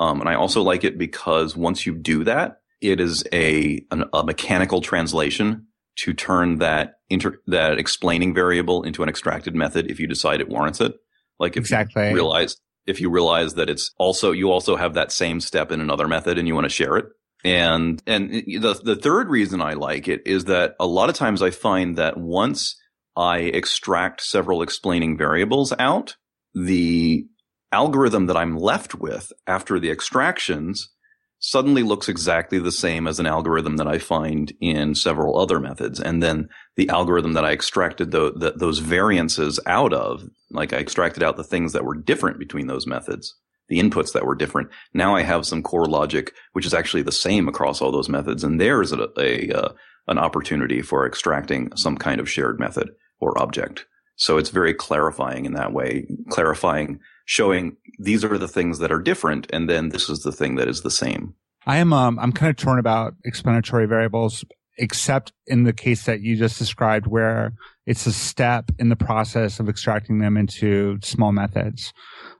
Um, 0.00 0.18
and 0.18 0.28
I 0.28 0.34
also 0.34 0.62
like 0.62 0.82
it 0.82 0.98
because 0.98 1.56
once 1.56 1.86
you 1.86 1.94
do 1.94 2.24
that, 2.24 2.56
it 2.80 2.98
is 2.98 3.22
a, 3.32 3.84
an, 3.92 4.06
a 4.12 4.24
mechanical 4.24 4.80
translation 4.80 5.68
to 5.98 6.12
turn 6.12 6.58
that 6.58 6.94
inter, 7.08 7.38
that 7.46 7.78
explaining 7.78 8.34
variable 8.34 8.82
into 8.82 9.04
an 9.04 9.08
extracted 9.08 9.54
method 9.54 9.88
if 9.88 10.00
you 10.00 10.08
decide 10.08 10.40
it 10.40 10.48
warrants 10.48 10.80
it. 10.80 10.92
Like 11.38 11.56
if 11.56 11.62
exactly. 11.62 12.08
you 12.08 12.14
realize 12.14 12.56
if 12.84 13.00
you 13.00 13.10
realize 13.10 13.54
that 13.54 13.70
it's 13.70 13.92
also 13.96 14.32
you 14.32 14.50
also 14.50 14.74
have 14.74 14.94
that 14.94 15.12
same 15.12 15.38
step 15.38 15.70
in 15.70 15.80
another 15.80 16.08
method 16.08 16.36
and 16.36 16.48
you 16.48 16.54
want 16.56 16.64
to 16.64 16.68
share 16.68 16.96
it, 16.96 17.06
and, 17.46 18.02
and 18.08 18.30
the, 18.32 18.80
the 18.82 18.96
third 18.96 19.28
reason 19.28 19.62
I 19.62 19.74
like 19.74 20.08
it 20.08 20.22
is 20.26 20.46
that 20.46 20.74
a 20.80 20.86
lot 20.86 21.08
of 21.08 21.14
times 21.14 21.42
I 21.42 21.50
find 21.50 21.96
that 21.96 22.16
once 22.16 22.74
I 23.16 23.38
extract 23.38 24.20
several 24.20 24.62
explaining 24.62 25.16
variables 25.16 25.72
out, 25.78 26.16
the 26.54 27.24
algorithm 27.70 28.26
that 28.26 28.36
I'm 28.36 28.56
left 28.56 28.96
with 28.96 29.32
after 29.46 29.78
the 29.78 29.92
extractions 29.92 30.90
suddenly 31.38 31.84
looks 31.84 32.08
exactly 32.08 32.58
the 32.58 32.72
same 32.72 33.06
as 33.06 33.20
an 33.20 33.26
algorithm 33.26 33.76
that 33.76 33.86
I 33.86 33.98
find 33.98 34.52
in 34.60 34.96
several 34.96 35.38
other 35.38 35.60
methods. 35.60 36.00
And 36.00 36.20
then 36.20 36.48
the 36.74 36.88
algorithm 36.88 37.34
that 37.34 37.44
I 37.44 37.52
extracted 37.52 38.10
the, 38.10 38.32
the, 38.32 38.54
those 38.56 38.80
variances 38.80 39.60
out 39.66 39.92
of, 39.92 40.24
like 40.50 40.72
I 40.72 40.78
extracted 40.78 41.22
out 41.22 41.36
the 41.36 41.44
things 41.44 41.74
that 41.74 41.84
were 41.84 41.94
different 41.94 42.40
between 42.40 42.66
those 42.66 42.88
methods, 42.88 43.36
the 43.68 43.78
inputs 43.80 44.12
that 44.12 44.24
were 44.24 44.34
different. 44.34 44.68
Now 44.94 45.16
I 45.16 45.22
have 45.22 45.46
some 45.46 45.62
core 45.62 45.86
logic, 45.86 46.32
which 46.52 46.66
is 46.66 46.74
actually 46.74 47.02
the 47.02 47.12
same 47.12 47.48
across 47.48 47.80
all 47.80 47.92
those 47.92 48.08
methods. 48.08 48.44
And 48.44 48.60
there's 48.60 48.92
a, 48.92 49.08
a 49.18 49.50
uh, 49.50 49.68
an 50.08 50.18
opportunity 50.18 50.82
for 50.82 51.06
extracting 51.06 51.74
some 51.76 51.96
kind 51.96 52.20
of 52.20 52.30
shared 52.30 52.60
method 52.60 52.90
or 53.20 53.40
object. 53.40 53.86
So 54.16 54.38
it's 54.38 54.50
very 54.50 54.72
clarifying 54.72 55.44
in 55.44 55.52
that 55.54 55.72
way, 55.72 56.06
clarifying, 56.30 57.00
showing 57.26 57.76
these 57.98 58.24
are 58.24 58.38
the 58.38 58.48
things 58.48 58.78
that 58.78 58.92
are 58.92 59.00
different. 59.00 59.46
And 59.52 59.68
then 59.68 59.90
this 59.90 60.08
is 60.08 60.22
the 60.22 60.32
thing 60.32 60.54
that 60.56 60.68
is 60.68 60.82
the 60.82 60.90
same. 60.90 61.34
I 61.66 61.78
am, 61.78 61.92
um, 61.92 62.18
I'm 62.18 62.32
kind 62.32 62.50
of 62.50 62.56
torn 62.56 62.78
about 62.78 63.14
explanatory 63.24 63.86
variables, 63.86 64.44
except 64.78 65.32
in 65.46 65.64
the 65.64 65.72
case 65.72 66.04
that 66.04 66.20
you 66.20 66.36
just 66.36 66.58
described 66.58 67.06
where 67.06 67.52
it's 67.86 68.06
a 68.06 68.12
step 68.12 68.70
in 68.78 68.88
the 68.88 68.96
process 68.96 69.60
of 69.60 69.68
extracting 69.68 70.18
them 70.18 70.36
into 70.36 70.98
small 71.02 71.32
methods. 71.32 71.92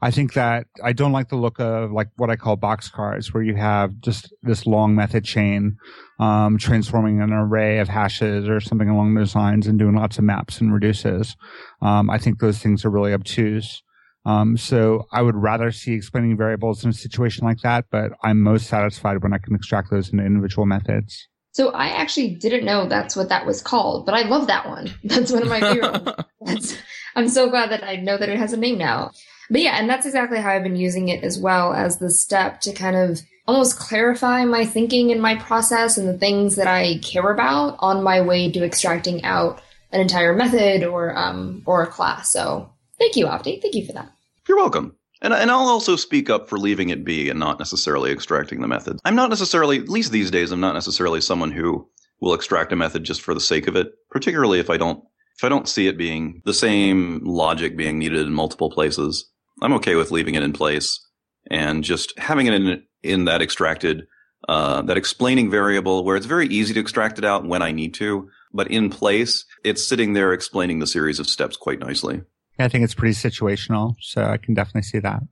I 0.03 0.11
think 0.11 0.35
that 0.35 0.67
I 0.83 0.93
don't 0.93 1.13
like 1.13 1.29
the 1.29 1.37
look 1.37 1.61
of 1.61 1.93
like 1.93 2.09
what 2.17 2.31
I 2.31 2.37
call 2.37 2.57
boxcars, 2.57 3.33
where 3.33 3.43
you 3.43 3.55
have 3.55 3.99
just 4.01 4.35
this 4.43 4.67
long 4.67 4.95
method 4.95 5.25
chain, 5.25 5.77
um, 6.19 6.59
transforming 6.59 7.21
an 7.21 7.33
array 7.33 7.79
of 7.79 7.89
hashes 7.89 8.49
or 8.49 8.61
something 8.61 8.89
along 8.89 9.15
those 9.15 9.35
lines 9.35 9.67
and 9.67 9.79
doing 9.79 9.95
lots 9.95 10.19
of 10.19 10.25
maps 10.25 10.61
and 10.61 10.75
reduces. 10.75 11.37
Um, 11.81 12.11
I 12.11 12.19
think 12.19 12.41
those 12.41 12.59
things 12.59 12.85
are 12.85 12.91
really 12.91 13.13
obtuse. 13.13 13.83
Um, 14.27 14.57
so 14.57 15.07
I 15.13 15.23
would 15.23 15.37
rather 15.37 15.71
see 15.71 15.95
explaining 15.95 16.37
variables 16.37 16.83
in 16.83 16.91
a 16.91 16.93
situation 16.93 17.47
like 17.47 17.61
that, 17.63 17.85
but 17.93 18.11
I'm 18.25 18.41
most 18.41 18.67
satisfied 18.67 19.23
when 19.23 19.33
I 19.33 19.39
can 19.39 19.55
extract 19.55 19.89
those 19.91 20.13
into 20.13 20.25
individual 20.25 20.67
methods. 20.67 21.29
So 21.57 21.71
I 21.71 21.87
actually 21.87 22.35
didn't 22.35 22.67
know 22.67 22.87
that's 22.87 23.17
what 23.17 23.31
that 23.31 23.47
was 23.47 23.63
called, 23.63 24.05
but 24.05 24.15
I 24.15 24.29
love 24.29 24.49
that 24.49 24.69
one. 24.69 24.93
That's 25.05 25.33
one 25.33 25.41
of 25.41 25.49
my 25.49 25.61
favorite 25.61 26.27
ones. 26.39 26.77
I'm 27.17 27.31
so 27.31 27.49
glad 27.49 27.71
that 27.71 27.83
I 27.83 27.97
know 27.97 28.19
that 28.19 28.29
it 28.29 28.37
has 28.37 28.53
a 28.53 28.59
name 28.59 28.77
now. 28.77 29.13
But 29.49 29.63
yeah, 29.63 29.79
and 29.79 29.89
that's 29.89 30.05
exactly 30.05 30.39
how 30.39 30.51
I've 30.51 30.63
been 30.63 30.77
using 30.77 31.09
it 31.09 31.25
as 31.25 31.39
well 31.39 31.73
as 31.73 31.97
the 31.97 32.11
step 32.11 32.61
to 32.61 32.75
kind 32.75 32.95
of 32.95 33.23
almost 33.49 33.79
clarify 33.79 34.45
my 34.45 34.67
thinking 34.67 35.13
and 35.13 35.23
my 35.23 35.37
process 35.37 35.97
and 35.97 36.07
the 36.07 36.19
things 36.19 36.57
that 36.57 36.67
I 36.67 36.99
care 36.99 37.31
about 37.31 37.77
on 37.79 38.03
my 38.03 38.21
way 38.21 38.53
to 38.53 38.63
extracting 38.63 39.25
out 39.25 39.63
an 39.93 40.03
entire 40.03 40.35
method 40.35 40.85
or 40.85 41.17
um 41.17 41.63
or 41.65 41.85
a 41.85 41.87
class. 41.87 42.31
So 42.31 42.69
thank 42.99 43.17
you, 43.17 43.25
Avdi. 43.25 43.63
Thank 43.63 43.77
you 43.77 43.87
for 43.87 43.95
that. 43.95 44.13
You're 44.47 44.59
welcome. 44.59 44.95
And, 45.23 45.33
and 45.33 45.51
I'll 45.51 45.69
also 45.69 45.97
speak 45.97 46.29
up 46.29 46.49
for 46.49 46.59
leaving 46.59 46.91
it 46.91 47.05
be 47.05 47.31
and 47.31 47.41
not 47.41 47.59
necessarily 47.59 48.11
extracting 48.13 48.61
the 48.61 48.69
method. 48.69 48.99
I'm 49.05 49.17
not 49.17 49.31
necessarily, 49.31 49.79
at 49.79 49.89
least 49.89 50.13
these 50.13 50.31
days, 50.31 50.53
I'm 50.53 50.61
not 50.61 50.75
necessarily 50.75 51.21
someone 51.21 51.53
who 51.53 51.89
will 52.21 52.35
extract 52.35 52.73
a 52.73 52.77
method 52.77 53.05
just 53.05 53.23
for 53.23 53.35
the 53.35 53.41
sake 53.41 53.67
of 53.67 53.77
it, 53.77 53.93
particularly 54.11 54.59
if 54.59 54.71
I 54.71 54.77
don't 54.77 55.03
if 55.37 55.45
I 55.45 55.51
don't 55.51 55.69
see 55.69 55.87
it 55.87 55.99
being 55.99 56.41
the 56.47 56.55
same 56.55 57.21
logic 57.23 57.77
being 57.77 57.99
needed 57.99 58.27
in 58.27 58.33
multiple 58.33 58.71
places, 58.71 59.31
I'm 59.63 59.75
okay 59.75 59.95
with 59.95 60.11
leaving 60.11 60.35
it 60.35 60.43
in 60.43 60.55
place 60.55 61.07
and 61.51 61.85
just 61.85 62.19
having 62.19 62.47
it 62.47 62.55
in, 62.55 62.83
in 63.03 63.25
that 63.27 63.43
extracted, 63.43 64.07
uh, 64.49 64.81
that 64.83 64.97
explaining 64.97 65.51
variable 65.51 66.05
where 66.05 66.17
it's 66.17 66.25
very 66.25 66.47
easy 66.47 66.73
to 66.73 66.81
extract 66.81 67.19
it 67.19 67.25
out 67.25 67.47
when 67.47 67.61
I 67.61 67.71
need 67.71 67.93
to, 67.95 68.31
but 68.53 68.71
in 68.71 68.89
place, 68.89 69.45
it's 69.63 69.87
sitting 69.87 70.15
there 70.15 70.33
explaining 70.33 70.79
the 70.79 70.87
series 70.87 71.21
of 71.21 71.29
steps 71.29 71.57
quite 71.57 71.81
nicely. 71.81 72.23
I 72.59 72.69
think 72.69 72.85
it's 72.85 72.95
pretty 72.95 73.15
situational, 73.15 73.95
so 74.01 74.25
I 74.25 74.39
can 74.39 74.55
definitely 74.55 74.83
see 74.83 74.99
that. 75.01 75.23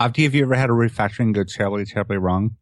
Avdi, 0.00 0.24
have 0.24 0.34
you 0.34 0.42
ever 0.42 0.54
had 0.54 0.70
a 0.70 0.74
refactoring 0.74 1.32
go 1.32 1.44
terribly, 1.44 1.84
terribly 1.84 2.18
wrong? 2.18 2.56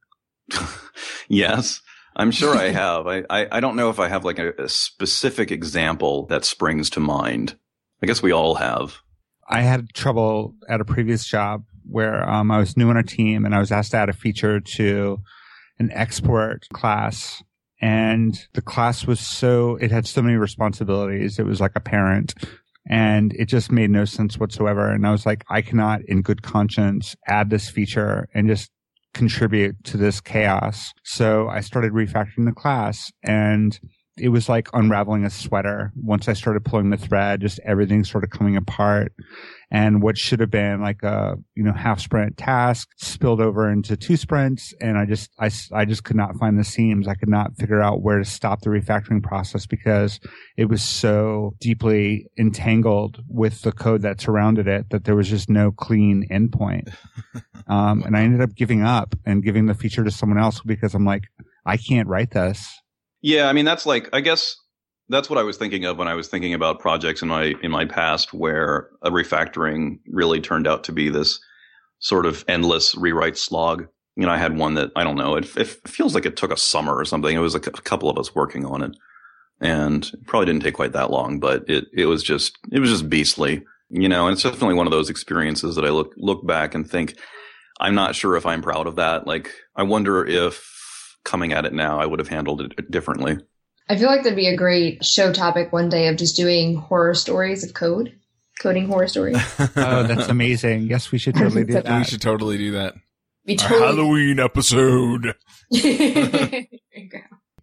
yes. 1.28 1.80
I'm 2.14 2.30
sure 2.30 2.54
I 2.54 2.68
have. 2.68 3.06
I, 3.06 3.24
I, 3.30 3.48
I, 3.52 3.60
don't 3.60 3.76
know 3.76 3.88
if 3.88 3.98
I 3.98 4.08
have 4.08 4.24
like 4.24 4.38
a, 4.38 4.52
a, 4.58 4.68
specific 4.68 5.50
example 5.50 6.26
that 6.26 6.44
springs 6.44 6.90
to 6.90 7.00
mind. 7.00 7.56
I 8.02 8.06
guess 8.06 8.22
we 8.22 8.32
all 8.32 8.56
have. 8.56 8.98
I 9.48 9.62
had 9.62 9.94
trouble 9.94 10.54
at 10.68 10.82
a 10.82 10.84
previous 10.84 11.24
job 11.24 11.64
where 11.88 12.28
um, 12.28 12.50
I 12.50 12.58
was 12.58 12.76
new 12.76 12.90
on 12.90 12.98
a 12.98 13.02
team 13.02 13.46
and 13.46 13.54
I 13.54 13.60
was 13.60 13.72
asked 13.72 13.92
to 13.92 13.96
add 13.96 14.10
a 14.10 14.14
feature 14.14 14.60
to 14.60 15.20
an 15.78 15.90
export 15.92 16.68
class. 16.72 17.42
And 17.80 18.38
the 18.52 18.62
class 18.62 19.06
was 19.06 19.18
so, 19.18 19.76
it 19.76 19.90
had 19.90 20.06
so 20.06 20.20
many 20.22 20.36
responsibilities. 20.36 21.38
It 21.38 21.46
was 21.46 21.60
like 21.60 21.72
a 21.74 21.80
parent 21.80 22.34
and 22.88 23.32
it 23.34 23.46
just 23.46 23.70
made 23.70 23.90
no 23.90 24.04
sense 24.04 24.38
whatsoever. 24.38 24.90
And 24.90 25.06
I 25.06 25.12
was 25.12 25.26
like, 25.26 25.44
I 25.48 25.62
cannot 25.62 26.02
in 26.06 26.22
good 26.22 26.42
conscience 26.42 27.14
add 27.26 27.50
this 27.50 27.68
feature 27.68 28.28
and 28.34 28.48
just 28.48 28.70
contribute 29.14 29.82
to 29.84 29.96
this 29.96 30.20
chaos. 30.20 30.92
So 31.04 31.48
I 31.48 31.60
started 31.60 31.92
refactoring 31.92 32.46
the 32.46 32.52
class 32.52 33.12
and 33.22 33.78
it 34.16 34.28
was 34.28 34.48
like 34.48 34.68
unraveling 34.74 35.24
a 35.24 35.30
sweater. 35.30 35.90
Once 35.96 36.28
I 36.28 36.34
started 36.34 36.64
pulling 36.64 36.90
the 36.90 36.98
thread, 36.98 37.40
just 37.40 37.60
everything 37.64 38.04
sort 38.04 38.24
of 38.24 38.30
coming 38.30 38.56
apart. 38.56 39.12
And 39.70 40.02
what 40.02 40.18
should 40.18 40.40
have 40.40 40.50
been 40.50 40.82
like 40.82 41.02
a, 41.02 41.36
you 41.54 41.62
know, 41.62 41.72
half 41.72 41.98
sprint 41.98 42.36
task 42.36 42.90
spilled 42.96 43.40
over 43.40 43.70
into 43.70 43.96
two 43.96 44.18
sprints. 44.18 44.74
And 44.82 44.98
I 44.98 45.06
just, 45.06 45.30
I, 45.38 45.50
I 45.72 45.86
just 45.86 46.04
could 46.04 46.16
not 46.16 46.36
find 46.36 46.58
the 46.58 46.64
seams. 46.64 47.08
I 47.08 47.14
could 47.14 47.30
not 47.30 47.56
figure 47.56 47.80
out 47.80 48.02
where 48.02 48.18
to 48.18 48.24
stop 48.24 48.60
the 48.60 48.68
refactoring 48.68 49.22
process 49.22 49.64
because 49.64 50.20
it 50.58 50.66
was 50.66 50.82
so 50.82 51.54
deeply 51.58 52.26
entangled 52.38 53.22
with 53.28 53.62
the 53.62 53.72
code 53.72 54.02
that 54.02 54.20
surrounded 54.20 54.68
it 54.68 54.90
that 54.90 55.04
there 55.04 55.16
was 55.16 55.30
just 55.30 55.48
no 55.48 55.72
clean 55.72 56.26
endpoint. 56.30 56.92
Um, 57.68 58.02
and 58.02 58.16
I 58.16 58.22
ended 58.22 58.40
up 58.40 58.56
giving 58.56 58.82
up 58.82 59.14
and 59.24 59.42
giving 59.42 59.66
the 59.66 59.74
feature 59.74 60.02
to 60.02 60.10
someone 60.10 60.36
else 60.36 60.60
because 60.60 60.94
I'm 60.94 61.04
like, 61.04 61.22
I 61.64 61.76
can't 61.76 62.08
write 62.08 62.32
this. 62.32 62.81
Yeah, 63.22 63.48
I 63.48 63.52
mean 63.52 63.64
that's 63.64 63.86
like 63.86 64.08
I 64.12 64.20
guess 64.20 64.56
that's 65.08 65.30
what 65.30 65.38
I 65.38 65.42
was 65.42 65.56
thinking 65.56 65.84
of 65.84 65.98
when 65.98 66.08
I 66.08 66.14
was 66.14 66.28
thinking 66.28 66.54
about 66.54 66.80
projects 66.80 67.22
in 67.22 67.28
my 67.28 67.54
in 67.62 67.70
my 67.70 67.84
past 67.84 68.32
where 68.32 68.90
a 69.02 69.10
refactoring 69.10 69.98
really 70.08 70.40
turned 70.40 70.66
out 70.66 70.84
to 70.84 70.92
be 70.92 71.08
this 71.08 71.40
sort 72.00 72.26
of 72.26 72.44
endless 72.48 72.94
rewrite 72.96 73.38
slog. 73.38 73.86
You 74.16 74.26
know, 74.26 74.32
I 74.32 74.38
had 74.38 74.56
one 74.58 74.74
that 74.74 74.90
I 74.96 75.04
don't 75.04 75.16
know. 75.16 75.36
It, 75.36 75.56
it 75.56 75.68
feels 75.88 76.14
like 76.14 76.26
it 76.26 76.36
took 76.36 76.52
a 76.52 76.56
summer 76.56 76.94
or 76.94 77.04
something. 77.04 77.34
It 77.34 77.40
was 77.40 77.54
like 77.54 77.66
a 77.66 77.70
couple 77.70 78.10
of 78.10 78.18
us 78.18 78.34
working 78.34 78.66
on 78.66 78.82
it, 78.82 78.92
and 79.60 80.04
it 80.04 80.26
probably 80.26 80.46
didn't 80.46 80.62
take 80.62 80.74
quite 80.74 80.92
that 80.92 81.10
long. 81.10 81.40
But 81.40 81.64
it 81.68 81.86
it 81.94 82.06
was 82.06 82.22
just 82.22 82.58
it 82.70 82.80
was 82.80 82.90
just 82.90 83.08
beastly. 83.08 83.64
You 83.94 84.08
know, 84.08 84.26
and 84.26 84.32
it's 84.34 84.42
definitely 84.42 84.74
one 84.74 84.86
of 84.86 84.90
those 84.90 85.10
experiences 85.10 85.76
that 85.76 85.84
I 85.84 85.90
look 85.90 86.12
look 86.16 86.46
back 86.46 86.74
and 86.74 86.88
think, 86.88 87.14
I'm 87.80 87.94
not 87.94 88.14
sure 88.14 88.36
if 88.36 88.46
I'm 88.46 88.62
proud 88.62 88.86
of 88.86 88.96
that. 88.96 89.26
Like, 89.26 89.54
I 89.76 89.82
wonder 89.82 90.24
if 90.26 90.66
coming 91.24 91.52
at 91.52 91.64
it 91.64 91.72
now, 91.72 92.00
I 92.00 92.06
would 92.06 92.18
have 92.18 92.28
handled 92.28 92.60
it 92.60 92.90
differently. 92.90 93.38
I 93.88 93.96
feel 93.96 94.08
like 94.08 94.22
that'd 94.22 94.36
be 94.36 94.48
a 94.48 94.56
great 94.56 95.04
show 95.04 95.32
topic 95.32 95.72
one 95.72 95.88
day 95.88 96.08
of 96.08 96.16
just 96.16 96.36
doing 96.36 96.76
horror 96.76 97.14
stories 97.14 97.64
of 97.64 97.74
code, 97.74 98.16
coding 98.60 98.86
horror 98.86 99.08
stories. 99.08 99.36
oh, 99.58 100.02
that's 100.04 100.28
amazing. 100.28 100.82
Yes, 100.82 101.12
we 101.12 101.18
should 101.18 101.34
totally 101.34 101.64
do 101.64 101.74
that. 101.74 101.98
We 101.98 102.04
should 102.04 102.22
totally 102.22 102.58
do 102.58 102.72
that. 102.72 102.94
Be 103.44 103.56
totally- 103.56 103.80
Halloween 103.80 104.40
episode. 104.40 105.34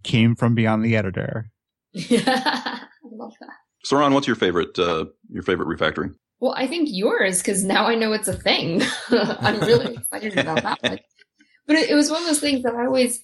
Came 0.04 0.36
from 0.36 0.56
beyond 0.56 0.84
the 0.84 0.96
editor. 0.96 1.52
Yeah, 1.94 2.22
I 2.26 2.88
love 3.12 3.34
that. 3.40 3.50
Saron, 3.86 4.14
what's 4.14 4.28
your 4.28 4.36
favorite 4.36 4.78
uh, 4.78 5.06
your 5.30 5.44
favorite 5.44 5.68
refactoring? 5.68 6.16
Well, 6.40 6.54
I 6.56 6.68
think 6.68 6.90
yours 6.92 7.40
because 7.40 7.64
now 7.64 7.86
I 7.86 7.96
know 7.96 8.14
it's 8.14 8.28
a 8.28 8.34
thing. 8.34 8.82
I'm 9.10 9.60
really 9.62 9.96
excited 9.96 10.38
about 10.38 10.64
that 10.64 10.82
one. 10.84 11.00
But 11.68 11.76
it, 11.78 11.90
it 11.90 11.96
was 11.96 12.10
one 12.12 12.22
of 12.22 12.28
those 12.28 12.40
things 12.40 12.64
that 12.64 12.76
I 12.76 12.86
always 12.86 13.24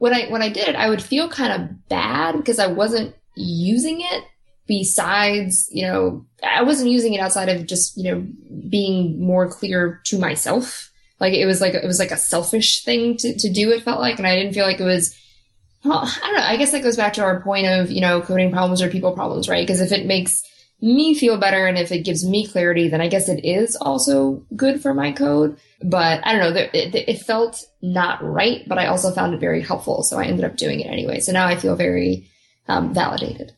when 0.00 0.14
I 0.14 0.28
when 0.28 0.40
I 0.40 0.48
did 0.48 0.66
it, 0.66 0.76
I 0.76 0.88
would 0.88 1.02
feel 1.02 1.28
kind 1.28 1.52
of 1.52 1.88
bad 1.90 2.34
because 2.38 2.58
I 2.58 2.68
wasn't 2.68 3.14
using 3.36 4.00
it. 4.00 4.24
Besides, 4.66 5.68
you 5.70 5.86
know, 5.86 6.24
I 6.42 6.62
wasn't 6.62 6.90
using 6.90 7.12
it 7.12 7.20
outside 7.20 7.50
of 7.50 7.66
just 7.66 7.98
you 7.98 8.10
know 8.10 8.26
being 8.70 9.22
more 9.22 9.46
clear 9.46 10.00
to 10.06 10.18
myself. 10.18 10.90
Like 11.20 11.34
it 11.34 11.44
was 11.44 11.60
like 11.60 11.74
it 11.74 11.84
was 11.84 11.98
like 11.98 12.12
a 12.12 12.16
selfish 12.16 12.82
thing 12.82 13.18
to 13.18 13.36
to 13.36 13.52
do. 13.52 13.70
It 13.72 13.82
felt 13.82 14.00
like, 14.00 14.16
and 14.16 14.26
I 14.26 14.36
didn't 14.36 14.54
feel 14.54 14.64
like 14.64 14.80
it 14.80 14.84
was. 14.84 15.14
Well, 15.84 15.98
I 15.98 16.26
don't 16.26 16.36
know. 16.36 16.46
I 16.46 16.56
guess 16.56 16.72
that 16.72 16.82
goes 16.82 16.96
back 16.96 17.12
to 17.14 17.22
our 17.22 17.42
point 17.42 17.66
of 17.66 17.90
you 17.90 18.00
know 18.00 18.22
coding 18.22 18.52
problems 18.52 18.80
or 18.80 18.88
people 18.88 19.12
problems, 19.12 19.50
right? 19.50 19.66
Because 19.66 19.82
if 19.82 19.92
it 19.92 20.06
makes 20.06 20.42
me 20.82 21.14
feel 21.14 21.36
better 21.36 21.66
and 21.66 21.78
if 21.78 21.92
it 21.92 22.04
gives 22.04 22.26
me 22.26 22.46
clarity, 22.46 22.88
then 22.88 23.00
I 23.00 23.08
guess 23.08 23.28
it 23.28 23.44
is 23.44 23.76
also 23.76 24.44
good 24.56 24.80
for 24.80 24.94
my 24.94 25.12
code. 25.12 25.58
But 25.82 26.26
I 26.26 26.32
don't 26.32 26.54
know, 26.54 26.68
it, 26.72 27.20
felt 27.22 27.64
not 27.82 28.22
right, 28.22 28.66
but 28.66 28.78
I 28.78 28.86
also 28.86 29.12
found 29.12 29.34
it 29.34 29.40
very 29.40 29.62
helpful. 29.62 30.02
So 30.02 30.18
I 30.18 30.24
ended 30.24 30.44
up 30.44 30.56
doing 30.56 30.80
it 30.80 30.86
anyway. 30.86 31.20
So 31.20 31.32
now 31.32 31.46
I 31.46 31.56
feel 31.56 31.76
very 31.76 32.28
um, 32.68 32.94
validated. 32.94 33.52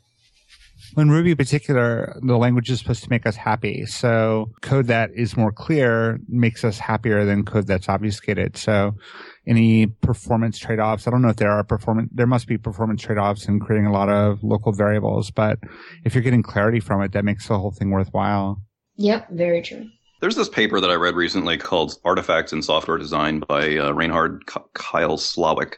In 0.96 1.10
Ruby 1.10 1.30
in 1.30 1.36
particular, 1.36 2.18
the 2.22 2.36
language 2.36 2.70
is 2.70 2.78
supposed 2.78 3.02
to 3.04 3.10
make 3.10 3.26
us 3.26 3.36
happy. 3.36 3.86
So 3.86 4.50
code 4.60 4.88
that 4.88 5.10
is 5.14 5.36
more 5.36 5.52
clear 5.52 6.20
makes 6.28 6.64
us 6.64 6.78
happier 6.78 7.24
than 7.24 7.44
code 7.44 7.66
that's 7.66 7.88
obfuscated. 7.88 8.56
So 8.56 8.92
any 9.46 9.86
performance 9.86 10.58
trade-offs. 10.58 11.06
I 11.06 11.10
don't 11.10 11.22
know 11.22 11.28
if 11.28 11.36
there 11.36 11.50
are 11.50 11.64
performance, 11.64 12.10
there 12.14 12.26
must 12.26 12.46
be 12.46 12.58
performance 12.58 13.02
trade-offs 13.02 13.46
in 13.46 13.60
creating 13.60 13.86
a 13.86 13.92
lot 13.92 14.08
of 14.08 14.42
local 14.42 14.72
variables, 14.72 15.30
but 15.30 15.58
if 16.04 16.14
you're 16.14 16.22
getting 16.22 16.42
clarity 16.42 16.80
from 16.80 17.02
it, 17.02 17.12
that 17.12 17.24
makes 17.24 17.48
the 17.48 17.58
whole 17.58 17.72
thing 17.72 17.90
worthwhile. 17.90 18.62
Yep, 18.96 19.30
very 19.30 19.62
true. 19.62 19.88
There's 20.20 20.36
this 20.36 20.48
paper 20.48 20.80
that 20.80 20.90
I 20.90 20.94
read 20.94 21.16
recently 21.16 21.56
called 21.56 21.96
Artifacts 22.04 22.52
in 22.52 22.62
Software 22.62 22.98
Design 22.98 23.40
by 23.40 23.76
uh, 23.76 23.90
Reinhard 23.90 24.46
Keil-Slawik. 24.46 25.74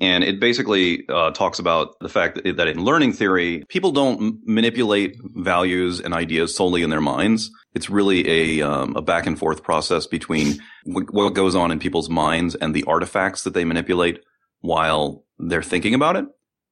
And 0.00 0.22
it 0.22 0.38
basically 0.38 1.04
uh, 1.08 1.32
talks 1.32 1.58
about 1.58 1.98
the 2.00 2.08
fact 2.08 2.36
that, 2.36 2.56
that 2.56 2.68
in 2.68 2.84
learning 2.84 3.14
theory, 3.14 3.64
people 3.68 3.90
don't 3.90 4.22
m- 4.22 4.40
manipulate 4.44 5.16
values 5.34 6.00
and 6.00 6.14
ideas 6.14 6.54
solely 6.54 6.82
in 6.82 6.90
their 6.90 7.00
minds. 7.00 7.50
It's 7.74 7.90
really 7.90 8.60
a, 8.60 8.62
um, 8.62 8.94
a 8.96 9.02
back 9.02 9.26
and 9.26 9.38
forth 9.38 9.62
process 9.62 10.06
between 10.06 10.58
w- 10.86 11.08
what 11.10 11.34
goes 11.34 11.54
on 11.56 11.72
in 11.72 11.80
people's 11.80 12.08
minds 12.08 12.54
and 12.54 12.74
the 12.74 12.84
artifacts 12.84 13.42
that 13.42 13.54
they 13.54 13.64
manipulate 13.64 14.20
while 14.60 15.24
they're 15.38 15.62
thinking 15.62 15.94
about 15.94 16.16
it. 16.16 16.26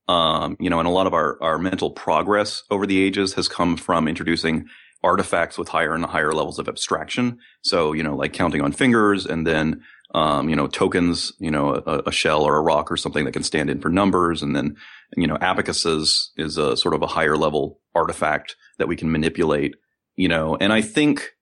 Um, 0.09 0.57
you 0.61 0.71
know, 0.71 0.79
and 0.79 0.87
a 0.87 0.93
lot 0.93 1.09
of 1.09 1.15
our, 1.15 1.37
our 1.43 1.59
mental 1.59 1.91
progress 1.91 2.63
over 2.71 2.87
the 2.87 3.03
ages 3.03 3.35
has 3.35 3.49
come 3.49 3.77
from 3.77 4.07
introducing 4.07 4.67
artifacts 5.03 5.59
with 5.59 5.69
higher 5.69 5.95
and 5.95 6.05
higher 6.05 6.33
levels 6.33 6.59
of 6.59 6.69
abstraction. 6.69 7.39
So, 7.63 7.93
you 7.93 8.03
know, 8.03 8.17
like 8.17 8.33
counting 8.33 8.61
on 8.61 8.73
fingers 8.73 9.27
and 9.27 9.47
then 9.47 9.83
um, 10.17 10.49
you 10.49 10.57
know, 10.57 10.67
tokens, 10.67 11.35
you 11.39 11.51
know, 11.51 11.75
a, 11.75 12.05
a, 12.07 12.11
shell 12.11 12.43
or 12.43 12.57
a 12.57 12.63
rock 12.63 12.91
or 12.91 12.97
something 12.97 13.27
that 13.27 13.33
can 13.33 13.43
stand 13.43 13.69
in 13.69 13.83
for 13.83 13.91
numbers. 13.91 14.43
And 14.43 14.57
then, 14.57 14.77
you 15.15 15.27
know, 15.27 15.37
abacuses 15.37 16.33
is 16.39 16.57
a 16.57 16.75
sort 16.75 16.95
of 16.95 17.03
a 17.03 17.07
higher 17.07 17.37
level 17.37 17.81
artifact 17.95 18.57
that 18.79 18.89
we 18.89 18.97
can 18.97 19.13
manipulate, 19.13 19.77
you 20.17 20.27
know, 20.27 20.57
and 20.59 20.73
I 20.73 20.81
think 20.81 21.33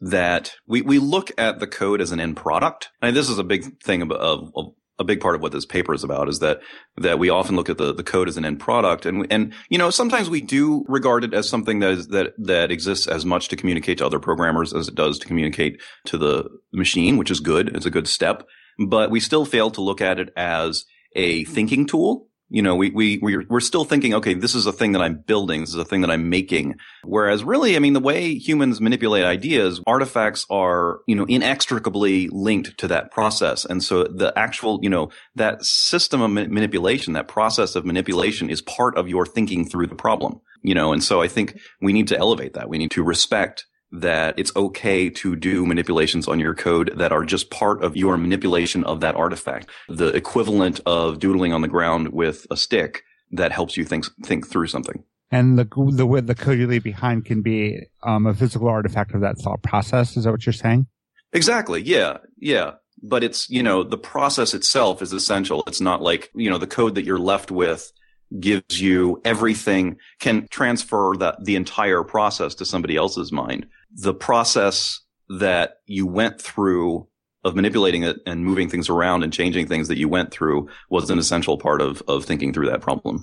that 0.00 0.56
we, 0.66 0.82
we 0.82 0.98
look 0.98 1.30
at 1.38 1.60
the 1.60 1.68
code 1.68 2.00
as 2.00 2.10
an 2.10 2.18
end 2.18 2.36
product. 2.36 2.88
And 3.00 3.14
this 3.14 3.30
is 3.30 3.38
a 3.38 3.44
big 3.44 3.80
thing 3.80 4.02
of, 4.02 4.10
of, 4.10 4.50
of 4.56 4.72
a 4.98 5.04
big 5.04 5.20
part 5.20 5.34
of 5.34 5.40
what 5.40 5.52
this 5.52 5.66
paper 5.66 5.92
is 5.92 6.04
about 6.04 6.28
is 6.28 6.38
that 6.38 6.60
that 6.96 7.18
we 7.18 7.28
often 7.28 7.56
look 7.56 7.68
at 7.68 7.78
the, 7.78 7.92
the 7.92 8.02
code 8.02 8.28
as 8.28 8.36
an 8.36 8.44
end 8.44 8.60
product. 8.60 9.06
And 9.06 9.26
and 9.30 9.52
you 9.68 9.78
know 9.78 9.90
sometimes 9.90 10.30
we 10.30 10.40
do 10.40 10.84
regard 10.88 11.24
it 11.24 11.34
as 11.34 11.48
something 11.48 11.80
that 11.80 11.90
is 11.90 12.08
that 12.08 12.34
that 12.38 12.70
exists 12.70 13.06
as 13.06 13.24
much 13.24 13.48
to 13.48 13.56
communicate 13.56 13.98
to 13.98 14.06
other 14.06 14.20
programmers 14.20 14.72
as 14.72 14.88
it 14.88 14.94
does 14.94 15.18
to 15.18 15.26
communicate 15.26 15.80
to 16.06 16.18
the 16.18 16.48
machine 16.72 17.16
which 17.16 17.30
is 17.30 17.40
good. 17.40 17.74
It's 17.74 17.86
a 17.86 17.90
good 17.90 18.08
step. 18.08 18.46
But 18.78 19.10
we 19.10 19.20
still 19.20 19.44
fail 19.44 19.70
to 19.70 19.80
look 19.80 20.00
at 20.00 20.18
it 20.18 20.30
as 20.36 20.84
a 21.14 21.44
thinking 21.44 21.86
tool 21.86 22.28
you 22.54 22.62
know, 22.62 22.76
we, 22.76 22.90
we, 22.90 23.18
we're, 23.18 23.44
we're 23.48 23.58
still 23.58 23.84
thinking, 23.84 24.14
okay, 24.14 24.32
this 24.32 24.54
is 24.54 24.64
a 24.66 24.72
thing 24.72 24.92
that 24.92 25.02
I'm 25.02 25.16
building. 25.16 25.62
This 25.62 25.70
is 25.70 25.74
a 25.74 25.84
thing 25.84 26.02
that 26.02 26.10
I'm 26.10 26.30
making. 26.30 26.76
Whereas 27.02 27.42
really, 27.42 27.74
I 27.74 27.80
mean, 27.80 27.94
the 27.94 28.00
way 28.00 28.34
humans 28.36 28.80
manipulate 28.80 29.24
ideas, 29.24 29.80
artifacts 29.88 30.46
are, 30.48 31.00
you 31.08 31.16
know, 31.16 31.24
inextricably 31.24 32.28
linked 32.28 32.78
to 32.78 32.86
that 32.86 33.10
process. 33.10 33.64
And 33.64 33.82
so 33.82 34.04
the 34.04 34.32
actual, 34.36 34.78
you 34.82 34.88
know, 34.88 35.10
that 35.34 35.64
system 35.64 36.22
of 36.22 36.30
manipulation, 36.30 37.14
that 37.14 37.26
process 37.26 37.74
of 37.74 37.84
manipulation 37.84 38.48
is 38.48 38.62
part 38.62 38.96
of 38.96 39.08
your 39.08 39.26
thinking 39.26 39.68
through 39.68 39.88
the 39.88 39.96
problem, 39.96 40.40
you 40.62 40.76
know, 40.76 40.92
and 40.92 41.02
so 41.02 41.20
I 41.20 41.26
think 41.26 41.58
we 41.80 41.92
need 41.92 42.06
to 42.08 42.16
elevate 42.16 42.52
that. 42.52 42.68
We 42.68 42.78
need 42.78 42.92
to 42.92 43.02
respect 43.02 43.66
that 43.94 44.38
it's 44.38 44.54
okay 44.56 45.08
to 45.08 45.36
do 45.36 45.64
manipulations 45.64 46.26
on 46.26 46.40
your 46.40 46.54
code 46.54 46.92
that 46.96 47.12
are 47.12 47.24
just 47.24 47.50
part 47.50 47.82
of 47.82 47.96
your 47.96 48.16
manipulation 48.16 48.84
of 48.84 49.00
that 49.00 49.14
artifact. 49.14 49.70
The 49.88 50.08
equivalent 50.08 50.80
of 50.84 51.20
doodling 51.20 51.52
on 51.52 51.60
the 51.60 51.68
ground 51.68 52.08
with 52.08 52.46
a 52.50 52.56
stick 52.56 53.04
that 53.30 53.52
helps 53.52 53.76
you 53.76 53.84
think 53.84 54.06
think 54.24 54.46
through 54.46 54.66
something. 54.66 55.04
And 55.30 55.58
the 55.58 55.64
the 55.64 56.22
the 56.24 56.34
code 56.34 56.58
you 56.58 56.66
leave 56.66 56.84
behind 56.84 57.24
can 57.24 57.42
be 57.42 57.80
um, 58.02 58.26
a 58.26 58.34
physical 58.34 58.68
artifact 58.68 59.14
of 59.14 59.20
that 59.22 59.38
thought 59.38 59.62
process. 59.62 60.16
Is 60.16 60.24
that 60.24 60.32
what 60.32 60.44
you're 60.44 60.52
saying? 60.52 60.86
Exactly. 61.32 61.82
Yeah. 61.82 62.18
Yeah. 62.38 62.72
But 63.02 63.24
it's 63.24 63.48
you 63.50 63.62
know 63.62 63.82
the 63.82 63.98
process 63.98 64.54
itself 64.54 65.02
is 65.02 65.12
essential. 65.12 65.62
It's 65.66 65.80
not 65.80 66.02
like 66.02 66.30
you 66.34 66.50
know 66.50 66.58
the 66.58 66.66
code 66.66 66.94
that 66.96 67.04
you're 67.04 67.18
left 67.18 67.50
with 67.50 67.92
gives 68.40 68.80
you 68.80 69.20
everything 69.24 69.96
can 70.20 70.46
transfer 70.50 71.14
that 71.18 71.44
the 71.44 71.56
entire 71.56 72.02
process 72.02 72.54
to 72.56 72.64
somebody 72.64 72.96
else's 72.96 73.32
mind. 73.32 73.66
The 73.94 74.14
process 74.14 75.00
that 75.28 75.78
you 75.86 76.06
went 76.06 76.40
through 76.40 77.08
of 77.44 77.54
manipulating 77.54 78.02
it 78.02 78.16
and 78.26 78.44
moving 78.44 78.68
things 78.68 78.88
around 78.88 79.22
and 79.22 79.32
changing 79.32 79.66
things 79.66 79.88
that 79.88 79.98
you 79.98 80.08
went 80.08 80.30
through 80.30 80.68
was 80.90 81.10
an 81.10 81.18
essential 81.18 81.58
part 81.58 81.80
of, 81.80 82.02
of 82.08 82.24
thinking 82.24 82.52
through 82.52 82.66
that 82.70 82.80
problem. 82.80 83.22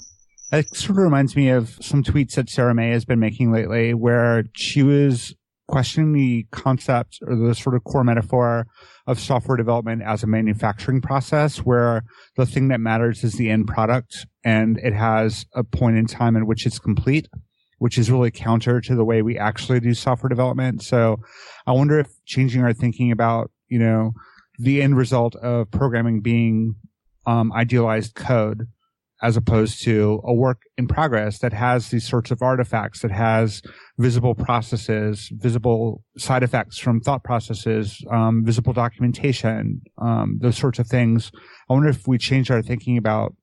It 0.52 0.76
sort 0.76 0.92
of 0.92 1.04
reminds 1.04 1.36
me 1.36 1.50
of 1.50 1.78
some 1.82 2.04
tweets 2.04 2.36
that 2.36 2.50
Sarah 2.50 2.76
May 2.76 2.90
has 2.90 3.06
been 3.06 3.20
making 3.20 3.52
lately 3.52 3.94
where 3.94 4.44
she 4.54 4.84
was 4.84 5.34
questioning 5.68 6.12
the 6.12 6.46
concept 6.52 7.20
or 7.26 7.36
the 7.36 7.56
sort 7.56 7.76
of 7.76 7.84
core 7.86 8.04
metaphor 8.04 8.68
of 9.08 9.20
software 9.20 9.56
development 9.56 10.04
as 10.06 10.22
a 10.22 10.28
manufacturing 10.28 11.02
process 11.02 11.60
where 11.60 12.04
the 12.36 12.46
thing 12.46 12.68
that 12.68 12.82
matters 12.82 13.24
is 13.24 13.34
the 13.34 13.50
end 13.50 13.66
product 13.68 14.28
and 14.44 14.78
it 14.80 14.94
has 14.94 15.46
a 15.54 15.64
point 15.64 15.96
in 15.96 16.06
time 16.06 16.36
in 16.36 16.46
which 16.46 16.66
it's 16.66 16.78
complete 16.78 17.28
which 17.82 17.98
is 17.98 18.12
really 18.12 18.30
counter 18.30 18.80
to 18.80 18.94
the 18.94 19.04
way 19.04 19.24
we 19.24 19.40
actually 19.40 19.80
do 19.80 19.92
software 19.92 20.30
development. 20.30 20.84
So 20.84 21.18
I 21.66 21.72
wonder 21.72 21.98
if 21.98 22.10
changing 22.28 22.62
our 22.62 22.74
thinking 22.74 23.12
about, 23.12 23.50
you 23.70 23.80
know, 23.80 24.12
the 24.60 24.84
end 24.84 24.96
result 24.96 25.36
of 25.38 25.72
programming 25.72 26.22
being 26.22 26.76
um, 27.26 27.52
idealized 27.52 28.14
code 28.14 28.68
as 29.24 29.36
opposed 29.36 29.84
to 29.86 30.22
a 30.24 30.32
work 30.32 30.62
in 30.78 30.88
progress 30.88 31.40
that 31.40 31.54
has 31.54 31.90
these 31.90 32.08
sorts 32.08 32.30
of 32.30 32.44
artifacts, 32.44 33.02
that 33.02 33.10
has 33.10 33.64
visible 33.98 34.36
processes, 34.36 35.32
visible 35.32 36.04
side 36.20 36.44
effects 36.44 36.78
from 36.78 37.02
thought 37.02 37.24
processes, 37.24 38.06
um, 38.12 38.46
visible 38.46 38.74
documentation, 38.74 39.82
um, 39.98 40.38
those 40.40 40.56
sorts 40.56 40.78
of 40.78 40.86
things. 40.86 41.32
I 41.68 41.74
wonder 41.74 41.90
if 41.90 42.08
we 42.08 42.20
change 42.20 42.52
our 42.52 42.62
thinking 42.62 42.96
about, 42.96 43.34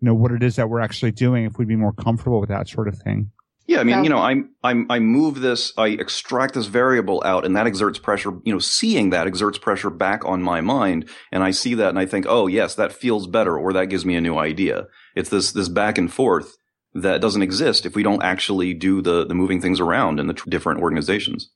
you 0.00 0.06
know, 0.06 0.14
what 0.14 0.32
it 0.32 0.42
is 0.42 0.56
that 0.56 0.70
we're 0.70 0.80
actually 0.80 1.12
doing, 1.12 1.44
if 1.44 1.58
we'd 1.58 1.68
be 1.68 1.76
more 1.76 1.92
comfortable 1.92 2.40
with 2.40 2.48
that 2.48 2.70
sort 2.70 2.88
of 2.88 2.96
thing. 2.96 3.30
Yeah, 3.66 3.80
I 3.80 3.84
mean, 3.84 4.02
you 4.02 4.10
know, 4.10 4.18
I'm, 4.18 4.50
I'm, 4.64 4.90
I 4.90 4.98
move 4.98 5.40
this, 5.40 5.72
I 5.78 5.88
extract 5.88 6.54
this 6.54 6.66
variable 6.66 7.22
out 7.24 7.44
and 7.46 7.54
that 7.56 7.66
exerts 7.66 7.98
pressure, 7.98 8.32
you 8.44 8.52
know, 8.52 8.58
seeing 8.58 9.10
that 9.10 9.26
exerts 9.26 9.58
pressure 9.58 9.90
back 9.90 10.24
on 10.24 10.42
my 10.42 10.60
mind. 10.60 11.08
And 11.30 11.42
I 11.42 11.52
see 11.52 11.74
that 11.74 11.90
and 11.90 11.98
I 11.98 12.06
think, 12.06 12.26
oh, 12.28 12.48
yes, 12.48 12.74
that 12.74 12.92
feels 12.92 13.26
better 13.26 13.56
or 13.56 13.72
that 13.72 13.86
gives 13.86 14.04
me 14.04 14.16
a 14.16 14.20
new 14.20 14.36
idea. 14.36 14.88
It's 15.14 15.30
this, 15.30 15.52
this 15.52 15.68
back 15.68 15.96
and 15.96 16.12
forth 16.12 16.56
that 16.94 17.20
doesn't 17.20 17.42
exist 17.42 17.86
if 17.86 17.94
we 17.94 18.02
don't 18.02 18.22
actually 18.22 18.74
do 18.74 19.00
the, 19.00 19.24
the 19.24 19.34
moving 19.34 19.60
things 19.60 19.80
around 19.80 20.18
in 20.18 20.26
the 20.26 20.34
t- 20.34 20.50
different 20.50 20.82
organizations. 20.82 21.50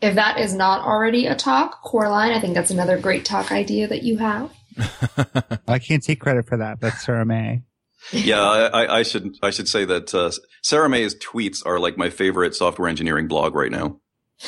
If 0.00 0.16
that 0.16 0.38
is 0.38 0.52
not 0.54 0.84
already 0.84 1.26
a 1.26 1.36
talk, 1.36 1.82
Coraline, 1.82 2.32
I 2.32 2.40
think 2.40 2.54
that's 2.54 2.72
another 2.72 2.98
great 2.98 3.24
talk 3.24 3.52
idea 3.52 3.86
that 3.86 4.02
you 4.02 4.18
have. 4.18 4.52
I 5.68 5.78
can't 5.78 6.02
take 6.02 6.20
credit 6.20 6.46
for 6.48 6.56
that. 6.56 6.80
That's 6.80 7.04
Sarah 7.04 7.24
May 7.24 7.62
yeah, 8.10 8.40
I, 8.42 8.98
I, 8.98 9.02
should 9.02 9.36
I 9.42 9.50
should 9.50 9.68
say 9.68 9.84
that 9.84 10.14
uh, 10.14 10.30
Sarah 10.62 10.88
May's 10.88 11.14
tweets 11.14 11.64
are 11.64 11.78
like 11.78 11.96
my 11.96 12.10
favorite 12.10 12.54
software 12.54 12.88
engineering 12.88 13.28
blog 13.28 13.54
right 13.54 13.70
now. 13.70 14.00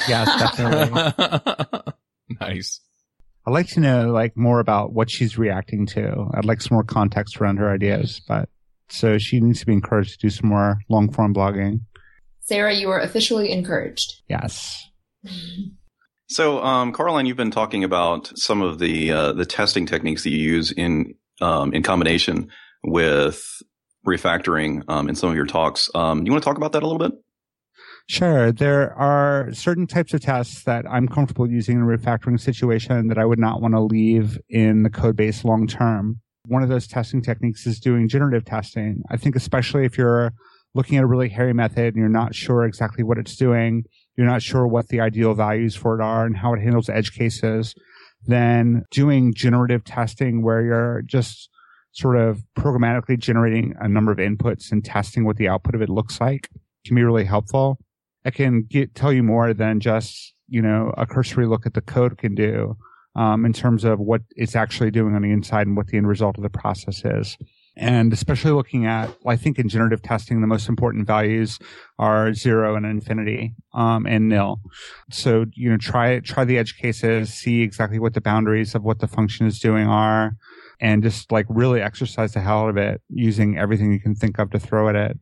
Yes, 0.08 0.26
definitely. 0.38 1.92
nice. 2.40 2.80
I'd 3.46 3.52
like 3.52 3.68
to 3.68 3.80
know 3.80 4.10
like 4.10 4.36
more 4.36 4.58
about 4.58 4.92
what 4.92 5.10
she's 5.10 5.38
reacting 5.38 5.86
to. 5.88 6.30
I'd 6.34 6.46
like 6.46 6.62
some 6.62 6.74
more 6.74 6.84
context 6.84 7.40
around 7.40 7.58
her 7.58 7.70
ideas, 7.70 8.20
but 8.26 8.48
so 8.88 9.18
she 9.18 9.40
needs 9.40 9.60
to 9.60 9.66
be 9.66 9.72
encouraged 9.72 10.12
to 10.12 10.26
do 10.26 10.30
some 10.30 10.48
more 10.48 10.78
long 10.88 11.12
form 11.12 11.34
blogging. 11.34 11.80
Sarah, 12.40 12.74
you 12.74 12.90
are 12.90 13.00
officially 13.00 13.50
encouraged. 13.50 14.22
Yes. 14.28 14.88
So, 16.28 16.62
um, 16.62 16.92
Coraline, 16.92 17.26
you've 17.26 17.36
been 17.36 17.50
talking 17.50 17.84
about 17.84 18.32
some 18.36 18.60
of 18.60 18.78
the 18.78 19.10
uh, 19.10 19.32
the 19.32 19.46
testing 19.46 19.86
techniques 19.86 20.24
that 20.24 20.30
you 20.30 20.38
use 20.38 20.72
in 20.72 21.14
um, 21.40 21.72
in 21.72 21.82
combination 21.82 22.50
with 22.84 23.62
refactoring 24.06 24.82
um, 24.88 25.08
in 25.08 25.14
some 25.14 25.30
of 25.30 25.36
your 25.36 25.46
talks. 25.46 25.90
Um, 25.94 26.24
you 26.24 26.32
want 26.32 26.42
to 26.42 26.48
talk 26.48 26.56
about 26.56 26.72
that 26.72 26.82
a 26.82 26.86
little 26.86 26.98
bit? 26.98 27.12
Sure. 28.06 28.52
There 28.52 28.92
are 28.94 29.48
certain 29.54 29.86
types 29.86 30.12
of 30.12 30.20
tests 30.20 30.64
that 30.64 30.84
I'm 30.90 31.08
comfortable 31.08 31.50
using 31.50 31.76
in 31.76 31.82
a 31.82 31.86
refactoring 31.86 32.38
situation 32.38 33.08
that 33.08 33.18
I 33.18 33.24
would 33.24 33.38
not 33.38 33.62
want 33.62 33.72
to 33.72 33.80
leave 33.80 34.38
in 34.50 34.82
the 34.82 34.90
code 34.90 35.16
base 35.16 35.44
long 35.44 35.66
term. 35.66 36.20
One 36.46 36.62
of 36.62 36.68
those 36.68 36.86
testing 36.86 37.22
techniques 37.22 37.66
is 37.66 37.80
doing 37.80 38.08
generative 38.08 38.44
testing. 38.44 39.02
I 39.10 39.16
think 39.16 39.36
especially 39.36 39.86
if 39.86 39.96
you're 39.96 40.32
looking 40.74 40.98
at 40.98 41.04
a 41.04 41.06
really 41.06 41.30
hairy 41.30 41.54
method 41.54 41.94
and 41.94 41.96
you're 41.96 42.08
not 42.08 42.34
sure 42.34 42.64
exactly 42.64 43.02
what 43.02 43.16
it's 43.16 43.36
doing, 43.36 43.84
you're 44.16 44.26
not 44.26 44.42
sure 44.42 44.66
what 44.66 44.88
the 44.88 45.00
ideal 45.00 45.32
values 45.32 45.74
for 45.74 45.98
it 45.98 46.02
are 46.02 46.26
and 46.26 46.36
how 46.36 46.52
it 46.52 46.60
handles 46.60 46.90
edge 46.90 47.12
cases, 47.12 47.74
then 48.26 48.84
doing 48.90 49.32
generative 49.34 49.82
testing 49.84 50.42
where 50.42 50.60
you're 50.60 51.02
just 51.06 51.48
sort 51.94 52.16
of 52.16 52.42
programmatically 52.58 53.18
generating 53.18 53.74
a 53.80 53.88
number 53.88 54.12
of 54.12 54.18
inputs 54.18 54.70
and 54.70 54.84
testing 54.84 55.24
what 55.24 55.36
the 55.36 55.48
output 55.48 55.74
of 55.74 55.82
it 55.82 55.88
looks 55.88 56.20
like 56.20 56.48
can 56.84 56.94
be 56.94 57.02
really 57.02 57.24
helpful. 57.24 57.78
It 58.24 58.34
can 58.34 58.64
get, 58.68 58.94
tell 58.94 59.12
you 59.12 59.22
more 59.22 59.54
than 59.54 59.80
just, 59.80 60.34
you 60.48 60.60
know, 60.60 60.92
a 60.96 61.06
cursory 61.06 61.46
look 61.46 61.66
at 61.66 61.74
the 61.74 61.80
code 61.80 62.18
can 62.18 62.34
do, 62.34 62.76
um, 63.14 63.44
in 63.44 63.52
terms 63.52 63.84
of 63.84 64.00
what 64.00 64.22
it's 64.34 64.56
actually 64.56 64.90
doing 64.90 65.14
on 65.14 65.22
the 65.22 65.30
inside 65.30 65.66
and 65.66 65.76
what 65.76 65.86
the 65.86 65.96
end 65.96 66.08
result 66.08 66.36
of 66.36 66.42
the 66.42 66.50
process 66.50 67.04
is. 67.04 67.38
And 67.76 68.12
especially 68.12 68.52
looking 68.52 68.86
at, 68.86 69.08
well, 69.22 69.32
I 69.32 69.36
think 69.36 69.58
in 69.58 69.68
generative 69.68 70.02
testing, 70.02 70.40
the 70.40 70.46
most 70.46 70.68
important 70.68 71.06
values 71.06 71.58
are 71.98 72.32
zero 72.32 72.76
and 72.76 72.86
infinity, 72.86 73.54
um, 73.72 74.06
and 74.06 74.28
nil. 74.28 74.60
So, 75.10 75.46
you 75.54 75.70
know, 75.70 75.76
try, 75.76 76.20
try 76.20 76.44
the 76.44 76.58
edge 76.58 76.76
cases, 76.76 77.34
see 77.34 77.62
exactly 77.62 77.98
what 77.98 78.14
the 78.14 78.20
boundaries 78.20 78.74
of 78.74 78.82
what 78.82 79.00
the 79.00 79.08
function 79.08 79.46
is 79.46 79.58
doing 79.58 79.86
are 79.86 80.36
and 80.80 81.02
just 81.02 81.30
like 81.32 81.46
really 81.48 81.80
exercise 81.80 82.32
the 82.32 82.40
hell 82.40 82.60
out 82.60 82.70
of 82.70 82.76
it 82.76 83.00
using 83.08 83.58
everything 83.58 83.92
you 83.92 84.00
can 84.00 84.14
think 84.14 84.38
of 84.38 84.50
to 84.50 84.58
throw 84.58 84.88
at 84.88 84.96
it. 84.96 85.18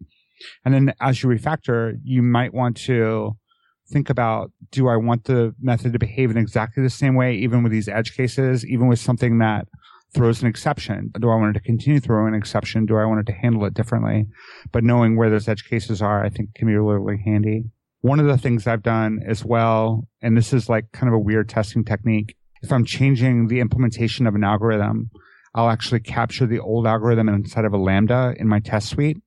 And 0.65 0.75
then 0.75 0.95
as 1.01 1.23
you 1.23 1.29
refactor, 1.29 1.95
you 2.03 2.23
might 2.23 2.53
want 2.53 2.77
to 2.79 3.37
think 3.91 4.11
about, 4.11 4.51
do 4.71 4.89
I 4.89 4.97
want 4.97 5.25
the 5.25 5.55
method 5.61 5.93
to 5.93 5.99
behave 5.99 6.31
in 6.31 6.37
exactly 6.37 6.83
the 6.83 6.91
same 6.91 7.15
way, 7.15 7.35
even 7.35 7.63
with 7.63 7.73
these 7.73 7.89
edge 7.89 8.17
cases, 8.17 8.67
even 8.67 8.89
with 8.89 8.99
something 8.99 9.39
that 9.39 9.67
throws 10.15 10.43
an 10.43 10.49
exception? 10.49 11.11
Do 11.19 11.31
I 11.31 11.37
want 11.37 11.57
it 11.57 11.61
to 11.61 11.65
continue 11.65 12.01
throwing 12.01 12.35
an 12.35 12.39
exception? 12.39 12.87
Do 12.87 12.97
I 12.97 13.05
want 13.05 13.21
it 13.21 13.27
to 13.27 13.39
handle 13.39 13.65
it 13.65 13.75
differently? 13.75 14.27
But 14.73 14.85
knowing 14.85 15.17
where 15.17 15.31
those 15.31 15.49
edge 15.49 15.65
cases 15.69 16.03
are, 16.03 16.25
I 16.25 16.29
think 16.29 16.55
can 16.55 16.69
be 16.69 16.75
really, 16.75 17.23
handy. 17.25 17.65
One 18.01 18.19
of 18.19 18.27
the 18.27 18.39
things 18.39 18.67
I've 18.67 18.83
done 18.83 19.21
as 19.27 19.45
well, 19.45 20.09
and 20.21 20.37
this 20.37 20.53
is 20.53 20.69
like 20.69 20.91
kind 20.93 21.09
of 21.09 21.15
a 21.15 21.21
weird 21.21 21.49
testing 21.49 21.85
technique. 21.85 22.37
If 22.63 22.73
I'm 22.73 22.85
changing 22.85 23.49
the 23.49 23.61
implementation 23.61 24.27
of 24.27 24.35
an 24.35 24.45
algorithm, 24.45 25.11
I'll 25.55 25.69
actually 25.69 26.01
capture 26.01 26.47
the 26.47 26.61
old 26.61 26.87
algorithm 26.87 27.29
inside 27.29 27.65
of 27.65 27.73
a 27.73 27.79
Lambda 27.79 28.35
in 28.39 28.49
my 28.49 28.61
test 28.61 28.89
suite. 28.89 29.19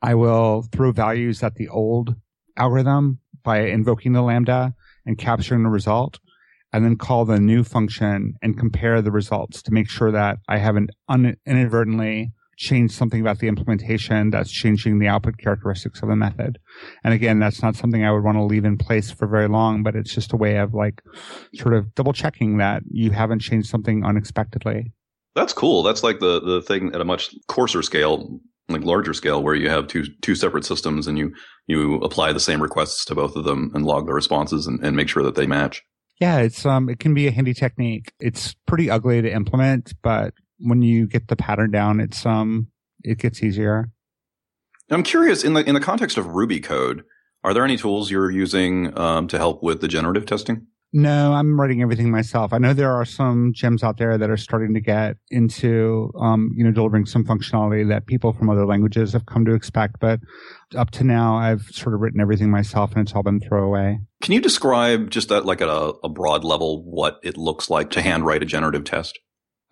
I 0.00 0.14
will 0.14 0.66
throw 0.72 0.92
values 0.92 1.42
at 1.42 1.54
the 1.56 1.68
old 1.68 2.14
algorithm 2.56 3.20
by 3.42 3.66
invoking 3.66 4.12
the 4.12 4.22
Lambda 4.22 4.74
and 5.04 5.18
capturing 5.18 5.62
the 5.62 5.68
result 5.68 6.18
and 6.72 6.84
then 6.84 6.96
call 6.96 7.24
the 7.24 7.38
new 7.38 7.62
function 7.62 8.34
and 8.42 8.58
compare 8.58 9.00
the 9.00 9.12
results 9.12 9.62
to 9.62 9.72
make 9.72 9.88
sure 9.88 10.10
that 10.10 10.38
I 10.48 10.58
haven't 10.58 10.90
un- 11.08 11.36
inadvertently 11.46 12.32
changed 12.56 12.94
something 12.94 13.20
about 13.20 13.38
the 13.38 13.48
implementation 13.48 14.30
that's 14.30 14.50
changing 14.50 14.98
the 14.98 15.08
output 15.08 15.38
characteristics 15.38 16.02
of 16.02 16.08
the 16.08 16.16
method. 16.16 16.58
And 17.02 17.14
again, 17.14 17.38
that's 17.38 17.62
not 17.62 17.76
something 17.76 18.04
I 18.04 18.12
would 18.12 18.24
want 18.24 18.38
to 18.38 18.44
leave 18.44 18.64
in 18.64 18.78
place 18.78 19.10
for 19.10 19.26
very 19.26 19.48
long, 19.48 19.82
but 19.82 19.94
it's 19.94 20.14
just 20.14 20.32
a 20.32 20.36
way 20.36 20.56
of 20.56 20.74
like 20.74 21.02
sort 21.54 21.74
of 21.74 21.94
double 21.94 22.12
checking 22.12 22.58
that 22.58 22.82
you 22.90 23.10
haven't 23.10 23.40
changed 23.40 23.68
something 23.68 24.04
unexpectedly. 24.04 24.92
That's 25.34 25.52
cool. 25.52 25.82
That's 25.82 26.02
like 26.02 26.20
the 26.20 26.40
the 26.40 26.62
thing 26.62 26.94
at 26.94 27.00
a 27.00 27.04
much 27.04 27.34
coarser 27.48 27.82
scale, 27.82 28.40
like 28.68 28.82
larger 28.82 29.14
scale, 29.14 29.42
where 29.42 29.54
you 29.54 29.68
have 29.68 29.86
two 29.86 30.04
two 30.22 30.34
separate 30.34 30.64
systems 30.64 31.06
and 31.06 31.18
you 31.18 31.32
you 31.66 31.96
apply 31.96 32.32
the 32.32 32.40
same 32.40 32.62
requests 32.62 33.04
to 33.06 33.14
both 33.14 33.36
of 33.36 33.44
them 33.44 33.70
and 33.74 33.84
log 33.84 34.06
the 34.06 34.12
responses 34.12 34.66
and, 34.66 34.82
and 34.84 34.96
make 34.96 35.08
sure 35.08 35.22
that 35.22 35.34
they 35.34 35.46
match. 35.46 35.82
Yeah, 36.20 36.38
it's 36.38 36.64
um 36.64 36.88
it 36.88 37.00
can 37.00 37.14
be 37.14 37.26
a 37.26 37.32
handy 37.32 37.54
technique. 37.54 38.12
It's 38.20 38.54
pretty 38.66 38.90
ugly 38.90 39.22
to 39.22 39.32
implement, 39.32 39.92
but 40.02 40.34
when 40.60 40.82
you 40.82 41.06
get 41.06 41.28
the 41.28 41.36
pattern 41.36 41.70
down, 41.70 42.00
it's 42.00 42.24
um 42.24 42.68
it 43.02 43.18
gets 43.18 43.42
easier. 43.42 43.90
I'm 44.90 45.02
curious 45.02 45.44
in 45.44 45.54
the 45.54 45.66
in 45.66 45.74
the 45.74 45.80
context 45.80 46.16
of 46.16 46.28
Ruby 46.28 46.60
code, 46.60 47.04
are 47.42 47.52
there 47.52 47.64
any 47.64 47.76
tools 47.76 48.10
you're 48.10 48.30
using 48.30 48.96
um, 48.98 49.28
to 49.28 49.38
help 49.38 49.62
with 49.62 49.80
the 49.80 49.88
generative 49.88 50.26
testing? 50.26 50.66
No, 50.96 51.32
I'm 51.32 51.60
writing 51.60 51.82
everything 51.82 52.12
myself. 52.12 52.52
I 52.52 52.58
know 52.58 52.72
there 52.72 52.92
are 52.92 53.04
some 53.04 53.52
gems 53.52 53.82
out 53.82 53.98
there 53.98 54.16
that 54.16 54.30
are 54.30 54.36
starting 54.36 54.74
to 54.74 54.80
get 54.80 55.16
into, 55.28 56.12
um, 56.20 56.52
you 56.56 56.62
know, 56.62 56.70
delivering 56.70 57.04
some 57.04 57.24
functionality 57.24 57.88
that 57.88 58.06
people 58.06 58.32
from 58.32 58.48
other 58.48 58.64
languages 58.64 59.12
have 59.12 59.26
come 59.26 59.44
to 59.46 59.54
expect. 59.54 59.96
But 59.98 60.20
up 60.76 60.92
to 60.92 61.02
now, 61.02 61.34
I've 61.34 61.62
sort 61.62 61.96
of 61.96 62.00
written 62.00 62.20
everything 62.20 62.48
myself 62.48 62.92
and 62.92 63.00
it's 63.00 63.12
all 63.12 63.24
been 63.24 63.40
throwaway. 63.40 63.98
Can 64.22 64.34
you 64.34 64.40
describe 64.40 65.10
just 65.10 65.32
at 65.32 65.44
like 65.44 65.60
at 65.60 65.68
a, 65.68 65.94
a 66.04 66.08
broad 66.08 66.44
level 66.44 66.84
what 66.84 67.18
it 67.24 67.36
looks 67.36 67.68
like 67.68 67.90
to 67.90 68.00
handwrite 68.00 68.44
a 68.44 68.46
generative 68.46 68.84
test? 68.84 69.18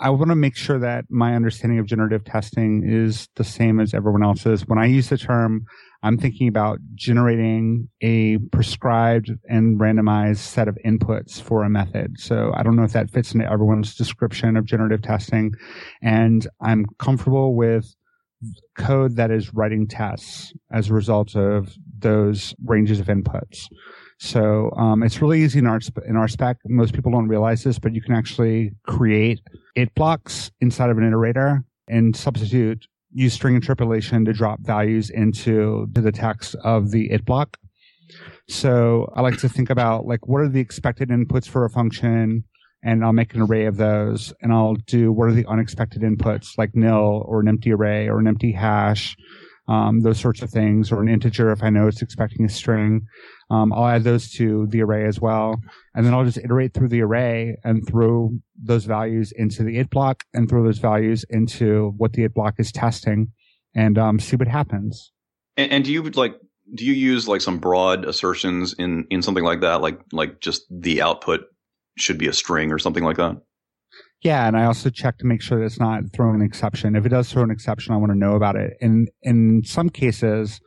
I 0.03 0.11
want 0.11 0.31
to 0.31 0.35
make 0.35 0.57
sure 0.57 0.81
that 0.81 1.05
my 1.11 1.37
understanding 1.37 1.79
of 1.79 1.87
generative 1.87 2.25
testing 2.25 2.83
is 2.85 3.29
the 3.37 3.45
same 3.45 3.79
as 3.79 3.95
everyone 3.95 4.25
else's. 4.25 4.67
When 4.67 4.81
I 4.81 4.87
use 4.87 5.11
the 5.11 5.17
term, 5.17 5.65
I'm 6.03 6.19
thinking 6.19 6.49
about 6.49 6.81
generating 6.97 7.89
a 8.01 8.39
prescribed 8.51 9.31
and 9.45 9.79
randomized 9.79 10.39
set 10.39 10.67
of 10.67 10.77
inputs 10.85 11.41
for 11.41 11.63
a 11.63 11.71
method. 11.71 12.19
So 12.19 12.51
I 12.53 12.65
don't 12.65 12.75
know 12.75 12.83
if 12.83 12.93
that 12.95 13.11
fits 13.11 13.33
into 13.33 13.49
everyone's 13.49 13.95
description 13.95 14.57
of 14.57 14.65
generative 14.65 15.03
testing. 15.03 15.53
And 16.03 16.49
I'm 16.61 16.85
comfortable 16.99 17.55
with 17.55 17.95
code 18.77 19.15
that 19.15 19.31
is 19.31 19.55
writing 19.55 19.87
tests 19.87 20.53
as 20.73 20.91
a 20.91 20.95
result 20.95 21.37
of 21.37 21.77
those 21.97 22.57
ranges 22.65 22.99
of 22.99 23.07
inputs. 23.07 23.69
So 24.19 24.71
um, 24.77 25.03
it's 25.03 25.21
really 25.21 25.43
easy 25.43 25.59
in 25.59 25.67
our 25.67 25.81
in 26.07 26.15
RSpec. 26.15 26.57
Most 26.67 26.95
people 26.95 27.13
don't 27.13 27.29
realize 27.29 27.65
this, 27.65 27.79
but 27.79 27.95
you 27.95 28.01
can 28.01 28.15
actually 28.15 28.73
create 28.87 29.41
it 29.75 29.95
blocks 29.95 30.51
inside 30.61 30.91
of 30.91 30.99
an 30.99 31.05
iterator 31.11 31.65
and 31.89 32.15
substitute 32.15 32.87
use 33.15 33.35
string 33.35 33.55
interpolation 33.55 34.25
to 34.25 34.33
drop 34.33 34.61
values 34.61 35.11
into 35.11 35.89
to 35.95 36.01
the 36.01 36.13
text 36.13 36.55
of 36.65 36.91
the 36.91 37.11
it 37.11 37.25
block. 37.25 37.59
So 38.49 39.11
I 39.15 39.21
like 39.23 39.39
to 39.39 39.49
think 39.49 39.71
about 39.71 40.07
like 40.07 40.27
what 40.27 40.41
are 40.41 40.49
the 40.49 40.61
expected 40.61 41.09
inputs 41.09 41.49
for 41.49 41.65
a 41.65 41.71
function, 41.71 42.45
and 42.83 43.05
I'll 43.05 43.13
make 43.13 43.35
an 43.35 43.43
array 43.43 43.67
of 43.67 43.77
those, 43.77 44.33
and 44.41 44.53
I'll 44.53 44.77
do 44.87 45.13
what 45.13 45.29
are 45.29 45.33
the 45.33 45.47
unexpected 45.47 46.03
inputs 46.03 46.59
like 46.59 46.75
nil 46.75 47.25
or 47.27 47.41
an 47.41 47.49
empty 47.49 47.73
array 47.73 48.09
or 48.09 48.19
an 48.19 48.29
empty 48.29 48.53
hash 48.53 49.17
um, 49.69 50.01
those 50.01 50.19
sorts 50.19 50.43
of 50.43 50.51
things, 50.51 50.91
or 50.91 51.01
an 51.01 51.09
integer 51.09 51.51
if 51.51 51.63
I 51.63 51.71
know 51.71 51.87
it's 51.87 52.03
expecting 52.03 52.45
a 52.45 52.49
string. 52.49 53.07
Um, 53.53 53.71
I'll 53.71 53.87
add 53.87 54.03
those 54.03 54.31
to 54.33 54.67
the 54.69 54.83
array 54.83 55.05
as 55.05 55.21
well. 55.21 55.61
And 55.95 56.07
then 56.07 56.15
I'll 56.15 56.25
just 56.25 56.39
iterate 56.39 56.73
through 56.73 56.89
the 56.89 57.03
array 57.03 57.59
and 57.65 57.87
throw 57.87 58.31
those 58.57 58.87
values 58.87 59.31
into 59.37 59.63
the 59.63 59.77
it 59.77 59.91
block 59.91 60.25
and 60.33 60.49
throw 60.49 60.65
those 60.65 60.79
values 60.79 61.27
into 61.29 61.93
what 61.99 62.15
the 62.15 62.25
it 62.25 62.33
block 62.33 62.55
is 62.59 62.73
testing 62.73 63.31
and 63.75 63.99
um, 63.99 64.19
see 64.19 64.37
what 64.37 64.49
happens. 64.49 65.13
And, 65.59 65.71
and 65.71 65.85
do 65.85 65.93
you 65.93 66.03
like 66.03 66.35
do 66.75 66.87
you 66.87 66.95
use 66.95 67.29
like 67.29 67.43
some 67.43 67.59
broad 67.59 68.07
assertions 68.07 68.73
in 68.79 69.07
in 69.11 69.21
something 69.21 69.45
like 69.45 69.61
that, 69.61 69.83
like 69.83 70.01
like 70.13 70.41
just 70.41 70.63
the 70.71 71.03
output 71.03 71.43
should 71.99 72.17
be 72.17 72.29
a 72.29 72.33
string 72.33 72.73
or 72.73 72.79
something 72.79 73.05
like 73.05 73.19
that? 73.19 73.37
Yeah, 74.23 74.47
and 74.47 74.57
I 74.57 74.65
also 74.65 74.89
check 74.89 75.19
to 75.19 75.27
make 75.27 75.43
sure 75.43 75.59
that 75.59 75.67
it's 75.67 75.81
not 75.81 76.05
throwing 76.15 76.37
an 76.37 76.47
exception. 76.47 76.97
If 76.97 77.05
it 77.05 77.11
does 77.11 77.31
throw 77.31 77.43
an 77.43 77.51
exception, 77.51 77.93
I 77.93 77.99
want 77.99 78.13
to 78.13 78.19
know 78.19 78.35
about 78.35 78.57
it. 78.57 78.79
And 78.81 79.11
in 79.23 79.63
some 79.65 79.91
cases, 79.91 80.61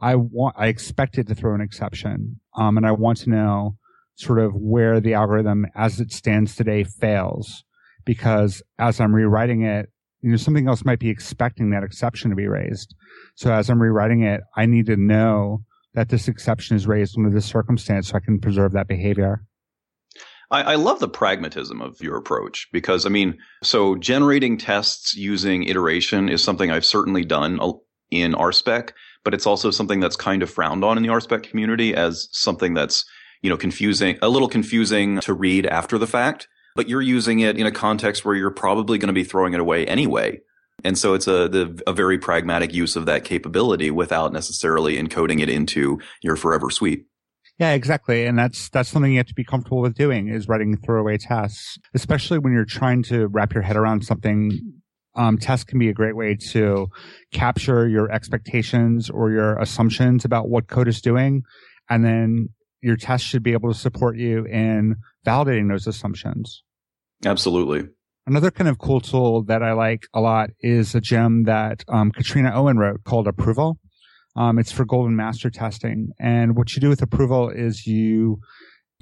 I 0.00 0.14
want 0.16 0.56
I 0.58 0.68
expect 0.68 1.18
it 1.18 1.28
to 1.28 1.34
throw 1.34 1.54
an 1.54 1.60
exception, 1.60 2.40
um, 2.56 2.76
and 2.76 2.86
I 2.86 2.92
want 2.92 3.18
to 3.18 3.30
know 3.30 3.76
sort 4.16 4.38
of 4.38 4.54
where 4.54 5.00
the 5.00 5.14
algorithm, 5.14 5.66
as 5.74 6.00
it 6.00 6.12
stands 6.12 6.54
today, 6.54 6.84
fails. 6.84 7.64
Because 8.04 8.62
as 8.78 8.98
I'm 8.98 9.14
rewriting 9.14 9.62
it, 9.62 9.90
you 10.22 10.30
know, 10.30 10.36
something 10.36 10.68
else 10.68 10.84
might 10.84 10.98
be 10.98 11.10
expecting 11.10 11.70
that 11.70 11.82
exception 11.82 12.30
to 12.30 12.36
be 12.36 12.46
raised. 12.46 12.94
So 13.34 13.52
as 13.52 13.70
I'm 13.70 13.80
rewriting 13.80 14.22
it, 14.22 14.40
I 14.56 14.66
need 14.66 14.86
to 14.86 14.96
know 14.96 15.64
that 15.94 16.08
this 16.08 16.28
exception 16.28 16.76
is 16.76 16.86
raised 16.86 17.16
under 17.18 17.30
this 17.30 17.46
circumstance 17.46 18.08
so 18.08 18.16
I 18.16 18.20
can 18.20 18.38
preserve 18.38 18.72
that 18.72 18.88
behavior. 18.88 19.44
I, 20.50 20.62
I, 20.62 20.74
love 20.74 20.98
the 20.98 21.08
pragmatism 21.08 21.80
of 21.80 22.00
your 22.00 22.16
approach 22.16 22.68
because, 22.72 23.06
I 23.06 23.08
mean, 23.08 23.38
so 23.62 23.96
generating 23.96 24.58
tests 24.58 25.14
using 25.14 25.64
iteration 25.64 26.28
is 26.28 26.42
something 26.42 26.70
I've 26.70 26.84
certainly 26.84 27.24
done 27.24 27.60
in 28.10 28.32
RSpec, 28.32 28.90
but 29.24 29.34
it's 29.34 29.46
also 29.46 29.70
something 29.70 30.00
that's 30.00 30.16
kind 30.16 30.42
of 30.42 30.50
frowned 30.50 30.84
on 30.84 30.96
in 30.96 31.02
the 31.02 31.08
RSpec 31.08 31.42
community 31.42 31.94
as 31.94 32.28
something 32.32 32.74
that's, 32.74 33.04
you 33.42 33.50
know, 33.50 33.56
confusing, 33.56 34.18
a 34.22 34.28
little 34.28 34.48
confusing 34.48 35.20
to 35.20 35.34
read 35.34 35.66
after 35.66 35.98
the 35.98 36.06
fact. 36.06 36.48
But 36.76 36.88
you're 36.88 37.02
using 37.02 37.40
it 37.40 37.58
in 37.58 37.66
a 37.66 37.72
context 37.72 38.24
where 38.24 38.34
you're 38.34 38.50
probably 38.50 38.98
going 38.98 39.08
to 39.08 39.12
be 39.12 39.24
throwing 39.24 39.54
it 39.54 39.60
away 39.60 39.86
anyway. 39.86 40.40
And 40.84 40.96
so 40.96 41.14
it's 41.14 41.26
a, 41.26 41.48
the, 41.48 41.82
a 41.86 41.92
very 41.92 42.18
pragmatic 42.18 42.72
use 42.72 42.96
of 42.96 43.06
that 43.06 43.24
capability 43.24 43.90
without 43.90 44.32
necessarily 44.32 44.96
encoding 44.96 45.40
it 45.40 45.48
into 45.48 45.98
your 46.22 46.36
forever 46.36 46.70
suite. 46.70 47.06
Yeah, 47.58 47.72
exactly. 47.72 48.24
And 48.24 48.38
that's, 48.38 48.70
that's 48.70 48.88
something 48.88 49.10
you 49.12 49.18
have 49.18 49.26
to 49.26 49.34
be 49.34 49.44
comfortable 49.44 49.82
with 49.82 49.94
doing 49.94 50.28
is 50.28 50.48
writing 50.48 50.78
throwaway 50.78 51.18
tests, 51.18 51.78
especially 51.92 52.38
when 52.38 52.54
you're 52.54 52.64
trying 52.64 53.02
to 53.04 53.26
wrap 53.26 53.52
your 53.52 53.62
head 53.62 53.76
around 53.76 54.04
something. 54.04 54.79
Um, 55.16 55.38
tests 55.38 55.64
can 55.64 55.78
be 55.78 55.88
a 55.88 55.92
great 55.92 56.16
way 56.16 56.36
to 56.52 56.88
capture 57.32 57.88
your 57.88 58.10
expectations 58.10 59.10
or 59.10 59.30
your 59.30 59.58
assumptions 59.58 60.24
about 60.24 60.48
what 60.48 60.68
code 60.68 60.88
is 60.88 61.00
doing. 61.00 61.42
And 61.88 62.04
then 62.04 62.50
your 62.80 62.96
test 62.96 63.24
should 63.24 63.42
be 63.42 63.52
able 63.52 63.72
to 63.72 63.78
support 63.78 64.16
you 64.16 64.44
in 64.46 64.96
validating 65.26 65.68
those 65.68 65.86
assumptions. 65.86 66.62
Absolutely. 67.24 67.88
Another 68.26 68.50
kind 68.50 68.68
of 68.68 68.78
cool 68.78 69.00
tool 69.00 69.42
that 69.44 69.62
I 69.62 69.72
like 69.72 70.06
a 70.14 70.20
lot 70.20 70.50
is 70.60 70.94
a 70.94 71.00
gem 71.00 71.44
that 71.44 71.84
um, 71.88 72.12
Katrina 72.12 72.52
Owen 72.54 72.78
wrote 72.78 73.02
called 73.04 73.26
Approval. 73.26 73.78
Um, 74.36 74.58
it's 74.58 74.70
for 74.70 74.84
golden 74.84 75.16
master 75.16 75.50
testing. 75.50 76.10
And 76.20 76.56
what 76.56 76.74
you 76.74 76.80
do 76.80 76.88
with 76.88 77.02
approval 77.02 77.50
is 77.50 77.86
you 77.86 78.38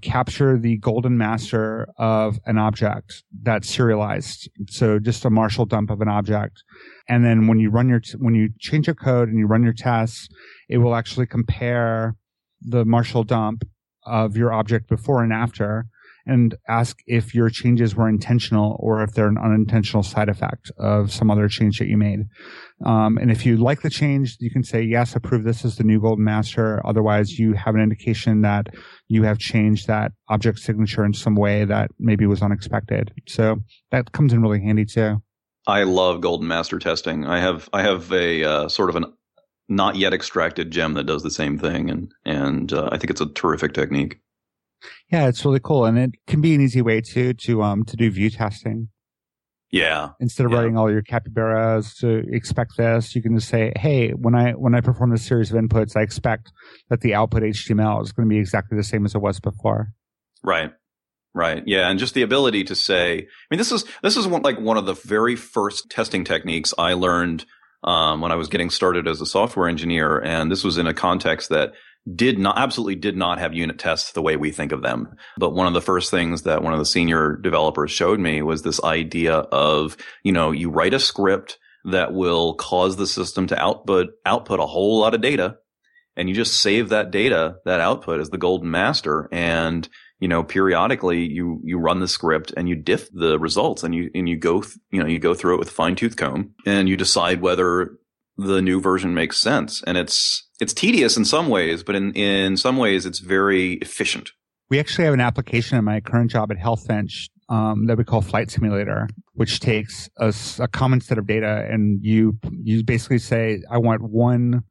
capture 0.02 0.58
the 0.58 0.76
golden 0.78 1.18
master 1.18 1.88
of 1.98 2.38
an 2.46 2.58
object 2.58 3.22
that's 3.42 3.68
serialized. 3.68 4.48
So 4.70 4.98
just 4.98 5.24
a 5.24 5.30
Marshal 5.30 5.66
dump 5.66 5.90
of 5.90 6.00
an 6.00 6.08
object. 6.08 6.62
And 7.08 7.24
then 7.24 7.46
when 7.46 7.58
you 7.58 7.70
run 7.70 7.88
your, 7.88 8.00
t- 8.00 8.16
when 8.18 8.34
you 8.34 8.50
change 8.58 8.86
your 8.86 8.94
code 8.94 9.28
and 9.28 9.38
you 9.38 9.46
run 9.46 9.62
your 9.62 9.72
tests, 9.72 10.28
it 10.68 10.78
will 10.78 10.94
actually 10.94 11.26
compare 11.26 12.16
the 12.60 12.84
Marshal 12.84 13.24
dump 13.24 13.64
of 14.04 14.36
your 14.36 14.52
object 14.52 14.88
before 14.88 15.22
and 15.22 15.32
after 15.32 15.86
and 16.28 16.54
ask 16.68 16.98
if 17.06 17.34
your 17.34 17.48
changes 17.48 17.96
were 17.96 18.08
intentional 18.08 18.76
or 18.78 19.02
if 19.02 19.12
they're 19.12 19.28
an 19.28 19.38
unintentional 19.38 20.02
side 20.02 20.28
effect 20.28 20.70
of 20.78 21.10
some 21.10 21.30
other 21.30 21.48
change 21.48 21.78
that 21.78 21.88
you 21.88 21.96
made. 21.96 22.20
Um, 22.84 23.16
and 23.16 23.30
if 23.30 23.44
you 23.44 23.56
like 23.56 23.80
the 23.80 23.90
change, 23.90 24.36
you 24.38 24.50
can 24.50 24.62
say, 24.62 24.82
yes, 24.82 25.16
approve 25.16 25.44
this 25.44 25.64
as 25.64 25.76
the 25.76 25.84
new 25.84 26.00
golden 26.00 26.24
master. 26.24 26.80
Otherwise, 26.86 27.38
you 27.38 27.54
have 27.54 27.74
an 27.74 27.80
indication 27.80 28.42
that 28.42 28.68
you 29.08 29.24
have 29.24 29.38
changed 29.38 29.88
that 29.88 30.12
object 30.28 30.58
signature 30.58 31.04
in 31.04 31.14
some 31.14 31.34
way 31.34 31.64
that 31.64 31.90
maybe 31.98 32.26
was 32.26 32.42
unexpected. 32.42 33.12
So 33.26 33.56
that 33.90 34.12
comes 34.12 34.32
in 34.32 34.42
really 34.42 34.60
handy 34.60 34.84
too. 34.84 35.22
I 35.66 35.82
love 35.82 36.20
golden 36.20 36.46
master 36.46 36.78
testing. 36.78 37.26
I 37.26 37.40
have, 37.40 37.68
I 37.72 37.82
have 37.82 38.12
a 38.12 38.44
uh, 38.44 38.68
sort 38.68 38.90
of 38.90 38.96
an 38.96 39.06
not 39.68 39.96
yet 39.96 40.14
extracted 40.14 40.70
gem 40.70 40.94
that 40.94 41.04
does 41.04 41.22
the 41.22 41.30
same 41.30 41.58
thing. 41.58 41.90
And, 41.90 42.12
and 42.24 42.72
uh, 42.72 42.88
I 42.90 42.96
think 42.96 43.10
it's 43.10 43.20
a 43.20 43.26
terrific 43.26 43.74
technique. 43.74 44.18
Yeah, 45.10 45.28
it's 45.28 45.44
really 45.44 45.60
cool, 45.60 45.84
and 45.84 45.98
it 45.98 46.10
can 46.26 46.40
be 46.40 46.54
an 46.54 46.60
easy 46.60 46.82
way 46.82 47.00
too 47.00 47.34
to 47.34 47.62
um 47.62 47.84
to 47.84 47.96
do 47.96 48.10
view 48.10 48.30
testing. 48.30 48.88
Yeah. 49.70 50.10
Instead 50.18 50.46
of 50.46 50.52
yeah. 50.52 50.58
writing 50.58 50.78
all 50.78 50.90
your 50.90 51.02
capybaras 51.02 51.94
to 51.96 52.24
expect 52.32 52.78
this, 52.78 53.14
you 53.14 53.22
can 53.22 53.36
just 53.36 53.48
say, 53.48 53.72
"Hey, 53.76 54.10
when 54.10 54.34
I 54.34 54.52
when 54.52 54.74
I 54.74 54.80
perform 54.80 55.10
this 55.10 55.26
series 55.26 55.52
of 55.52 55.60
inputs, 55.60 55.96
I 55.96 56.02
expect 56.02 56.52
that 56.88 57.00
the 57.00 57.14
output 57.14 57.42
HTML 57.42 58.02
is 58.02 58.12
going 58.12 58.28
to 58.28 58.32
be 58.32 58.38
exactly 58.38 58.76
the 58.76 58.84
same 58.84 59.04
as 59.04 59.14
it 59.14 59.20
was 59.20 59.40
before." 59.40 59.88
Right. 60.42 60.72
Right. 61.34 61.62
Yeah, 61.66 61.88
and 61.88 61.98
just 61.98 62.14
the 62.14 62.22
ability 62.22 62.64
to 62.64 62.74
say, 62.74 63.18
I 63.18 63.46
mean, 63.50 63.58
this 63.58 63.70
is 63.70 63.84
this 64.02 64.16
is 64.16 64.26
one, 64.26 64.42
like 64.42 64.58
one 64.58 64.78
of 64.78 64.86
the 64.86 64.94
very 64.94 65.36
first 65.36 65.90
testing 65.90 66.24
techniques 66.24 66.72
I 66.78 66.94
learned 66.94 67.44
um, 67.84 68.20
when 68.20 68.32
I 68.32 68.36
was 68.36 68.48
getting 68.48 68.70
started 68.70 69.06
as 69.06 69.20
a 69.20 69.26
software 69.26 69.68
engineer, 69.68 70.18
and 70.18 70.50
this 70.50 70.64
was 70.64 70.78
in 70.78 70.86
a 70.86 70.94
context 70.94 71.50
that 71.50 71.74
did 72.14 72.38
not 72.38 72.58
absolutely 72.58 72.94
did 72.94 73.16
not 73.16 73.38
have 73.38 73.54
unit 73.54 73.78
tests 73.78 74.12
the 74.12 74.22
way 74.22 74.36
we 74.36 74.50
think 74.50 74.72
of 74.72 74.82
them. 74.82 75.14
But 75.36 75.50
one 75.50 75.66
of 75.66 75.74
the 75.74 75.82
first 75.82 76.10
things 76.10 76.42
that 76.42 76.62
one 76.62 76.72
of 76.72 76.78
the 76.78 76.86
senior 76.86 77.36
developers 77.36 77.90
showed 77.90 78.18
me 78.18 78.42
was 78.42 78.62
this 78.62 78.82
idea 78.82 79.34
of, 79.34 79.96
you 80.22 80.32
know, 80.32 80.50
you 80.50 80.70
write 80.70 80.94
a 80.94 81.00
script 81.00 81.58
that 81.84 82.12
will 82.12 82.54
cause 82.54 82.96
the 82.96 83.06
system 83.06 83.46
to 83.48 83.58
output 83.58 84.08
output 84.26 84.60
a 84.60 84.66
whole 84.66 85.00
lot 85.00 85.14
of 85.14 85.20
data 85.20 85.56
and 86.16 86.28
you 86.28 86.34
just 86.34 86.60
save 86.60 86.88
that 86.88 87.10
data, 87.10 87.56
that 87.64 87.80
output 87.80 88.20
as 88.20 88.30
the 88.30 88.38
golden 88.38 88.70
master 88.70 89.28
and 89.30 89.88
you 90.20 90.28
know, 90.28 90.42
periodically 90.42 91.24
you, 91.24 91.60
you 91.64 91.78
run 91.78 92.00
the 92.00 92.08
script 92.08 92.52
and 92.56 92.68
you 92.68 92.74
diff 92.74 93.08
the 93.12 93.38
results 93.38 93.84
and 93.84 93.94
you, 93.94 94.10
and 94.14 94.28
you 94.28 94.36
go, 94.36 94.62
th- 94.62 94.76
you 94.90 95.00
know, 95.00 95.06
you 95.06 95.18
go 95.18 95.34
through 95.34 95.54
it 95.54 95.58
with 95.58 95.68
a 95.68 95.72
fine 95.72 95.94
tooth 95.94 96.16
comb 96.16 96.54
and 96.66 96.88
you 96.88 96.96
decide 96.96 97.40
whether 97.40 97.98
the 98.38 98.62
new 98.62 98.80
version 98.80 99.12
makes 99.12 99.38
sense. 99.38 99.82
And 99.86 99.98
it's, 99.98 100.48
it's 100.60 100.72
tedious 100.72 101.16
in 101.16 101.24
some 101.24 101.48
ways, 101.48 101.82
but 101.82 101.94
in, 101.94 102.12
in 102.12 102.56
some 102.56 102.78
ways 102.78 103.04
it's 103.04 103.18
very 103.18 103.74
efficient. 103.74 104.30
We 104.70 104.78
actually 104.78 105.04
have 105.04 105.14
an 105.14 105.20
application 105.20 105.76
in 105.78 105.84
my 105.84 106.00
current 106.00 106.30
job 106.30 106.50
at 106.50 106.58
HealthBench 106.58 107.30
um, 107.48 107.86
that 107.86 107.96
we 107.96 108.04
call 108.04 108.20
Flight 108.20 108.50
Simulator, 108.50 109.08
which 109.32 109.60
takes 109.60 110.08
a, 110.18 110.34
a, 110.58 110.68
common 110.68 111.00
set 111.00 111.16
of 111.18 111.26
data 111.26 111.66
and 111.70 111.98
you 112.02 112.38
you 112.62 112.84
basically 112.84 113.18
say, 113.18 113.62
I 113.70 113.78
want 113.78 114.02
one 114.02 114.64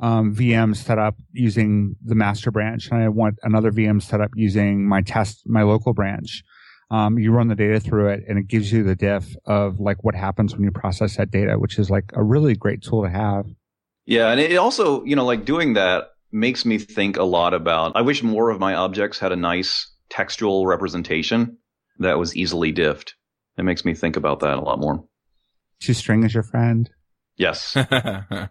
um, 0.00 0.34
VM 0.34 0.74
set 0.74 0.98
up 0.98 1.16
using 1.32 1.96
the 2.02 2.14
master 2.14 2.50
branch, 2.50 2.88
and 2.90 3.02
I 3.02 3.08
want 3.08 3.38
another 3.42 3.70
VM 3.70 4.02
set 4.02 4.20
up 4.20 4.30
using 4.34 4.88
my 4.88 5.02
test 5.02 5.42
my 5.46 5.62
local 5.62 5.92
branch. 5.92 6.42
Um, 6.94 7.18
you 7.18 7.32
run 7.32 7.48
the 7.48 7.56
data 7.56 7.80
through 7.80 8.10
it, 8.10 8.22
and 8.28 8.38
it 8.38 8.46
gives 8.46 8.70
you 8.70 8.84
the 8.84 8.94
diff 8.94 9.34
of 9.46 9.80
like 9.80 10.04
what 10.04 10.14
happens 10.14 10.54
when 10.54 10.62
you 10.62 10.70
process 10.70 11.16
that 11.16 11.32
data, 11.32 11.58
which 11.58 11.76
is 11.76 11.90
like 11.90 12.12
a 12.12 12.22
really 12.22 12.54
great 12.54 12.82
tool 12.82 13.02
to 13.02 13.10
have. 13.10 13.46
Yeah, 14.06 14.30
and 14.30 14.38
it 14.38 14.54
also, 14.56 15.02
you 15.04 15.16
know, 15.16 15.24
like 15.24 15.44
doing 15.44 15.74
that 15.74 16.10
makes 16.30 16.64
me 16.64 16.78
think 16.78 17.16
a 17.16 17.24
lot 17.24 17.52
about. 17.52 17.96
I 17.96 18.02
wish 18.02 18.22
more 18.22 18.50
of 18.50 18.60
my 18.60 18.74
objects 18.74 19.18
had 19.18 19.32
a 19.32 19.36
nice 19.36 19.92
textual 20.08 20.68
representation 20.68 21.58
that 21.98 22.16
was 22.16 22.36
easily 22.36 22.72
diffed. 22.72 23.14
it 23.58 23.64
makes 23.64 23.84
me 23.84 23.94
think 23.94 24.16
about 24.16 24.40
that 24.40 24.56
a 24.56 24.60
lot 24.60 24.78
more. 24.78 25.04
ToString 25.82 26.24
is 26.24 26.32
your 26.32 26.42
friend. 26.44 26.90
Yes. 27.36 27.72
I 27.76 28.48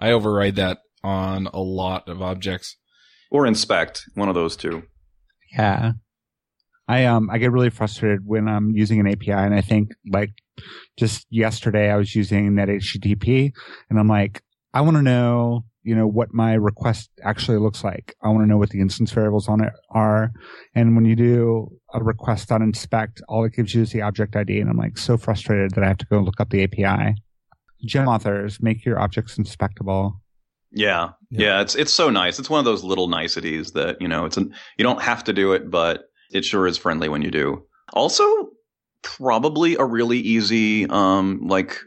override 0.00 0.56
that 0.56 0.78
on 1.04 1.48
a 1.52 1.60
lot 1.60 2.08
of 2.08 2.22
objects. 2.22 2.76
or 3.30 3.46
inspect, 3.46 4.04
one 4.14 4.30
of 4.30 4.34
those 4.34 4.56
two. 4.56 4.84
Yeah. 5.52 5.92
I 6.88 7.04
um 7.04 7.30
I 7.30 7.38
get 7.38 7.52
really 7.52 7.70
frustrated 7.70 8.26
when 8.26 8.48
I'm 8.48 8.70
using 8.74 9.00
an 9.00 9.06
API 9.06 9.32
and 9.32 9.54
I 9.54 9.60
think 9.60 9.90
like 10.10 10.32
just 10.96 11.26
yesterday 11.30 11.90
I 11.90 11.96
was 11.96 12.14
using 12.14 12.50
NetHTTP 12.52 13.52
and 13.88 13.98
I'm 13.98 14.08
like, 14.08 14.42
I 14.74 14.80
want 14.80 14.96
to 14.96 15.02
know, 15.02 15.64
you 15.82 15.94
know, 15.94 16.06
what 16.06 16.32
my 16.32 16.54
request 16.54 17.10
actually 17.24 17.58
looks 17.58 17.84
like. 17.84 18.14
I 18.22 18.28
want 18.28 18.42
to 18.42 18.46
know 18.46 18.58
what 18.58 18.70
the 18.70 18.80
instance 18.80 19.10
variables 19.12 19.48
on 19.48 19.62
it 19.62 19.72
are. 19.90 20.32
And 20.74 20.94
when 20.94 21.04
you 21.04 21.16
do 21.16 21.68
a 21.92 22.02
request.inspect, 22.02 23.22
all 23.28 23.44
it 23.44 23.54
gives 23.54 23.74
you 23.74 23.82
is 23.82 23.92
the 23.92 24.02
object 24.02 24.36
ID. 24.36 24.60
And 24.60 24.70
I'm 24.70 24.76
like 24.76 24.98
so 24.98 25.16
frustrated 25.16 25.72
that 25.72 25.84
I 25.84 25.88
have 25.88 25.98
to 25.98 26.06
go 26.06 26.20
look 26.20 26.40
up 26.40 26.50
the 26.50 26.64
API. 26.64 27.16
Gem 27.84 28.08
authors, 28.08 28.62
make 28.62 28.84
your 28.84 28.98
objects 28.98 29.38
inspectable. 29.38 30.20
Yeah. 30.70 31.10
Yeah. 31.30 31.40
yeah. 31.40 31.60
It's 31.60 31.74
it's 31.74 31.92
so 31.92 32.10
nice. 32.10 32.38
It's 32.38 32.48
one 32.48 32.60
of 32.60 32.64
those 32.64 32.84
little 32.84 33.08
niceties 33.08 33.72
that, 33.72 34.00
you 34.00 34.08
know, 34.08 34.24
it's 34.24 34.36
an, 34.36 34.54
you 34.78 34.84
don't 34.84 35.02
have 35.02 35.24
to 35.24 35.32
do 35.32 35.52
it, 35.52 35.70
but 35.70 36.08
it 36.32 36.44
sure 36.44 36.66
is 36.66 36.78
friendly 36.78 37.08
when 37.08 37.22
you 37.22 37.30
do. 37.30 37.64
Also, 37.92 38.24
probably 39.02 39.76
a 39.76 39.84
really 39.84 40.18
easy 40.18 40.86
um 40.88 41.40
like 41.46 41.78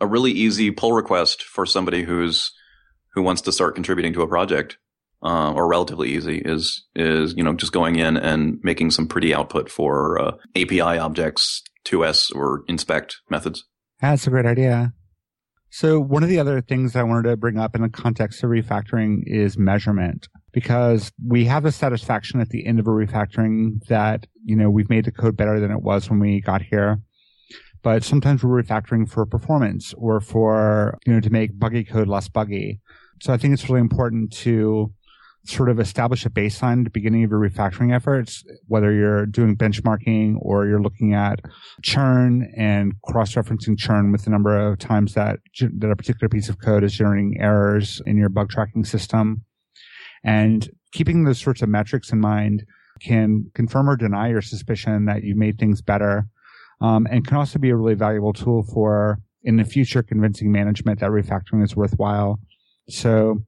a 0.00 0.06
really 0.06 0.32
easy 0.32 0.70
pull 0.70 0.92
request 0.92 1.42
for 1.42 1.64
somebody 1.64 2.02
who's 2.02 2.52
who 3.14 3.22
wants 3.22 3.42
to 3.42 3.52
start 3.52 3.74
contributing 3.74 4.12
to 4.14 4.22
a 4.22 4.28
project. 4.28 4.76
Uh, 5.22 5.52
or 5.52 5.68
relatively 5.68 6.08
easy 6.08 6.38
is 6.38 6.86
is 6.94 7.34
you 7.36 7.44
know 7.44 7.52
just 7.52 7.72
going 7.72 7.96
in 7.96 8.16
and 8.16 8.58
making 8.62 8.90
some 8.90 9.06
pretty 9.06 9.34
output 9.34 9.70
for 9.70 10.18
uh, 10.18 10.32
API 10.56 10.80
objects, 10.80 11.62
to_s 11.84 12.34
or 12.34 12.62
inspect 12.68 13.18
methods. 13.28 13.64
That's 14.00 14.26
a 14.26 14.30
great 14.30 14.46
idea. 14.46 14.94
So 15.68 16.00
one 16.00 16.22
of 16.22 16.30
the 16.30 16.38
other 16.38 16.62
things 16.62 16.96
I 16.96 17.02
wanted 17.02 17.28
to 17.28 17.36
bring 17.36 17.58
up 17.58 17.74
in 17.74 17.82
the 17.82 17.90
context 17.90 18.42
of 18.42 18.48
refactoring 18.50 19.22
is 19.26 19.58
measurement 19.58 20.26
because 20.52 21.12
we 21.26 21.44
have 21.44 21.62
the 21.62 21.72
satisfaction 21.72 22.40
at 22.40 22.48
the 22.48 22.66
end 22.66 22.80
of 22.80 22.86
a 22.86 22.90
refactoring 22.90 23.84
that, 23.88 24.26
you 24.44 24.56
know, 24.56 24.70
we've 24.70 24.90
made 24.90 25.04
the 25.04 25.12
code 25.12 25.36
better 25.36 25.60
than 25.60 25.70
it 25.70 25.82
was 25.82 26.10
when 26.10 26.18
we 26.18 26.40
got 26.40 26.62
here. 26.62 27.00
But 27.82 28.04
sometimes 28.04 28.44
we're 28.44 28.62
refactoring 28.62 29.08
for 29.08 29.24
performance 29.24 29.94
or 29.96 30.20
for, 30.20 30.98
you 31.06 31.12
know, 31.14 31.20
to 31.20 31.30
make 31.30 31.58
buggy 31.58 31.84
code 31.84 32.08
less 32.08 32.28
buggy. 32.28 32.80
So 33.22 33.32
I 33.32 33.36
think 33.36 33.54
it's 33.54 33.68
really 33.68 33.80
important 33.80 34.32
to 34.38 34.92
sort 35.44 35.70
of 35.70 35.80
establish 35.80 36.26
a 36.26 36.30
baseline 36.30 36.80
at 36.80 36.84
the 36.84 36.90
beginning 36.90 37.24
of 37.24 37.30
your 37.30 37.40
refactoring 37.40 37.94
efforts, 37.94 38.44
whether 38.66 38.92
you're 38.92 39.24
doing 39.24 39.56
benchmarking 39.56 40.36
or 40.40 40.66
you're 40.66 40.82
looking 40.82 41.14
at 41.14 41.40
churn 41.82 42.52
and 42.56 42.92
cross-referencing 43.04 43.78
churn 43.78 44.12
with 44.12 44.24
the 44.24 44.30
number 44.30 44.58
of 44.58 44.78
times 44.78 45.14
that, 45.14 45.38
that 45.78 45.90
a 45.90 45.96
particular 45.96 46.28
piece 46.28 46.50
of 46.50 46.60
code 46.60 46.84
is 46.84 46.92
generating 46.92 47.38
errors 47.40 48.02
in 48.04 48.18
your 48.18 48.28
bug 48.28 48.50
tracking 48.50 48.84
system. 48.84 49.42
And 50.24 50.68
keeping 50.92 51.24
those 51.24 51.40
sorts 51.40 51.62
of 51.62 51.68
metrics 51.68 52.12
in 52.12 52.20
mind 52.20 52.64
can 53.00 53.50
confirm 53.54 53.88
or 53.88 53.96
deny 53.96 54.28
your 54.28 54.42
suspicion 54.42 55.06
that 55.06 55.22
you 55.22 55.34
made 55.34 55.58
things 55.58 55.80
better. 55.80 56.26
Um, 56.80 57.06
and 57.10 57.26
can 57.26 57.36
also 57.36 57.58
be 57.58 57.70
a 57.70 57.76
really 57.76 57.94
valuable 57.94 58.32
tool 58.32 58.62
for 58.62 59.18
in 59.42 59.56
the 59.56 59.64
future 59.64 60.02
convincing 60.02 60.50
management 60.50 61.00
that 61.00 61.10
refactoring 61.10 61.62
is 61.62 61.76
worthwhile. 61.76 62.38
So 62.88 63.42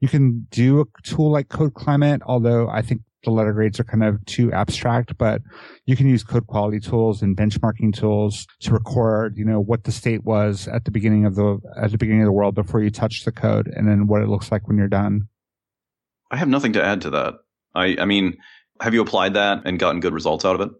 you 0.00 0.08
can 0.08 0.46
do 0.50 0.80
a 0.80 0.84
tool 1.02 1.30
like 1.30 1.48
Code 1.48 1.74
Climate, 1.74 2.22
although 2.26 2.68
I 2.68 2.82
think 2.82 3.02
the 3.24 3.30
letter 3.30 3.52
grades 3.52 3.78
are 3.78 3.84
kind 3.84 4.02
of 4.02 4.24
too 4.26 4.52
abstract, 4.52 5.16
but 5.16 5.42
you 5.86 5.96
can 5.96 6.08
use 6.08 6.24
code 6.24 6.46
quality 6.46 6.80
tools 6.80 7.22
and 7.22 7.36
benchmarking 7.36 7.94
tools 7.94 8.46
to 8.60 8.72
record, 8.72 9.36
you 9.36 9.44
know, 9.44 9.60
what 9.60 9.84
the 9.84 9.92
state 9.92 10.24
was 10.24 10.66
at 10.68 10.84
the 10.84 10.90
beginning 10.90 11.24
of 11.24 11.36
the, 11.36 11.58
at 11.80 11.92
the 11.92 11.98
beginning 11.98 12.22
of 12.22 12.26
the 12.26 12.32
world 12.32 12.54
before 12.54 12.82
you 12.82 12.90
touch 12.90 13.24
the 13.24 13.32
code 13.32 13.68
and 13.68 13.86
then 13.86 14.06
what 14.06 14.22
it 14.22 14.28
looks 14.28 14.50
like 14.50 14.66
when 14.66 14.76
you're 14.76 14.88
done. 14.88 15.28
I 16.32 16.36
have 16.36 16.48
nothing 16.48 16.72
to 16.72 16.84
add 16.84 17.02
to 17.02 17.10
that. 17.10 17.34
I 17.74 17.96
I 18.00 18.04
mean, 18.04 18.36
have 18.80 18.94
you 18.94 19.02
applied 19.02 19.34
that 19.34 19.62
and 19.64 19.78
gotten 19.78 20.00
good 20.00 20.14
results 20.14 20.44
out 20.44 20.54
of 20.54 20.60
it? 20.62 20.70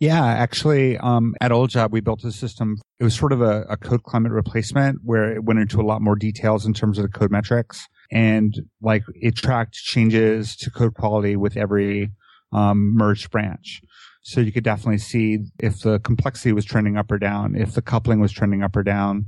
Yeah, 0.00 0.24
actually, 0.24 0.96
um, 0.98 1.34
at 1.40 1.50
Old 1.50 1.70
Job, 1.70 1.92
we 1.92 2.00
built 2.00 2.22
a 2.24 2.30
system. 2.30 2.76
It 3.00 3.04
was 3.04 3.14
sort 3.14 3.32
of 3.32 3.40
a, 3.40 3.62
a 3.62 3.76
code 3.76 4.04
climate 4.04 4.32
replacement 4.32 5.00
where 5.02 5.34
it 5.34 5.44
went 5.44 5.58
into 5.58 5.80
a 5.80 5.82
lot 5.82 6.02
more 6.02 6.14
details 6.14 6.64
in 6.66 6.72
terms 6.72 6.98
of 6.98 7.02
the 7.02 7.08
code 7.08 7.32
metrics 7.32 7.86
and 8.10 8.54
like 8.80 9.02
it 9.14 9.36
tracked 9.36 9.74
changes 9.74 10.56
to 10.56 10.70
code 10.70 10.94
quality 10.94 11.36
with 11.36 11.56
every 11.56 12.10
um, 12.52 12.94
merged 12.96 13.30
branch. 13.30 13.80
So 14.22 14.40
you 14.40 14.52
could 14.52 14.64
definitely 14.64 14.98
see 14.98 15.38
if 15.58 15.80
the 15.80 15.98
complexity 16.00 16.52
was 16.52 16.64
trending 16.64 16.96
up 16.96 17.10
or 17.10 17.18
down, 17.18 17.56
if 17.56 17.72
the 17.72 17.82
coupling 17.82 18.20
was 18.20 18.32
trending 18.32 18.62
up 18.62 18.76
or 18.76 18.82
down. 18.82 19.26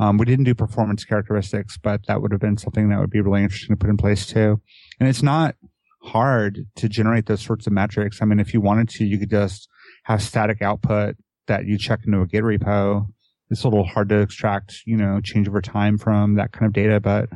Um, 0.00 0.16
we 0.16 0.24
didn't 0.24 0.46
do 0.46 0.54
performance 0.54 1.04
characteristics, 1.04 1.76
but 1.76 2.06
that 2.06 2.22
would 2.22 2.32
have 2.32 2.40
been 2.40 2.56
something 2.56 2.88
that 2.88 2.98
would 2.98 3.10
be 3.10 3.20
really 3.20 3.42
interesting 3.42 3.76
to 3.76 3.78
put 3.78 3.90
in 3.90 3.98
place 3.98 4.26
too. 4.26 4.60
And 4.98 5.08
it's 5.08 5.22
not 5.22 5.56
hard 6.02 6.60
to 6.76 6.88
generate 6.88 7.26
those 7.26 7.42
sorts 7.42 7.66
of 7.66 7.74
metrics. 7.74 8.22
I 8.22 8.24
mean, 8.24 8.40
if 8.40 8.54
you 8.54 8.62
wanted 8.62 8.88
to, 8.88 9.04
you 9.04 9.18
could 9.18 9.28
just 9.28 9.68
have 10.04 10.22
static 10.22 10.62
output 10.62 11.16
that 11.48 11.66
you 11.66 11.76
check 11.76 12.00
into 12.06 12.22
a 12.22 12.26
Git 12.26 12.42
repo. 12.42 13.06
It's 13.50 13.62
a 13.64 13.68
little 13.68 13.84
hard 13.84 14.08
to 14.08 14.20
extract, 14.20 14.80
you 14.86 14.96
know, 14.96 15.20
change 15.20 15.48
over 15.48 15.60
time 15.60 15.98
from 15.98 16.36
that 16.36 16.52
kind 16.52 16.66
of 16.66 16.72
data, 16.72 16.98
but 16.98 17.28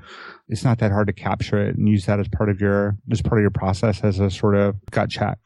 it's 0.48 0.64
not 0.64 0.78
that 0.78 0.90
hard 0.90 1.08
to 1.08 1.12
capture 1.12 1.58
it 1.58 1.76
and 1.76 1.86
use 1.86 2.06
that 2.06 2.18
as 2.18 2.28
part 2.28 2.48
of 2.48 2.62
your, 2.62 2.96
as 3.10 3.20
part 3.20 3.38
of 3.38 3.42
your 3.42 3.50
process 3.50 4.02
as 4.02 4.20
a 4.20 4.30
sort 4.30 4.54
of 4.54 4.76
gut 4.90 5.10
check. 5.10 5.36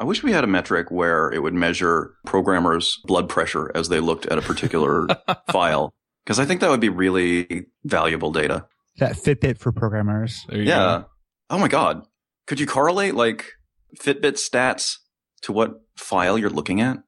I 0.00 0.04
wish 0.04 0.22
we 0.22 0.32
had 0.32 0.44
a 0.44 0.48
metric 0.48 0.90
where 0.90 1.30
it 1.30 1.42
would 1.42 1.54
measure 1.54 2.14
programmers' 2.24 3.00
blood 3.04 3.28
pressure 3.28 3.70
as 3.74 3.90
they 3.90 4.00
looked 4.00 4.26
at 4.26 4.38
a 4.38 4.42
particular 4.42 5.06
file, 5.50 5.92
because 6.24 6.38
I 6.38 6.44
think 6.44 6.60
that 6.60 6.70
would 6.70 6.80
be 6.80 6.88
really 6.88 7.66
valuable 7.84 8.32
data. 8.32 8.66
That 8.98 9.16
Fitbit 9.16 9.58
for 9.58 9.72
programmers. 9.72 10.44
There 10.48 10.58
you 10.58 10.64
Yeah. 10.64 10.76
go. 11.02 11.06
Oh 11.50 11.58
my 11.58 11.68
God. 11.68 12.02
Could 12.46 12.60
you 12.60 12.66
correlate 12.66 13.14
like 13.14 13.52
Fitbit 14.00 14.34
stats 14.34 14.96
to 15.42 15.52
what 15.52 15.80
file 15.96 16.38
you're 16.38 16.50
looking 16.50 16.80
at? 16.80 16.98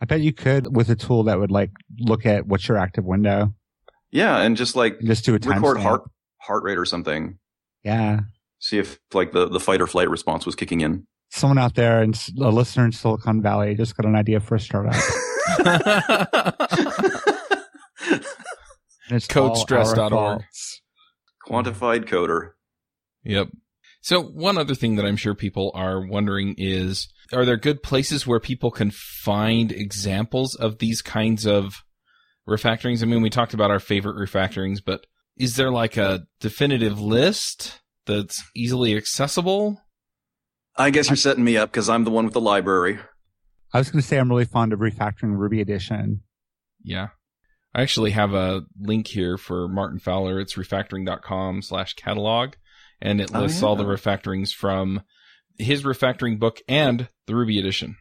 I 0.00 0.04
bet 0.04 0.20
you 0.20 0.32
could 0.32 0.74
with 0.76 0.90
a 0.90 0.96
tool 0.96 1.22
that 1.24 1.38
would 1.38 1.50
like 1.50 1.70
look 1.98 2.26
at 2.26 2.46
what's 2.46 2.68
your 2.68 2.76
active 2.76 3.04
window 3.04 3.54
Yeah, 4.10 4.38
and 4.38 4.56
just 4.56 4.76
like 4.76 4.98
and 4.98 5.06
just 5.08 5.24
do 5.24 5.34
a 5.34 5.38
time 5.38 5.62
record 5.62 5.78
heart 5.80 6.02
heart 6.42 6.62
rate 6.64 6.78
or 6.78 6.84
something. 6.84 7.38
Yeah. 7.82 8.20
See 8.58 8.78
if 8.78 8.98
like 9.14 9.32
the, 9.32 9.48
the 9.48 9.60
fight 9.60 9.80
or 9.80 9.86
flight 9.86 10.10
response 10.10 10.44
was 10.46 10.54
kicking 10.54 10.80
in. 10.80 11.06
Someone 11.30 11.58
out 11.58 11.74
there 11.74 12.02
and 12.02 12.14
a 12.40 12.50
listener 12.50 12.84
in 12.84 12.92
Silicon 12.92 13.40
Valley 13.42 13.74
just 13.74 13.96
got 13.96 14.06
an 14.06 14.14
idea 14.16 14.40
for 14.40 14.54
a 14.56 14.60
startup. 14.60 14.94
And 18.08 18.22
it's 18.22 18.24
all 18.24 18.24
our 18.24 18.95
Codestress.org. 19.10 20.10
faults. 20.10 20.82
Quantified 21.46 22.06
coder. 22.06 22.52
Yep. 23.24 23.48
So 24.00 24.22
one 24.22 24.56
other 24.56 24.74
thing 24.74 24.96
that 24.96 25.04
I'm 25.04 25.16
sure 25.16 25.34
people 25.34 25.72
are 25.74 26.04
wondering 26.04 26.54
is, 26.58 27.08
are 27.32 27.44
there 27.44 27.56
good 27.56 27.82
places 27.82 28.26
where 28.26 28.38
people 28.38 28.70
can 28.70 28.92
find 28.92 29.72
examples 29.72 30.54
of 30.54 30.78
these 30.78 31.02
kinds 31.02 31.44
of 31.44 31.82
refactorings? 32.48 33.02
I 33.02 33.06
mean, 33.06 33.22
we 33.22 33.30
talked 33.30 33.54
about 33.54 33.70
our 33.70 33.80
favorite 33.80 34.16
refactorings, 34.16 34.78
but 34.84 35.06
is 35.36 35.56
there 35.56 35.72
like 35.72 35.96
a 35.96 36.26
definitive 36.40 37.00
list 37.00 37.80
that's 38.06 38.44
easily 38.54 38.96
accessible? 38.96 39.80
I 40.76 40.90
guess 40.90 41.08
you're 41.08 41.16
setting 41.16 41.44
me 41.44 41.56
up 41.56 41.72
because 41.72 41.88
I'm 41.88 42.04
the 42.04 42.10
one 42.10 42.26
with 42.26 42.34
the 42.34 42.40
library. 42.40 42.98
I 43.72 43.78
was 43.78 43.90
going 43.90 44.00
to 44.00 44.06
say 44.06 44.18
I'm 44.18 44.28
really 44.28 44.44
fond 44.44 44.72
of 44.72 44.78
refactoring 44.78 45.36
Ruby 45.36 45.60
Edition. 45.60 46.22
Yeah. 46.82 47.08
I 47.76 47.82
actually 47.82 48.12
have 48.12 48.32
a 48.32 48.62
link 48.80 49.06
here 49.06 49.36
for 49.36 49.68
Martin 49.68 49.98
Fowler. 49.98 50.40
It's 50.40 50.54
refactoring.com 50.54 51.60
slash 51.60 51.92
catalog. 51.92 52.54
And 53.02 53.20
it 53.20 53.30
Oh, 53.34 53.40
lists 53.42 53.62
all 53.62 53.76
the 53.76 53.84
refactorings 53.84 54.54
from 54.54 55.02
his 55.58 55.82
refactoring 55.82 56.38
book 56.38 56.60
and 56.66 57.08
the 57.26 57.34
Ruby 57.36 57.58
edition. 57.58 57.96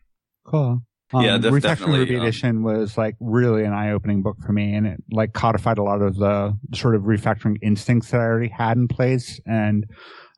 Cool. 0.46 0.82
Um, 1.14 1.22
Yeah, 1.26 1.38
def- 1.38 1.52
Refactoring 1.52 1.62
definitely, 1.62 2.00
Ruby 2.00 2.16
um, 2.16 2.22
Edition 2.22 2.64
was 2.64 2.98
like 2.98 3.16
really 3.20 3.66
an 3.66 3.74
eye-opening 3.74 4.24
book 4.24 4.38
for 4.46 4.54
me, 4.54 4.74
and 4.74 4.88
it 4.88 5.04
like 5.12 5.34
codified 5.34 5.78
a 5.78 5.84
lot 5.84 6.02
of 6.02 6.16
the 6.16 6.58
sort 6.74 6.96
of 6.96 7.04
refactoring 7.04 7.58
instincts 7.62 8.12
that 8.12 8.22
I 8.22 8.24
already 8.24 8.50
had 8.50 8.78
in 8.78 8.88
place, 8.88 9.40
and 9.46 9.86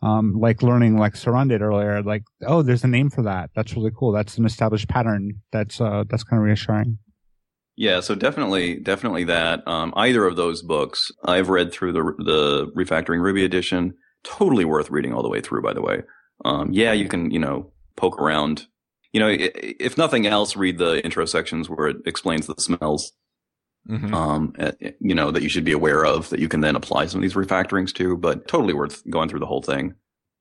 um, 0.01 0.33
like 0.39 0.63
learning 0.63 0.97
like 0.97 1.13
Saron 1.13 1.49
did 1.49 1.61
earlier, 1.61 2.01
like 2.01 2.23
oh, 2.45 2.63
there's 2.63 2.83
a 2.83 2.87
name 2.87 3.09
for 3.11 3.21
that. 3.23 3.51
That's 3.55 3.75
really 3.75 3.91
cool. 3.97 4.11
That's 4.11 4.37
an 4.39 4.45
established 4.45 4.89
pattern. 4.89 5.41
That's 5.51 5.79
uh, 5.79 6.03
that's 6.09 6.23
kind 6.23 6.39
of 6.41 6.45
reassuring. 6.45 6.97
Yeah, 7.77 7.99
so 7.99 8.15
definitely, 8.15 8.79
definitely 8.79 9.25
that. 9.25 9.65
Um, 9.67 9.93
either 9.95 10.25
of 10.25 10.35
those 10.35 10.63
books, 10.63 11.11
I've 11.23 11.49
read 11.49 11.71
through 11.71 11.93
the 11.93 12.03
the 12.23 12.71
refactoring 12.75 13.21
Ruby 13.21 13.45
edition. 13.45 13.93
Totally 14.23 14.65
worth 14.65 14.89
reading 14.89 15.13
all 15.13 15.21
the 15.21 15.29
way 15.29 15.41
through. 15.41 15.61
By 15.61 15.73
the 15.73 15.81
way, 15.83 16.01
um, 16.43 16.71
yeah, 16.73 16.91
you 16.93 17.07
can 17.07 17.29
you 17.29 17.39
know 17.39 17.71
poke 17.95 18.19
around. 18.19 18.65
You 19.13 19.19
know, 19.19 19.29
if 19.31 19.97
nothing 19.97 20.25
else, 20.25 20.55
read 20.55 20.79
the 20.79 21.03
intro 21.05 21.25
sections 21.25 21.69
where 21.69 21.87
it 21.87 21.97
explains 22.05 22.47
the 22.47 22.55
smells. 22.57 23.13
Mhm. 23.87 24.11
Um, 24.11 24.53
eh, 24.57 24.71
eh, 24.81 24.91
you 24.99 25.13
know 25.15 25.29
that 25.31 25.43
you 25.43 25.49
should 25.49 25.63
be 25.63 25.71
aware 25.71 26.03
of 26.03 26.29
that 26.31 26.39
you 26.39 26.49
can 26.49 26.61
then 26.61 26.75
apply 26.75 27.05
some 27.05 27.19
of 27.19 27.21
these 27.21 27.35
refactorings 27.35 27.93
to. 27.93 28.17
But 28.17 28.47
totally 28.47 28.73
worth 28.73 29.07
going 29.09 29.29
through 29.29 29.39
the 29.39 29.45
whole 29.45 29.61
thing. 29.61 29.93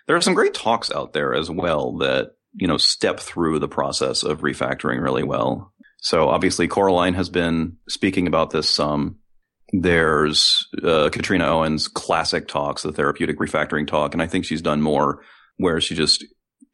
There 0.07 0.17
are 0.17 0.23
some 0.23 0.35
great 0.35 0.55
talks 0.55 0.91
out 0.91 1.13
there 1.13 1.35
as 1.35 1.51
well 1.51 1.99
that 1.99 2.33
you 2.55 2.67
know 2.67 2.79
step 2.79 3.21
through 3.21 3.59
the 3.59 3.69
process 3.69 4.23
of 4.23 4.41
refactoring 4.41 5.03
really 5.03 5.23
well. 5.23 5.73
So 6.07 6.29
obviously, 6.29 6.69
Coraline 6.69 7.15
has 7.15 7.29
been 7.29 7.79
speaking 7.89 8.29
about 8.29 8.51
this 8.51 8.71
some. 8.71 9.17
There's 9.73 10.65
uh, 10.85 11.09
Katrina 11.11 11.45
Owen's 11.47 11.89
classic 11.89 12.47
talks, 12.47 12.85
the 12.85 12.93
therapeutic 12.93 13.41
refactoring 13.41 13.89
talk, 13.89 14.15
and 14.15 14.23
I 14.23 14.29
think 14.29 14.45
she's 14.45 14.63
done 14.63 14.83
more 14.83 15.21
where 15.57 15.81
she 15.81 15.97
just 15.97 16.25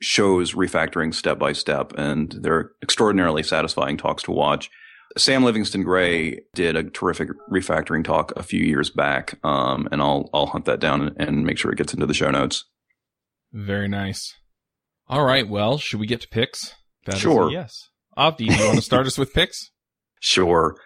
shows 0.03 0.53
refactoring 0.53 1.15
step 1.15 1.39
by 1.39 1.55
step, 1.55 1.95
and 1.97 2.31
they're 2.43 2.73
extraordinarily 2.83 3.43
satisfying 3.43 3.97
talks 3.97 4.23
to 4.25 4.33
watch. 4.33 4.69
Sam 5.17 5.45
Livingston 5.45 5.83
Gray 5.83 6.41
did 6.55 6.77
a 6.77 6.85
terrific 6.85 7.31
refactoring 7.51 8.05
talk 8.05 8.35
a 8.37 8.43
few 8.43 8.61
years 8.63 8.91
back, 8.91 9.39
um, 9.43 9.89
and 9.91 10.03
I'll 10.03 10.29
I'll 10.35 10.49
hunt 10.49 10.67
that 10.67 10.79
down 10.79 11.17
and 11.19 11.47
make 11.47 11.57
sure 11.57 11.73
it 11.73 11.79
gets 11.79 11.95
into 11.95 12.05
the 12.05 12.13
show 12.13 12.31
notes. 12.31 12.67
Very 13.51 13.89
nice. 13.89 14.35
All 15.09 15.25
right. 15.25 15.49
Well, 15.49 15.79
should 15.79 16.01
we 16.01 16.07
get 16.07 16.21
to 16.21 16.29
picks? 16.29 16.75
That 17.07 17.17
sure. 17.17 17.51
yes. 17.51 17.89
Avdi, 18.17 18.49
do 18.49 18.55
you 18.55 18.67
want 18.67 18.77
to 18.77 18.83
start 18.83 19.07
us 19.07 19.19
with 19.19 19.33
picks? 19.33 19.71
Sure. 20.21 20.77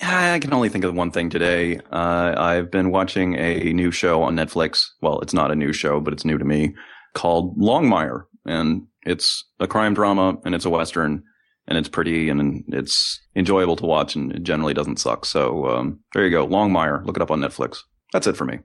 I 0.00 0.38
can 0.38 0.52
only 0.52 0.68
think 0.68 0.84
of 0.84 0.94
one 0.94 1.10
thing 1.10 1.28
today. 1.28 1.80
Uh, 1.90 2.34
I've 2.36 2.70
been 2.70 2.90
watching 2.90 3.34
a 3.34 3.72
new 3.72 3.90
show 3.90 4.22
on 4.22 4.36
Netflix. 4.36 4.84
Well, 5.00 5.20
it's 5.20 5.34
not 5.34 5.50
a 5.50 5.56
new 5.56 5.72
show, 5.72 6.00
but 6.00 6.12
it's 6.12 6.24
new 6.24 6.38
to 6.38 6.44
me 6.44 6.74
called 7.14 7.58
Longmire. 7.58 8.22
And 8.46 8.86
it's 9.02 9.44
a 9.58 9.66
crime 9.66 9.94
drama 9.94 10.36
and 10.44 10.54
it's 10.54 10.64
a 10.64 10.70
Western 10.70 11.24
and 11.66 11.76
it's 11.76 11.88
pretty 11.88 12.28
and 12.28 12.62
it's 12.68 13.20
enjoyable 13.34 13.76
to 13.76 13.86
watch 13.86 14.14
and 14.14 14.32
it 14.32 14.44
generally 14.44 14.74
doesn't 14.74 15.00
suck. 15.00 15.24
So, 15.24 15.66
um, 15.66 16.00
there 16.14 16.24
you 16.24 16.30
go. 16.30 16.46
Longmire. 16.46 17.04
Look 17.04 17.16
it 17.16 17.22
up 17.22 17.30
on 17.30 17.40
Netflix. 17.40 17.78
That's 18.12 18.26
it 18.26 18.36
for 18.36 18.44
me. 18.44 18.60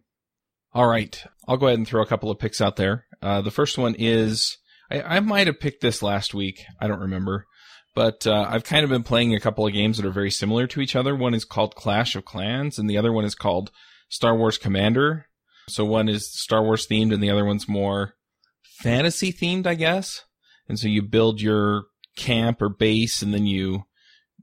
All 0.73 0.87
right. 0.87 1.21
I'll 1.47 1.57
go 1.57 1.67
ahead 1.67 1.79
and 1.79 1.87
throw 1.87 2.01
a 2.01 2.07
couple 2.07 2.29
of 2.29 2.39
picks 2.39 2.61
out 2.61 2.75
there. 2.75 3.05
Uh, 3.21 3.41
the 3.41 3.51
first 3.51 3.77
one 3.77 3.95
is 3.97 4.57
I, 4.91 5.01
I 5.01 5.19
might 5.19 5.47
have 5.47 5.59
picked 5.59 5.81
this 5.81 6.03
last 6.03 6.33
week. 6.33 6.61
I 6.79 6.87
don't 6.87 6.99
remember. 6.99 7.47
But 7.95 8.25
uh, 8.25 8.47
I've 8.49 8.63
kind 8.63 8.83
of 8.83 8.89
been 8.89 9.03
playing 9.03 9.35
a 9.35 9.39
couple 9.39 9.67
of 9.67 9.73
games 9.73 9.97
that 9.97 10.05
are 10.05 10.11
very 10.11 10.31
similar 10.31 10.65
to 10.67 10.81
each 10.81 10.95
other. 10.95 11.15
One 11.15 11.33
is 11.33 11.45
called 11.45 11.75
Clash 11.75 12.15
of 12.15 12.25
Clans, 12.25 12.79
and 12.79 12.89
the 12.89 12.97
other 12.97 13.13
one 13.13 13.25
is 13.25 13.35
called 13.35 13.71
Star 14.09 14.35
Wars 14.35 14.57
Commander. 14.57 15.27
So 15.69 15.85
one 15.85 16.09
is 16.09 16.31
Star 16.31 16.63
Wars 16.63 16.87
themed, 16.87 17.13
and 17.13 17.21
the 17.21 17.29
other 17.29 17.45
one's 17.45 17.69
more 17.69 18.15
fantasy 18.63 19.31
themed, 19.31 19.67
I 19.67 19.75
guess. 19.75 20.23
And 20.67 20.79
so 20.79 20.87
you 20.87 21.01
build 21.01 21.39
your 21.39 21.83
camp 22.15 22.61
or 22.61 22.69
base, 22.69 23.21
and 23.21 23.33
then 23.33 23.45
you 23.45 23.83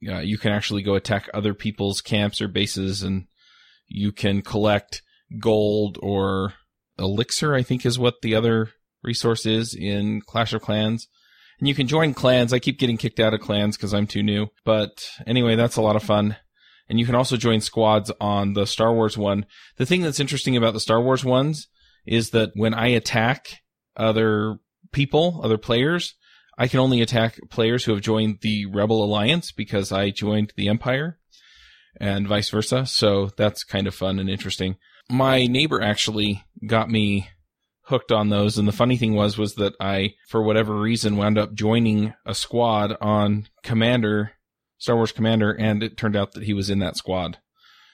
uh, 0.09 0.21
you 0.21 0.39
can 0.39 0.53
actually 0.53 0.83
go 0.83 0.95
attack 0.95 1.29
other 1.35 1.53
people's 1.53 2.01
camps 2.01 2.41
or 2.41 2.49
bases, 2.49 3.03
and 3.03 3.27
you 3.87 4.13
can 4.13 4.43
collect 4.43 5.03
gold 5.41 5.99
or 6.01 6.55
elixir. 6.99 7.55
I 7.55 7.63
think 7.63 7.85
is 7.85 7.99
what 7.99 8.23
the 8.23 8.35
other 8.35 8.71
resource 9.03 9.45
is 9.45 9.75
in 9.75 10.21
Clash 10.23 10.53
of 10.53 10.63
Clans. 10.63 11.09
And 11.61 11.69
you 11.69 11.75
can 11.75 11.87
join 11.87 12.15
clans. 12.15 12.53
I 12.53 12.59
keep 12.59 12.79
getting 12.79 12.97
kicked 12.97 13.21
out 13.21 13.35
of 13.35 13.41
clans 13.41 13.77
because 13.77 13.95
I'm 13.95 14.07
too 14.07 14.23
new. 14.23 14.49
But 14.65 15.09
anyway, 15.27 15.55
that's 15.55 15.77
a 15.77 15.83
lot 15.83 15.97
of 15.97 16.03
fun. 16.03 16.37
And 16.89 16.99
you 16.99 17.07
can 17.07 17.15
also 17.15 17.37
join 17.37 17.61
squads 17.61 18.11
on 18.21 18.55
the 18.55 18.67
Star 18.67 18.93
Wars 18.93 19.17
one. 19.17 19.47
The 19.77 19.87
thing 19.87 20.01
that's 20.01 20.19
interesting 20.19 20.57
about 20.57 20.73
the 20.73 20.81
Star 20.81 21.01
Wars 21.01 21.25
ones 21.25 21.69
is 22.07 22.31
that 22.31 22.51
when 22.55 22.75
I 22.75 22.89
attack 22.89 23.61
other 23.97 24.59
people, 24.91 25.41
other 25.45 25.59
players, 25.59 26.15
I 26.59 26.67
can 26.67 26.81
only 26.81 27.01
attack 27.01 27.39
players 27.51 27.85
who 27.85 27.93
have 27.93 28.01
joined 28.01 28.39
the 28.41 28.67
Rebel 28.67 29.05
Alliance 29.05 29.53
because 29.53 29.93
I 29.93 30.11
joined 30.11 30.53
the 30.57 30.69
Empire 30.69 31.19
and 32.01 32.27
vice 32.27 32.51
versa. 32.51 32.87
So 32.87 33.31
that's 33.37 33.65
kind 33.65 33.87
of 33.87 33.95
fun 33.95 34.19
and 34.19 34.29
interesting. 34.29 34.77
My 35.11 35.47
neighbor 35.47 35.81
actually 35.81 36.45
got 36.67 36.91
me 36.91 37.29
hooked 37.91 38.11
on 38.11 38.31
those. 38.31 38.57
And 38.57 38.67
the 38.67 38.73
funny 38.73 38.97
thing 38.97 39.15
was, 39.15 39.37
was 39.37 39.57
that 39.57 39.75
I, 39.79 40.15
for 40.29 40.43
whatever 40.43 40.75
reason, 40.75 41.17
wound 41.17 41.37
up 41.37 41.53
joining 41.53 42.15
a 42.25 42.35
squad 42.35 42.97
on 43.01 43.49
Commander, 43.63 44.33
Star 44.79 44.97
Wars 44.97 45.13
Commander, 45.13 45.53
and 45.53 45.83
it 45.83 45.99
turned 45.99 46.17
out 46.17 46.33
that 46.33 46.45
he 46.45 46.55
was 46.55 46.71
in 46.71 46.79
that 46.79 46.97
squad. 46.97 47.39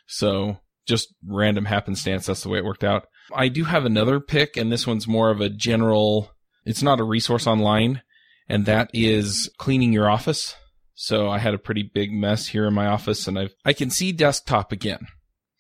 So 0.07 0.59
just 0.86 1.12
random 1.26 1.64
happenstance. 1.64 2.26
That's 2.26 2.42
the 2.42 2.49
way 2.49 2.59
it 2.59 2.64
worked 2.64 2.84
out. 2.84 3.09
I 3.34 3.49
do 3.49 3.64
have 3.64 3.84
another 3.84 4.20
pick, 4.20 4.57
and 4.57 4.70
this 4.70 4.86
one's 4.86 5.09
more 5.09 5.30
of 5.30 5.40
a 5.40 5.49
general, 5.49 6.30
it's 6.64 6.82
not 6.82 7.01
a 7.01 7.05
resource 7.05 7.47
online, 7.47 8.03
and 8.49 8.66
that 8.66 8.90
is 8.94 9.51
cleaning 9.59 9.92
your 9.92 10.09
office. 10.09 10.55
So 10.94 11.28
I 11.28 11.38
had 11.38 11.55
a 11.55 11.59
pretty 11.59 11.82
big 11.82 12.12
mess 12.12 12.47
here 12.47 12.66
in 12.66 12.74
my 12.74 12.86
office, 12.86 13.26
and 13.26 13.38
I've, 13.38 13.55
I 13.64 13.72
can 13.72 13.90
see 13.90 14.12
desktop 14.12 14.70
again. 14.70 15.09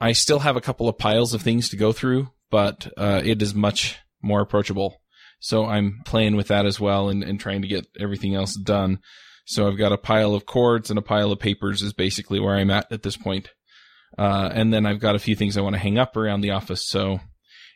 I 0.00 0.12
still 0.12 0.40
have 0.40 0.56
a 0.56 0.60
couple 0.60 0.88
of 0.88 0.98
piles 0.98 1.34
of 1.34 1.42
things 1.42 1.68
to 1.70 1.76
go 1.76 1.92
through, 1.92 2.30
but 2.50 2.86
uh, 2.96 3.20
it 3.24 3.42
is 3.42 3.54
much 3.54 3.98
more 4.22 4.40
approachable. 4.40 4.96
So 5.38 5.66
I'm 5.66 6.00
playing 6.04 6.36
with 6.36 6.48
that 6.48 6.66
as 6.66 6.80
well 6.80 7.08
and, 7.08 7.22
and 7.22 7.38
trying 7.38 7.62
to 7.62 7.68
get 7.68 7.86
everything 8.00 8.34
else 8.34 8.54
done. 8.54 9.00
So 9.44 9.68
I've 9.68 9.78
got 9.78 9.92
a 9.92 9.98
pile 9.98 10.34
of 10.34 10.46
cords 10.46 10.90
and 10.90 10.98
a 10.98 11.02
pile 11.02 11.30
of 11.30 11.38
papers 11.38 11.82
is 11.82 11.92
basically 11.92 12.40
where 12.40 12.56
I'm 12.56 12.70
at 12.70 12.90
at 12.90 13.02
this 13.02 13.16
point. 13.16 13.50
Uh, 14.18 14.50
and 14.52 14.72
then 14.72 14.86
I've 14.86 15.00
got 15.00 15.14
a 15.14 15.20
few 15.20 15.36
things 15.36 15.56
I 15.56 15.60
want 15.60 15.74
to 15.74 15.80
hang 15.80 15.98
up 15.98 16.16
around 16.16 16.40
the 16.40 16.50
office. 16.50 16.88
So 16.88 17.20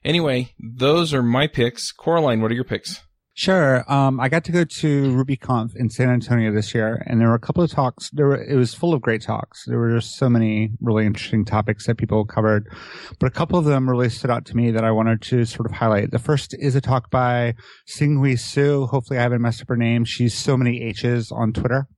anyway, 0.04 0.54
those 0.58 1.12
are 1.12 1.22
my 1.22 1.46
picks. 1.46 1.92
Coraline, 1.92 2.40
what 2.40 2.50
are 2.50 2.54
your 2.54 2.64
picks? 2.64 3.02
Sure. 3.40 3.90
Um, 3.90 4.20
I 4.20 4.28
got 4.28 4.44
to 4.44 4.52
go 4.52 4.64
to 4.64 5.14
RubyConf 5.14 5.74
in 5.74 5.88
San 5.88 6.10
Antonio 6.10 6.52
this 6.52 6.74
year, 6.74 7.02
and 7.06 7.18
there 7.18 7.28
were 7.28 7.34
a 7.34 7.40
couple 7.40 7.64
of 7.64 7.70
talks. 7.70 8.10
There 8.10 8.26
were, 8.26 8.44
it 8.44 8.54
was 8.54 8.74
full 8.74 8.92
of 8.92 9.00
great 9.00 9.22
talks. 9.22 9.64
There 9.64 9.78
were 9.78 9.96
just 9.96 10.18
so 10.18 10.28
many 10.28 10.72
really 10.78 11.06
interesting 11.06 11.46
topics 11.46 11.86
that 11.86 11.96
people 11.96 12.26
covered, 12.26 12.70
but 13.18 13.28
a 13.28 13.30
couple 13.30 13.58
of 13.58 13.64
them 13.64 13.88
really 13.88 14.10
stood 14.10 14.28
out 14.28 14.44
to 14.44 14.56
me 14.58 14.70
that 14.72 14.84
I 14.84 14.90
wanted 14.90 15.22
to 15.22 15.46
sort 15.46 15.64
of 15.64 15.72
highlight. 15.72 16.10
The 16.10 16.18
first 16.18 16.54
is 16.58 16.76
a 16.76 16.82
talk 16.82 17.10
by 17.10 17.54
Hsing-Hui 17.86 18.36
Hsu. 18.36 18.84
Hopefully 18.88 19.18
I 19.18 19.22
haven't 19.22 19.40
messed 19.40 19.62
up 19.62 19.68
her 19.68 19.76
name. 19.76 20.04
She's 20.04 20.34
so 20.34 20.58
many 20.58 20.82
H's 20.82 21.32
on 21.32 21.54
Twitter. 21.54 21.88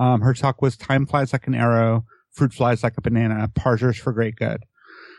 Um, 0.00 0.22
her 0.22 0.32
talk 0.32 0.62
was 0.62 0.78
time 0.78 1.04
flies 1.04 1.34
like 1.34 1.46
an 1.46 1.54
arrow, 1.54 2.06
fruit 2.32 2.54
flies 2.54 2.82
like 2.82 2.94
a 2.96 3.02
banana, 3.02 3.46
parsers 3.48 3.96
for 3.96 4.14
great 4.14 4.36
good. 4.36 4.64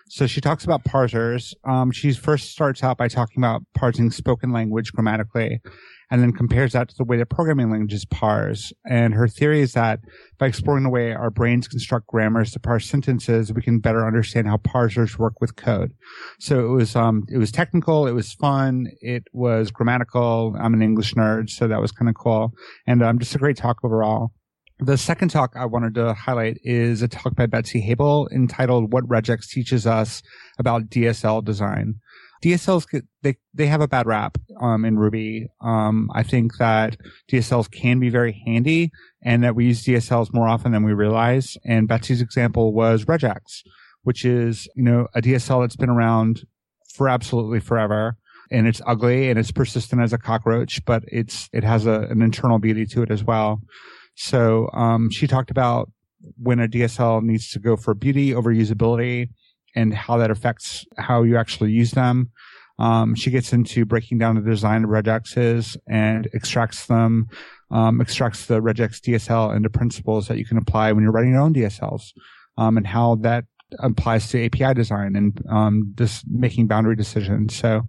So 0.09 0.25
she 0.25 0.41
talks 0.41 0.63
about 0.63 0.83
parsers. 0.83 1.53
Um, 1.63 1.91
she 1.91 2.13
first 2.13 2.51
starts 2.51 2.83
out 2.83 2.97
by 2.97 3.07
talking 3.07 3.43
about 3.43 3.61
parsing 3.75 4.09
spoken 4.09 4.51
language 4.51 4.91
grammatically 4.91 5.61
and 6.09 6.21
then 6.21 6.31
compares 6.31 6.73
that 6.73 6.89
to 6.89 6.95
the 6.97 7.03
way 7.03 7.17
that 7.17 7.29
programming 7.29 7.69
languages 7.69 8.05
parse. 8.05 8.73
And 8.89 9.13
her 9.13 9.27
theory 9.27 9.61
is 9.61 9.73
that 9.73 9.99
by 10.39 10.47
exploring 10.47 10.83
the 10.83 10.89
way 10.89 11.13
our 11.13 11.29
brains 11.29 11.67
construct 11.67 12.07
grammars 12.07 12.51
to 12.53 12.59
parse 12.59 12.89
sentences, 12.89 13.53
we 13.53 13.61
can 13.61 13.79
better 13.79 14.05
understand 14.05 14.47
how 14.47 14.57
parsers 14.57 15.19
work 15.19 15.39
with 15.39 15.55
code. 15.55 15.91
So 16.39 16.59
it 16.59 16.69
was, 16.69 16.95
um, 16.95 17.25
it 17.29 17.37
was 17.37 17.51
technical. 17.51 18.07
It 18.07 18.13
was 18.13 18.33
fun. 18.33 18.87
It 19.01 19.25
was 19.31 19.69
grammatical. 19.69 20.55
I'm 20.59 20.73
an 20.73 20.81
English 20.81 21.13
nerd, 21.13 21.51
so 21.51 21.67
that 21.67 21.79
was 21.79 21.91
kind 21.91 22.09
of 22.09 22.15
cool. 22.15 22.53
And, 22.87 23.03
um, 23.03 23.19
just 23.19 23.35
a 23.35 23.39
great 23.39 23.57
talk 23.57 23.77
overall. 23.83 24.31
The 24.81 24.97
second 24.97 25.27
talk 25.27 25.57
I 25.57 25.65
wanted 25.65 25.95
to 25.95 26.13
highlight 26.13 26.57
is 26.63 27.01
a 27.01 27.09
talk 27.09 27.35
by 27.35 27.47
Betsy 27.47 27.81
Haibel 27.81 28.31
entitled 28.31 28.93
What 28.93 29.03
Regex 29.09 29.49
Teaches 29.49 29.85
Us 29.85 30.23
About 30.57 30.89
DSL 30.89 31.43
Design. 31.43 31.95
DSLs, 32.41 32.85
they, 33.21 33.35
they 33.53 33.67
have 33.67 33.81
a 33.81 33.89
bad 33.89 34.07
rap, 34.07 34.37
um, 34.61 34.85
in 34.85 34.97
Ruby. 34.97 35.49
Um, 35.59 36.09
I 36.15 36.23
think 36.23 36.55
that 36.59 36.95
DSLs 37.29 37.69
can 37.69 37.99
be 37.99 38.09
very 38.09 38.41
handy 38.45 38.91
and 39.21 39.43
that 39.43 39.53
we 39.53 39.65
use 39.65 39.83
DSLs 39.83 40.33
more 40.33 40.47
often 40.47 40.71
than 40.71 40.85
we 40.85 40.93
realize. 40.93 41.57
And 41.65 41.89
Betsy's 41.89 42.21
example 42.21 42.73
was 42.73 43.03
regex, 43.03 43.63
which 44.03 44.23
is, 44.23 44.69
you 44.77 44.83
know, 44.83 45.07
a 45.13 45.21
DSL 45.21 45.61
that's 45.61 45.75
been 45.75 45.89
around 45.89 46.45
for 46.93 47.09
absolutely 47.09 47.59
forever 47.59 48.15
and 48.49 48.65
it's 48.65 48.81
ugly 48.87 49.29
and 49.29 49.37
it's 49.37 49.51
persistent 49.51 50.01
as 50.01 50.13
a 50.13 50.17
cockroach, 50.17 50.85
but 50.85 51.03
it's, 51.07 51.49
it 51.51 51.65
has 51.65 51.85
a, 51.85 52.07
an 52.09 52.21
internal 52.21 52.59
beauty 52.59 52.85
to 52.85 53.03
it 53.03 53.11
as 53.11 53.25
well. 53.25 53.61
So 54.19 54.69
um, 54.73 55.09
she 55.09 55.27
talked 55.27 55.49
about 55.49 55.89
when 56.37 56.59
a 56.59 56.67
DSL 56.67 57.23
needs 57.23 57.49
to 57.51 57.59
go 57.59 57.77
for 57.77 57.93
beauty 57.93 58.35
over 58.35 58.53
usability 58.53 59.29
and 59.75 59.93
how 59.93 60.17
that 60.17 60.29
affects 60.29 60.85
how 60.97 61.23
you 61.23 61.37
actually 61.37 61.71
use 61.71 61.91
them. 61.91 62.29
Um, 62.79 63.15
she 63.15 63.31
gets 63.31 63.53
into 63.53 63.85
breaking 63.85 64.17
down 64.17 64.35
the 64.35 64.41
design 64.41 64.83
of 64.83 64.89
regexes 64.89 65.77
and 65.87 66.27
extracts 66.33 66.85
them, 66.87 67.27
um, 67.71 68.01
extracts 68.01 68.45
the 68.47 68.61
regex 68.61 68.99
DSL 68.99 69.55
into 69.55 69.69
principles 69.69 70.27
that 70.27 70.37
you 70.37 70.45
can 70.45 70.57
apply 70.57 70.91
when 70.91 71.01
you're 71.03 71.13
writing 71.13 71.31
your 71.31 71.41
own 71.41 71.53
DSLs, 71.53 72.11
um, 72.57 72.75
and 72.75 72.87
how 72.87 73.15
that 73.15 73.45
applies 73.79 74.27
to 74.29 74.45
API 74.45 74.73
design 74.73 75.15
and 75.15 75.41
um, 75.49 75.93
this 75.95 76.25
making 76.27 76.67
boundary 76.67 76.97
decisions. 76.97 77.55
So, 77.55 77.83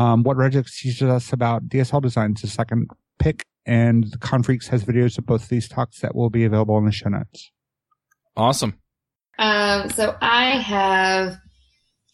um, 0.00 0.24
what 0.24 0.36
regex 0.36 0.80
teaches 0.80 1.02
us 1.02 1.32
about 1.32 1.68
DSL 1.68 2.02
design 2.02 2.32
is 2.32 2.42
the 2.42 2.48
second 2.48 2.88
pick 3.20 3.44
and 3.66 4.04
the 4.04 4.18
Confreaks 4.18 4.68
has 4.68 4.84
videos 4.84 5.18
of 5.18 5.26
both 5.26 5.44
of 5.44 5.48
these 5.48 5.68
talks 5.68 6.00
that 6.00 6.14
will 6.14 6.30
be 6.30 6.44
available 6.44 6.78
in 6.78 6.84
the 6.84 6.92
show 6.92 7.08
notes. 7.08 7.50
Awesome. 8.36 8.78
Um, 9.38 9.90
so 9.90 10.16
I 10.20 10.50
have 10.58 11.36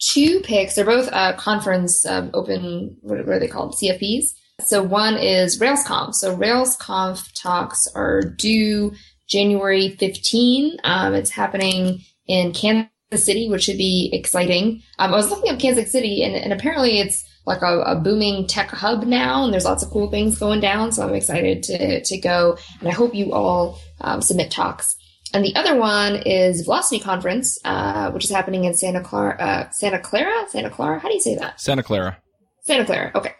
two 0.01 0.41
picks. 0.41 0.75
They're 0.75 0.85
both 0.85 1.09
uh, 1.13 1.35
conference 1.37 2.05
um, 2.07 2.31
open. 2.35 2.97
What 3.03 3.21
are 3.21 3.39
they 3.39 3.49
called? 3.49 3.75
CFPs. 3.75 4.25
So 4.61 4.83
one 4.83 5.17
is 5.17 5.59
RailsConf. 5.59 6.15
So 6.15 6.37
RailsConf 6.37 7.29
talks 7.41 7.87
are 7.95 8.23
due 8.23 8.93
January 9.29 9.91
15. 9.97 10.79
Um, 10.85 11.15
it's 11.15 11.31
happening 11.31 12.01
in 12.27 12.53
Kansas 12.53 12.89
City, 13.15 13.49
which 13.49 13.65
should 13.65 13.79
be 13.79 14.11
exciting. 14.13 14.83
Um, 14.99 15.13
I 15.13 15.17
was 15.17 15.31
looking 15.31 15.53
up 15.53 15.59
Kansas 15.59 15.91
City, 15.91 16.23
and, 16.23 16.35
and 16.35 16.53
apparently 16.53 17.01
it's 17.01 17.25
like 17.47 17.63
a, 17.63 17.81
a, 17.83 17.97
booming 17.97 18.47
tech 18.47 18.71
hub 18.71 19.05
now, 19.05 19.45
and 19.45 19.53
there's 19.53 19.65
lots 19.65 19.83
of 19.83 19.91
cool 19.91 20.11
things 20.11 20.39
going 20.39 20.61
down. 20.61 20.93
So 20.93 21.07
I'm 21.07 21.15
excited 21.15 21.63
to 21.65 22.03
to 22.03 22.19
go, 22.19 22.57
and 22.81 22.89
I 22.89 22.93
hope 22.93 23.15
you 23.15 23.33
all 23.33 23.79
um, 24.01 24.23
submit 24.23 24.51
talks. 24.51 24.97
and 25.35 25.45
the 25.45 25.55
other 25.57 25.77
one 25.77 26.17
is 26.17 26.63
Velocity 26.63 27.01
Conference, 27.01 27.59
uh, 27.65 28.11
which 28.13 28.25
is 28.25 28.31
happening 28.31 28.65
in 28.65 28.75
Santa 28.75 29.01
Clara, 29.01 29.37
uh, 29.41 29.71
Santa 29.71 29.99
Clara, 29.99 30.49
Santa 30.49 30.71
Clara. 30.71 30.99
How 30.99 31.09
do 31.09 31.15
you 31.15 31.21
say 31.21 31.35
that? 31.37 31.61
Santa 31.61 31.83
Clara. 31.83 32.19
Santa 32.63 32.85
Clara. 32.85 33.11
Okay. 33.15 33.35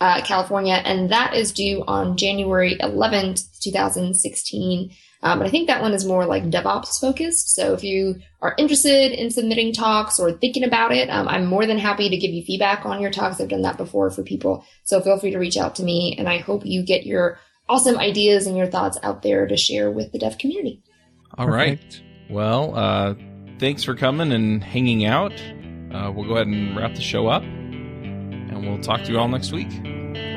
Uh, 0.00 0.22
California, 0.22 0.74
and 0.84 1.10
that 1.10 1.34
is 1.34 1.50
due 1.50 1.82
on 1.88 2.16
January 2.16 2.76
11th, 2.80 3.58
2016. 3.60 4.90
Um, 5.22 5.38
but 5.38 5.48
I 5.48 5.50
think 5.50 5.66
that 5.66 5.82
one 5.82 5.94
is 5.94 6.04
more 6.04 6.26
like 6.26 6.44
DevOps 6.44 7.00
focused. 7.00 7.54
So 7.54 7.72
if 7.74 7.82
you 7.82 8.20
are 8.40 8.54
interested 8.56 9.12
in 9.12 9.30
submitting 9.30 9.72
talks 9.72 10.20
or 10.20 10.32
thinking 10.32 10.62
about 10.62 10.92
it, 10.92 11.08
um, 11.10 11.26
I'm 11.26 11.44
more 11.44 11.66
than 11.66 11.78
happy 11.78 12.08
to 12.08 12.16
give 12.16 12.30
you 12.30 12.44
feedback 12.44 12.86
on 12.86 13.00
your 13.00 13.10
talks. 13.10 13.40
I've 13.40 13.48
done 13.48 13.62
that 13.62 13.76
before 13.76 14.10
for 14.10 14.22
people. 14.22 14.64
So 14.84 15.00
feel 15.00 15.18
free 15.18 15.32
to 15.32 15.38
reach 15.38 15.56
out 15.56 15.74
to 15.76 15.82
me. 15.82 16.14
And 16.16 16.28
I 16.28 16.38
hope 16.38 16.64
you 16.64 16.84
get 16.84 17.04
your 17.04 17.40
awesome 17.68 17.98
ideas 17.98 18.46
and 18.46 18.56
your 18.56 18.68
thoughts 18.68 18.98
out 19.02 19.22
there 19.22 19.46
to 19.46 19.56
share 19.56 19.90
with 19.90 20.12
the 20.12 20.18
dev 20.18 20.38
community. 20.38 20.82
All 21.36 21.48
right. 21.48 22.00
Well, 22.30 22.76
uh, 22.76 23.14
thanks 23.58 23.82
for 23.82 23.94
coming 23.94 24.32
and 24.32 24.62
hanging 24.62 25.04
out. 25.04 25.32
Uh, 25.92 26.12
we'll 26.14 26.26
go 26.26 26.34
ahead 26.34 26.46
and 26.46 26.76
wrap 26.76 26.94
the 26.94 27.00
show 27.00 27.28
up, 27.28 27.42
and 27.42 28.66
we'll 28.66 28.80
talk 28.80 29.02
to 29.04 29.12
you 29.12 29.18
all 29.18 29.28
next 29.28 29.52
week. 29.52 29.70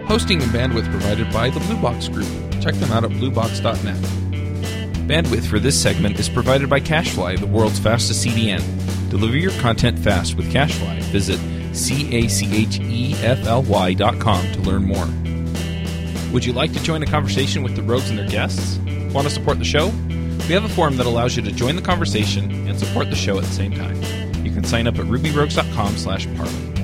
Hosting 0.06 0.42
and 0.42 0.52
bandwidth 0.52 0.90
provided 0.90 1.32
by 1.32 1.50
the 1.50 1.60
Blue 1.62 1.82
Box 1.82 2.08
Group. 2.08 2.28
Check 2.62 2.76
them 2.76 2.92
out 2.92 3.04
at 3.04 3.12
bluebox.net. 3.12 4.31
Bandwidth 5.12 5.46
for 5.46 5.60
this 5.60 5.78
segment 5.78 6.18
is 6.22 6.30
provided 6.30 6.70
by 6.70 6.80
CacheFly, 6.80 7.38
the 7.38 7.46
world's 7.46 7.78
fastest 7.80 8.26
CDN. 8.26 8.62
Deliver 9.10 9.36
your 9.36 9.52
content 9.60 10.00
fast 10.00 10.38
with 10.38 10.50
CacheFly. 10.50 11.02
Visit 11.12 11.38
C-A-C-H-E-F-L-Y 11.76 12.34
dot 13.96 14.22
com 14.22 14.50
to 14.54 14.62
learn 14.62 14.86
more. 14.86 15.06
Would 16.32 16.46
you 16.46 16.54
like 16.54 16.72
to 16.72 16.82
join 16.82 17.04
a 17.04 17.06
conversation 17.06 17.62
with 17.62 17.76
the 17.76 17.84
rogues 17.84 18.10
and 18.10 18.18
their 18.18 18.30
guests? 18.30 18.78
Want 19.14 19.28
to 19.28 19.34
support 19.34 19.60
the 19.60 19.66
show? 19.66 19.88
We 20.48 20.54
have 20.54 20.64
a 20.64 20.70
forum 20.70 20.96
that 20.96 21.06
allows 21.06 21.36
you 21.36 21.42
to 21.42 21.52
join 21.52 21.76
the 21.76 21.82
conversation 21.82 22.50
and 22.70 22.80
support 22.80 23.10
the 23.10 23.18
show 23.18 23.38
at 23.38 23.44
the 23.44 23.52
same 23.52 23.74
time. 23.74 24.02
You 24.46 24.52
can 24.52 24.64
sign 24.64 24.88
up 24.88 24.96
at 24.96 25.08
rubyrogues.com 25.08 25.98
slash 25.98 26.26
parley. 26.38 26.81